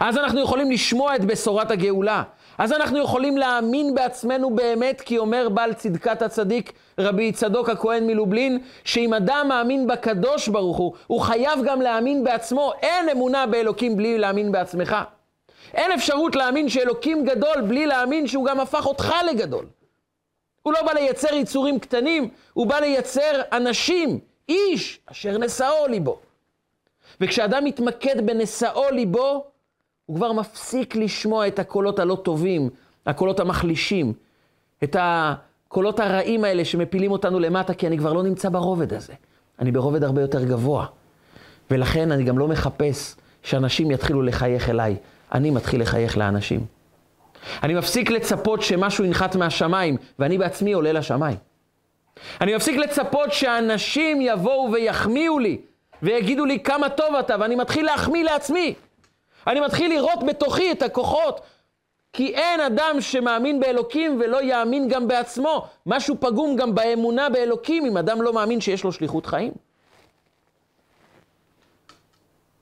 אז 0.00 0.18
אנחנו 0.18 0.40
יכולים 0.40 0.70
לשמוע 0.70 1.16
את 1.16 1.24
בשורת 1.24 1.70
הגאולה. 1.70 2.22
אז 2.58 2.72
אנחנו 2.72 2.98
יכולים 2.98 3.38
להאמין 3.38 3.94
בעצמנו 3.94 4.54
באמת, 4.54 5.00
כי 5.00 5.18
אומר 5.18 5.48
בעל 5.48 5.72
צדקת 5.72 6.22
הצדיק, 6.22 6.72
רבי 6.98 7.32
צדוק 7.32 7.68
הכהן 7.68 8.06
מלובלין, 8.06 8.58
שאם 8.84 9.14
אדם 9.14 9.46
מאמין 9.48 9.86
בקדוש 9.86 10.48
ברוך 10.48 10.76
הוא, 10.76 10.92
הוא 11.06 11.20
חייב 11.20 11.60
גם 11.64 11.80
להאמין 11.80 12.24
בעצמו. 12.24 12.72
אין 12.82 13.08
אמונה 13.08 13.46
באלוקים 13.46 13.96
בלי 13.96 14.18
להאמין 14.18 14.52
בעצמך. 14.52 14.96
אין 15.74 15.92
אפשרות 15.92 16.36
להאמין 16.36 16.68
שאלוקים 16.68 17.24
גדול 17.24 17.60
בלי 17.68 17.86
להאמין 17.86 18.26
שהוא 18.26 18.46
גם 18.46 18.60
הפך 18.60 18.86
אותך 18.86 19.14
לגדול. 19.30 19.66
הוא 20.62 20.72
לא 20.72 20.82
בא 20.82 20.92
לייצר 20.92 21.34
יצורים 21.34 21.78
קטנים, 21.78 22.28
הוא 22.52 22.66
בא 22.66 22.80
לייצר 22.80 23.40
אנשים, 23.52 24.18
איש, 24.48 25.00
אשר 25.06 25.38
נשאו 25.38 25.86
ליבו. 25.88 26.18
וכשאדם 27.20 27.64
מתמקד 27.64 28.26
בנשאו 28.26 28.90
ליבו, 28.92 29.44
הוא 30.06 30.16
כבר 30.16 30.32
מפסיק 30.32 30.96
לשמוע 30.96 31.46
את 31.46 31.58
הקולות 31.58 31.98
הלא 31.98 32.14
טובים, 32.22 32.70
הקולות 33.06 33.40
המחלישים, 33.40 34.12
את 34.84 34.96
הקולות 34.98 36.00
הרעים 36.00 36.44
האלה 36.44 36.64
שמפילים 36.64 37.12
אותנו 37.12 37.40
למטה, 37.40 37.74
כי 37.74 37.86
אני 37.86 37.98
כבר 37.98 38.12
לא 38.12 38.22
נמצא 38.22 38.48
ברובד 38.48 38.92
הזה. 38.94 39.12
אני 39.58 39.72
ברובד 39.72 40.04
הרבה 40.04 40.20
יותר 40.20 40.44
גבוה. 40.44 40.86
ולכן 41.70 42.12
אני 42.12 42.24
גם 42.24 42.38
לא 42.38 42.48
מחפש 42.48 43.16
שאנשים 43.42 43.90
יתחילו 43.90 44.22
לחייך 44.22 44.70
אליי. 44.70 44.96
אני 45.32 45.50
מתחיל 45.50 45.82
לחייך 45.82 46.18
לאנשים. 46.18 46.60
אני 47.62 47.74
מפסיק 47.74 48.10
לצפות 48.10 48.62
שמשהו 48.62 49.04
ינחת 49.04 49.36
מהשמיים, 49.36 49.96
ואני 50.18 50.38
בעצמי 50.38 50.72
עולה 50.72 50.92
לשמיים. 50.92 51.36
אני 52.40 52.54
מפסיק 52.56 52.76
לצפות 52.76 53.32
שאנשים 53.32 54.18
יבואו 54.20 54.72
ויחמיאו 54.72 55.38
לי, 55.38 55.60
ויגידו 56.02 56.44
לי 56.44 56.60
כמה 56.60 56.88
טוב 56.88 57.14
אתה, 57.14 57.36
ואני 57.40 57.56
מתחיל 57.56 57.86
להחמיא 57.86 58.24
לעצמי. 58.24 58.74
אני 59.46 59.60
מתחיל 59.60 59.94
לראות 59.94 60.22
בתוכי 60.26 60.72
את 60.72 60.82
הכוחות. 60.82 61.40
כי 62.12 62.34
אין 62.34 62.60
אדם 62.60 63.00
שמאמין 63.00 63.60
באלוקים 63.60 64.20
ולא 64.20 64.42
יאמין 64.42 64.88
גם 64.88 65.08
בעצמו. 65.08 65.66
משהו 65.86 66.16
פגום 66.20 66.56
גם 66.56 66.74
באמונה 66.74 67.28
באלוקים, 67.28 67.86
אם 67.86 67.96
אדם 67.96 68.22
לא 68.22 68.32
מאמין 68.32 68.60
שיש 68.60 68.84
לו 68.84 68.92
שליחות 68.92 69.26
חיים. 69.26 69.52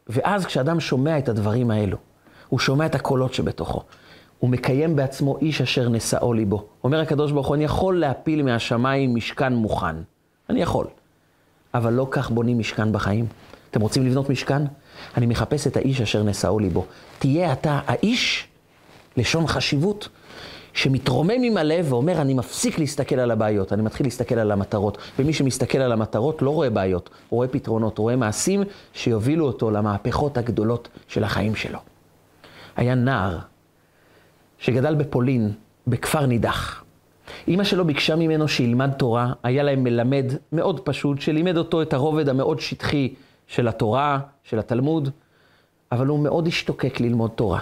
ואז 0.07 0.47
כשאדם 0.47 0.81
שומע 0.81 1.19
את 1.19 1.29
הדברים 1.29 1.71
האלו, 1.71 1.97
הוא 2.49 2.59
שומע 2.59 2.87
את 2.87 2.95
הקולות 2.95 3.35
שבתוכו. 3.35 3.83
הוא 4.39 4.51
מקיים 4.51 4.97
בעצמו 4.97 5.39
איש 5.39 5.61
אשר 5.61 5.89
נשאו 5.89 6.33
ליבו. 6.33 6.67
אומר 6.85 7.01
הקדוש 7.01 7.33
ברוך 7.33 7.47
הוא, 7.47 7.55
אני 7.55 7.65
יכול 7.65 8.01
להפיל 8.01 8.43
מהשמיים 8.43 9.15
משכן 9.15 9.53
מוכן. 9.53 9.97
אני 10.51 10.63
יכול. 10.63 10.87
אבל 11.75 11.93
לא 11.93 12.07
כך 12.11 12.31
בונים 12.31 12.59
משכן 12.59 12.93
בחיים. 12.93 13.27
אתם 13.71 13.81
רוצים 13.81 14.07
לבנות 14.07 14.31
משכן? 14.31 14.63
אני 15.17 15.27
מחפש 15.27 15.67
את 15.67 15.77
האיש 15.77 16.01
אשר 16.01 16.23
נשאו 16.23 16.59
ליבו. 16.59 16.85
תהיה 17.19 17.53
אתה 17.53 17.81
האיש, 17.87 18.49
לשון 19.17 19.47
חשיבות, 19.47 20.09
שמתרומם 20.73 21.43
עם 21.43 21.57
הלב 21.57 21.93
ואומר, 21.93 22.21
אני 22.21 22.35
מפסיק 22.35 22.79
להסתכל 22.79 23.21
על 23.21 23.31
הבעיות, 23.31 23.73
אני 23.73 23.83
מתחיל 23.83 24.07
להסתכל 24.07 24.35
על 24.35 24.53
המטרות. 24.53 24.99
ומי 25.19 25.33
שמסתכל 25.33 25.79
על 25.79 25.93
המטרות 25.93 26.43
לא 26.43 26.51
רואה 26.51 26.71
בעיות, 26.71 27.11
רואה 27.31 27.49
פתרונות, 27.49 27.99
רואה 27.99 28.17
מעשים 28.17 28.63
שיובילו 28.93 29.47
אותו 29.47 29.71
למהפכות 29.71 30.39
הגדולות 30.39 30.89
של 31.09 31.25
החיים 31.25 31.55
שלו. 31.55 31.79
היה 32.77 32.95
נער 32.95 33.39
שגדל 34.59 34.95
בפולין, 34.95 35.53
בכפר 35.87 36.27
נידח. 36.27 36.85
אימא 37.49 37.65
שלו 37.65 37.85
ביקשה 37.85 38.17
ממנו 38.17 38.49
שילמד 38.49 38.91
תורה, 38.93 39.33
היה 39.43 39.63
להם 39.63 39.85
מלמד 39.85 40.33
מאוד 40.53 40.81
פשוט, 40.81 41.21
שלימד 41.21 41.57
אותו 41.57 41.83
את 41.83 41.93
הרובד 41.93 42.29
המאוד 42.29 42.61
שטחי 42.61 43.15
של 43.47 43.69
התורה, 43.69 44.19
של 44.43 44.59
התלמוד, 44.59 45.11
אבל 45.93 46.07
הוא 46.07 46.19
מאוד 46.19 46.47
השתוקק 46.47 47.01
ללמוד 47.01 47.31
תורה. 47.31 47.61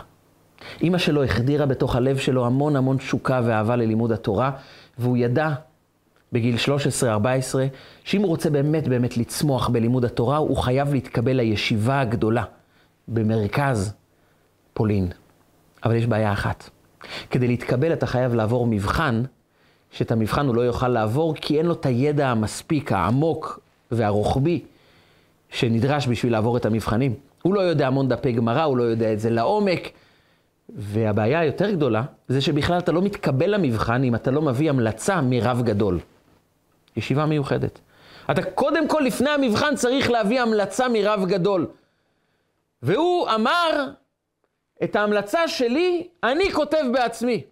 אימא 0.81 0.99
שלו 0.99 1.25
החדירה 1.25 1.67
בתוך 1.67 1.97
הלב 1.97 2.17
שלו 2.17 2.47
המון 2.47 2.77
המון 2.77 2.97
תשוקה 2.97 3.41
ואהבה 3.45 3.77
ללימוד 3.77 4.13
התורה, 4.13 4.51
והוא 4.99 5.17
ידע 5.17 5.51
בגיל 6.33 6.57
13-14, 7.03 7.07
שאם 8.05 8.23
הוא 8.23 8.29
רוצה 8.29 8.51
באמת 8.51 8.89
באמת 8.89 9.17
לצמוח 9.17 9.69
בלימוד 9.69 10.05
התורה, 10.05 10.37
הוא 10.37 10.57
חייב 10.57 10.93
להתקבל 10.93 11.33
לישיבה 11.33 12.01
הגדולה 12.01 12.45
במרכז 13.09 13.95
פולין. 14.75 15.09
אבל 15.85 15.95
יש 15.95 16.07
בעיה 16.07 16.33
אחת. 16.33 16.71
כדי 17.31 17.47
להתקבל 17.47 17.93
אתה 17.93 18.07
חייב 18.07 18.35
לעבור 18.35 18.67
מבחן, 18.67 19.23
שאת 19.97 20.13
המבחן 20.13 20.47
הוא 20.47 20.55
לא 20.55 20.61
יוכל 20.61 20.89
לעבור, 20.89 21.35
כי 21.35 21.59
אין 21.59 21.67
לו 21.67 21.73
את 21.73 21.87
הידע 21.87 22.29
המספיק, 22.29 22.93
העמוק 22.93 23.61
והרוחבי, 23.91 24.65
שנדרש 25.51 26.09
בשביל 26.09 26.33
לעבור 26.33 26.57
את 26.57 26.67
המבחנים. 26.67 27.15
הוא 27.43 27.55
לא 27.55 27.61
יודע 27.61 27.87
המון 27.87 28.09
דפי 28.09 28.33
גמרא, 28.33 28.63
הוא 28.63 28.77
לא 28.77 28.83
יודע 28.83 29.13
את 29.13 29.21
זה 29.21 29.31
לעומק. 29.31 29.91
והבעיה 30.69 31.41
היותר 31.41 31.71
גדולה, 31.71 32.03
זה 32.29 32.41
שבכלל 32.41 32.79
אתה 32.79 32.93
לא 32.93 33.03
מתקבל 33.03 33.55
למבחן 33.55 34.03
אם 34.03 34.15
אתה 34.15 34.31
לא 34.31 34.43
מביא 34.43 34.71
המלצה 34.71 35.21
מרב 35.21 35.63
גדול. 35.65 35.99
ישיבה 36.97 37.27
מיוחדת. 37.27 37.79
אתה 38.31 38.43
קודם 38.43 38.89
כל, 38.89 39.03
לפני 39.07 39.31
המבחן, 39.31 39.75
צריך 39.77 40.11
להביא 40.11 40.41
המלצה 40.41 40.89
מרב 40.89 41.25
גדול. 41.27 41.67
והוא 42.83 43.29
אמר, 43.35 43.89
את 44.85 44.97
ההמלצה 44.97 45.49
שלי, 45.49 46.09
אני 46.25 46.53
כותב 46.53 46.85
בעצמי. 46.93 47.43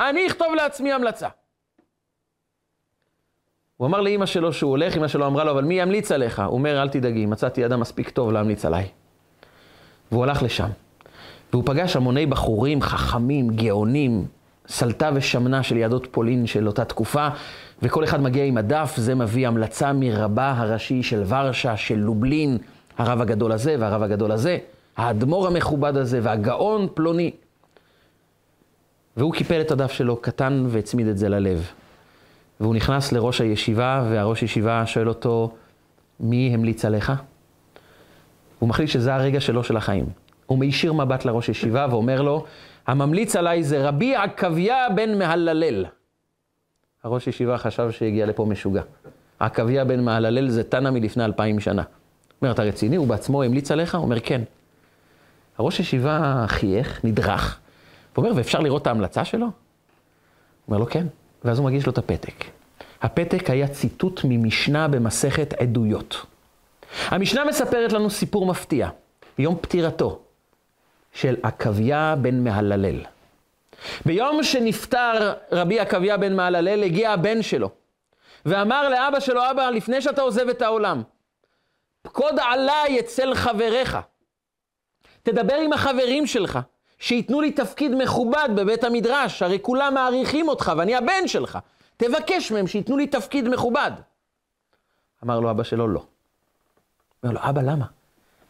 אני 0.00 0.26
אכתוב 0.26 0.54
לעצמי 0.54 0.92
המלצה. 0.92 1.28
הוא 3.76 3.86
אמר 3.86 4.00
לאימא 4.00 4.26
שלו 4.26 4.52
שהוא 4.52 4.70
הולך, 4.70 4.94
אימא 4.94 5.08
שלו 5.08 5.26
אמרה 5.26 5.44
לו, 5.44 5.50
אבל 5.50 5.64
מי 5.64 5.80
ימליץ 5.80 6.12
עליך? 6.12 6.38
הוא 6.38 6.54
אומר, 6.54 6.82
אל 6.82 6.88
תדאגי, 6.88 7.26
מצאתי 7.26 7.66
אדם 7.66 7.80
מספיק 7.80 8.10
טוב 8.10 8.32
להמליץ 8.32 8.64
עליי. 8.64 8.88
והוא 10.12 10.24
הלך 10.24 10.42
לשם. 10.42 10.68
והוא 11.52 11.62
פגש 11.66 11.96
המוני 11.96 12.26
בחורים 12.26 12.82
חכמים, 12.82 13.50
גאונים, 13.50 14.26
סלטה 14.68 15.10
ושמנה 15.14 15.62
של 15.62 15.76
יהדות 15.76 16.08
פולין 16.10 16.46
של 16.46 16.66
אותה 16.66 16.84
תקופה, 16.84 17.28
וכל 17.82 18.04
אחד 18.04 18.22
מגיע 18.22 18.44
עם 18.44 18.56
הדף, 18.56 18.94
זה 18.96 19.14
מביא 19.14 19.48
המלצה 19.48 19.92
מרבה 19.92 20.54
הראשי 20.56 21.02
של 21.02 21.22
ורשה, 21.26 21.76
של 21.76 21.98
לובלין, 21.98 22.58
הרב 22.98 23.20
הגדול 23.20 23.52
הזה 23.52 23.76
והרב 23.78 24.02
הגדול 24.02 24.32
הזה, 24.32 24.58
האדמו"ר 24.96 25.46
המכובד 25.46 25.96
הזה 25.96 26.20
והגאון 26.22 26.88
פלוני. 26.94 27.30
והוא 29.16 29.32
קיפל 29.32 29.60
את 29.60 29.70
הדף 29.70 29.92
שלו 29.92 30.16
קטן 30.16 30.64
והצמיד 30.68 31.06
את 31.06 31.18
זה 31.18 31.28
ללב. 31.28 31.70
והוא 32.60 32.74
נכנס 32.74 33.12
לראש 33.12 33.40
הישיבה, 33.40 34.04
והראש 34.10 34.42
ישיבה 34.42 34.86
שואל 34.86 35.08
אותו, 35.08 35.54
מי 36.20 36.50
המליץ 36.54 36.84
עליך? 36.84 37.12
הוא 38.58 38.68
מחליט 38.68 38.88
שזה 38.88 39.14
הרגע 39.14 39.40
שלו 39.40 39.64
של 39.64 39.76
החיים. 39.76 40.06
הוא 40.46 40.58
מישיר 40.58 40.92
מבט 40.92 41.24
לראש 41.24 41.48
ישיבה 41.48 41.86
ואומר 41.90 42.22
לו, 42.22 42.44
הממליץ 42.86 43.36
עליי 43.36 43.62
זה 43.62 43.88
רבי 43.88 44.16
עקביה 44.16 44.86
בן 44.94 45.18
מהללל. 45.18 45.84
הראש 47.04 47.26
ישיבה 47.26 47.58
חשב 47.58 47.90
שהגיע 47.90 48.26
לפה 48.26 48.44
משוגע. 48.44 48.82
עקביה 49.38 49.84
בן 49.84 50.00
מהללל 50.00 50.48
זה 50.48 50.64
תנא 50.64 50.90
מלפני 50.90 51.24
אלפיים 51.24 51.60
שנה. 51.60 51.82
אומר, 52.42 52.52
אתה 52.52 52.62
רציני? 52.62 52.96
הוא 52.96 53.06
בעצמו 53.06 53.42
המליץ 53.42 53.70
עליך? 53.70 53.94
הוא 53.94 54.04
אומר, 54.04 54.20
כן. 54.20 54.42
הראש 55.58 55.80
ישיבה 55.80 56.44
חייך, 56.48 57.04
נדרך, 57.04 57.60
ואומר, 58.14 58.30
ואפשר 58.36 58.60
לראות 58.60 58.82
את 58.82 58.86
ההמלצה 58.86 59.24
שלו? 59.24 59.46
הוא 59.46 59.52
אומר 60.68 60.78
לו, 60.78 60.86
כן. 60.86 61.06
ואז 61.44 61.58
הוא 61.58 61.66
מגיש 61.66 61.86
לו 61.86 61.92
את 61.92 61.98
הפתק. 61.98 62.44
הפתק 63.02 63.50
היה 63.50 63.68
ציטוט 63.68 64.20
ממשנה 64.24 64.88
במסכת 64.88 65.52
עדויות. 65.52 66.26
המשנה 67.06 67.44
מספרת 67.44 67.92
לנו 67.92 68.10
סיפור 68.10 68.46
מפתיע, 68.46 68.88
ביום 69.38 69.56
פטירתו 69.60 70.20
של 71.12 71.36
עקביה 71.42 72.14
בן 72.22 72.44
מהללל. 72.44 73.00
ביום 74.06 74.42
שנפטר 74.42 75.34
רבי 75.52 75.80
עקביה 75.80 76.16
בן 76.16 76.36
מהללל, 76.36 76.82
הגיע 76.82 77.10
הבן 77.10 77.42
שלו, 77.42 77.70
ואמר 78.46 78.88
לאבא 78.88 79.20
שלו, 79.20 79.50
אבא, 79.50 79.70
לפני 79.70 80.02
שאתה 80.02 80.22
עוזב 80.22 80.48
את 80.48 80.62
העולם, 80.62 81.02
פקוד 82.02 82.34
עליי 82.40 83.00
אצל 83.00 83.34
חבריך. 83.34 83.98
תדבר 85.22 85.54
עם 85.54 85.72
החברים 85.72 86.26
שלך, 86.26 86.58
שייתנו 86.98 87.40
לי 87.40 87.52
תפקיד 87.52 87.92
מכובד 87.94 88.48
בבית 88.56 88.84
המדרש, 88.84 89.42
הרי 89.42 89.58
כולם 89.62 89.94
מעריכים 89.94 90.48
אותך 90.48 90.72
ואני 90.76 90.96
הבן 90.96 91.26
שלך. 91.28 91.58
תבקש 91.96 92.52
מהם 92.52 92.66
שייתנו 92.66 92.96
לי 92.96 93.06
תפקיד 93.06 93.48
מכובד. 93.48 93.90
אמר 95.24 95.40
לו 95.40 95.50
אבא 95.50 95.62
שלו, 95.62 95.88
לא. 95.88 96.04
אומר 97.22 97.34
לו, 97.34 97.40
אבא, 97.42 97.62
למה? 97.62 97.86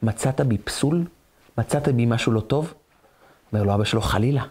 מצאת 0.03 0.41
בי 0.41 0.59
פסול? 0.59 1.05
מצאת 1.59 1.89
בי 1.89 2.07
משהו 2.07 2.33
לא 2.33 2.41
טוב? 2.41 2.75
אומר 3.53 3.65
לו 3.65 3.75
אבא 3.75 3.85
שלו, 3.85 4.01
חלילה. 4.01 4.43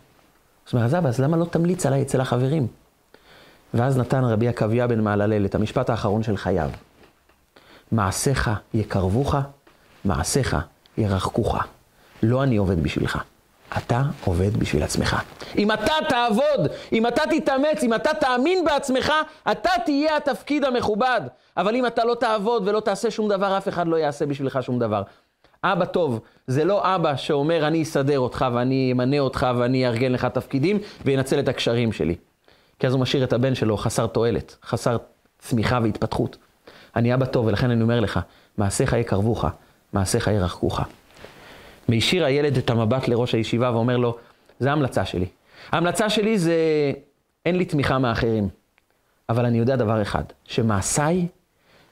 זאת 0.66 0.74
אומרת, 0.74 0.86
אז 0.86 0.96
אבא, 0.96 1.10
אז 1.10 1.20
למה 1.20 1.38
לא 1.38 1.46
תמליץ 1.46 1.86
עליי 1.86 2.02
אצל 2.02 2.22
החברים? 2.22 2.68
ואז 3.74 3.98
נתן 3.98 4.24
רבי 4.24 4.48
עקביה 4.48 4.88
בן 4.88 5.00
מעללל 5.00 5.46
את 5.46 5.56
המשפט 5.56 5.90
האחרון 5.90 6.24
של 6.24 6.38
חייו. 6.38 6.70
מעשיך 7.92 8.52
יקרבוך, 8.74 9.36
מעשיך 10.06 10.58
ירחקוך. 10.98 11.58
לא 12.24 12.44
אני 12.44 12.58
עובד 12.58 12.84
בשבילך, 12.84 13.24
אתה 13.78 14.02
עובד 14.26 14.58
בשביל 14.58 14.84
עצמך. 14.84 15.22
אם 15.58 15.72
אתה 15.72 15.94
תעבוד, 16.10 16.68
אם 16.94 17.08
אתה 17.08 17.22
תתאמץ, 17.32 17.84
אם 17.84 17.94
אתה 17.94 18.14
תאמין 18.14 18.66
בעצמך, 18.66 19.14
אתה 19.52 19.70
תהיה 19.86 20.18
התפקיד 20.18 20.64
המכובד. 20.64 21.22
אבל 21.58 21.76
אם 21.76 21.86
אתה 21.86 22.06
לא 22.06 22.16
תעבוד 22.16 22.68
ולא 22.68 22.80
תעשה 22.80 23.12
שום 23.12 23.30
דבר, 23.30 23.58
אף 23.58 23.68
אחד 23.68 23.88
לא 23.88 23.96
יעשה 23.96 24.26
בשבילך 24.26 24.60
שום 24.62 24.80
דבר. 24.80 25.02
אבא 25.64 25.86
טוב, 25.86 26.20
זה 26.48 26.66
לא 26.66 26.96
אבא 26.96 27.16
שאומר 27.16 27.68
אני 27.68 27.84
אסדר 27.84 28.20
אותך 28.20 28.46
ואני 28.54 28.90
אמנה 28.92 29.20
אותך 29.20 29.48
ואני 29.58 29.88
אארגן 29.88 30.12
לך 30.12 30.26
תפקידים 30.26 30.80
וינצל 31.06 31.40
את 31.40 31.48
הקשרים 31.48 31.92
שלי. 31.92 32.16
כי 32.80 32.88
אז 32.88 32.94
הוא 32.94 33.02
משאיר 33.02 33.24
את 33.24 33.34
הבן 33.34 33.56
שלו 33.56 33.78
חסר 33.78 34.08
תועלת, 34.08 34.58
חסר 34.64 34.98
צמיחה 35.40 35.80
והתפתחות. 35.84 36.38
אני 36.96 37.14
אבא 37.14 37.26
טוב, 37.26 37.46
ולכן 37.46 37.72
אני 37.72 37.82
אומר 37.82 38.00
לך, 38.00 38.20
מעשיך 38.58 38.94
יקרבוך, 38.94 39.46
מעשיך 39.94 40.28
ירחקוך. 40.28 40.80
מישיר 41.90 42.26
הילד 42.26 42.58
את 42.58 42.70
המבט 42.70 43.08
לראש 43.08 43.36
הישיבה 43.36 43.72
ואומר 43.72 43.98
לו, 43.98 44.18
זה 44.60 44.70
ההמלצה 44.70 45.06
שלי. 45.06 45.26
ההמלצה 45.72 46.10
שלי 46.10 46.38
זה, 46.38 46.56
אין 47.46 47.56
לי 47.56 47.66
תמיכה 47.66 48.00
מאחרים, 48.00 48.50
אבל 49.30 49.46
אני 49.46 49.58
יודע 49.58 49.76
דבר 49.76 50.02
אחד, 50.02 50.24
שמעשיי, 50.46 51.28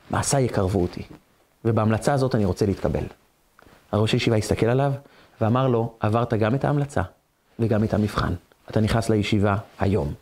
מעשיי 0.09 0.43
יקרבו 0.43 0.81
אותי. 0.81 1.01
ובהמלצה 1.65 2.13
הזאת 2.13 2.35
אני 2.35 2.45
רוצה 2.45 2.65
להתקבל. 2.65 3.03
הראש 3.91 4.13
הישיבה 4.13 4.35
הסתכל 4.35 4.65
עליו 4.65 4.91
ואמר 5.41 5.67
לו, 5.67 5.93
עברת 5.99 6.33
גם 6.33 6.55
את 6.55 6.65
ההמלצה 6.65 7.01
וגם 7.59 7.83
את 7.83 7.93
המבחן. 7.93 8.33
אתה 8.69 8.79
נכנס 8.79 9.09
לישיבה 9.09 9.57
היום. 9.79 10.13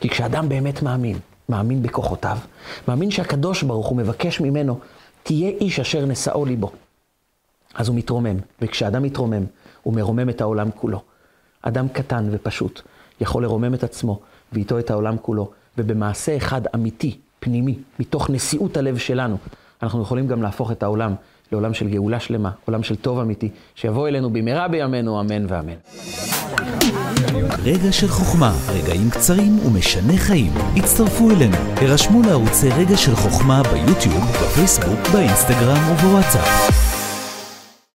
כי 0.00 0.08
כשאדם 0.08 0.48
באמת 0.48 0.82
מאמין, 0.82 1.18
מאמין 1.48 1.82
בכוחותיו, 1.82 2.38
מאמין 2.88 3.10
שהקדוש 3.10 3.62
ברוך 3.62 3.86
הוא 3.86 3.96
מבקש 3.98 4.40
ממנו, 4.40 4.80
תהיה 5.22 5.48
איש 5.48 5.80
אשר 5.80 6.06
נשאו 6.06 6.44
ליבו. 6.44 6.70
אז 7.74 7.88
הוא 7.88 7.96
מתרומם, 7.96 8.36
וכשאדם 8.62 9.02
מתרומם, 9.02 9.44
הוא 9.82 9.94
מרומם 9.94 10.28
את 10.28 10.40
העולם 10.40 10.70
כולו. 10.70 11.02
אדם 11.62 11.88
קטן 11.88 12.28
ופשוט 12.30 12.82
יכול 13.20 13.42
לרומם 13.42 13.74
את 13.74 13.84
עצמו, 13.84 14.20
ואיתו 14.52 14.78
את 14.78 14.90
העולם 14.90 15.16
כולו, 15.22 15.50
ובמעשה 15.78 16.36
אחד 16.36 16.62
אמיתי, 16.74 17.18
פנימי, 17.40 17.78
מתוך 17.98 18.30
נשיאות 18.30 18.76
הלב 18.76 18.98
שלנו, 18.98 19.36
אנחנו 19.82 20.02
יכולים 20.02 20.26
גם 20.26 20.42
להפוך 20.42 20.72
את 20.72 20.82
העולם 20.82 21.14
לעולם 21.52 21.74
של 21.74 21.88
גאולה 21.88 22.20
שלמה, 22.20 22.50
עולם 22.64 22.82
של 22.82 22.96
טוב 22.96 23.18
אמיתי, 23.18 23.48
שיבוא 23.74 24.08
אלינו 24.08 24.30
במהרה 24.30 24.68
בימינו, 24.68 25.20
אמן 25.20 25.46
ואמן. 25.48 25.74
רגע 27.64 27.92
של 27.92 28.08
חוכמה, 28.08 28.52
רגעים 28.68 29.10
קצרים 29.10 29.58
ומשנה 29.66 30.16
חיים. 30.16 30.52
הצטרפו 30.76 31.30
אלינו, 31.30 31.56
הרשמו 31.56 32.22
לערוצי 32.22 32.68
רגע 32.68 32.96
של 32.96 33.14
חוכמה 33.14 33.62
ביוטיוב, 33.62 34.24
בפייסבוק, 34.42 35.08
באינסטגרם 35.12 35.92
ובוואטסאפ. 35.92 36.89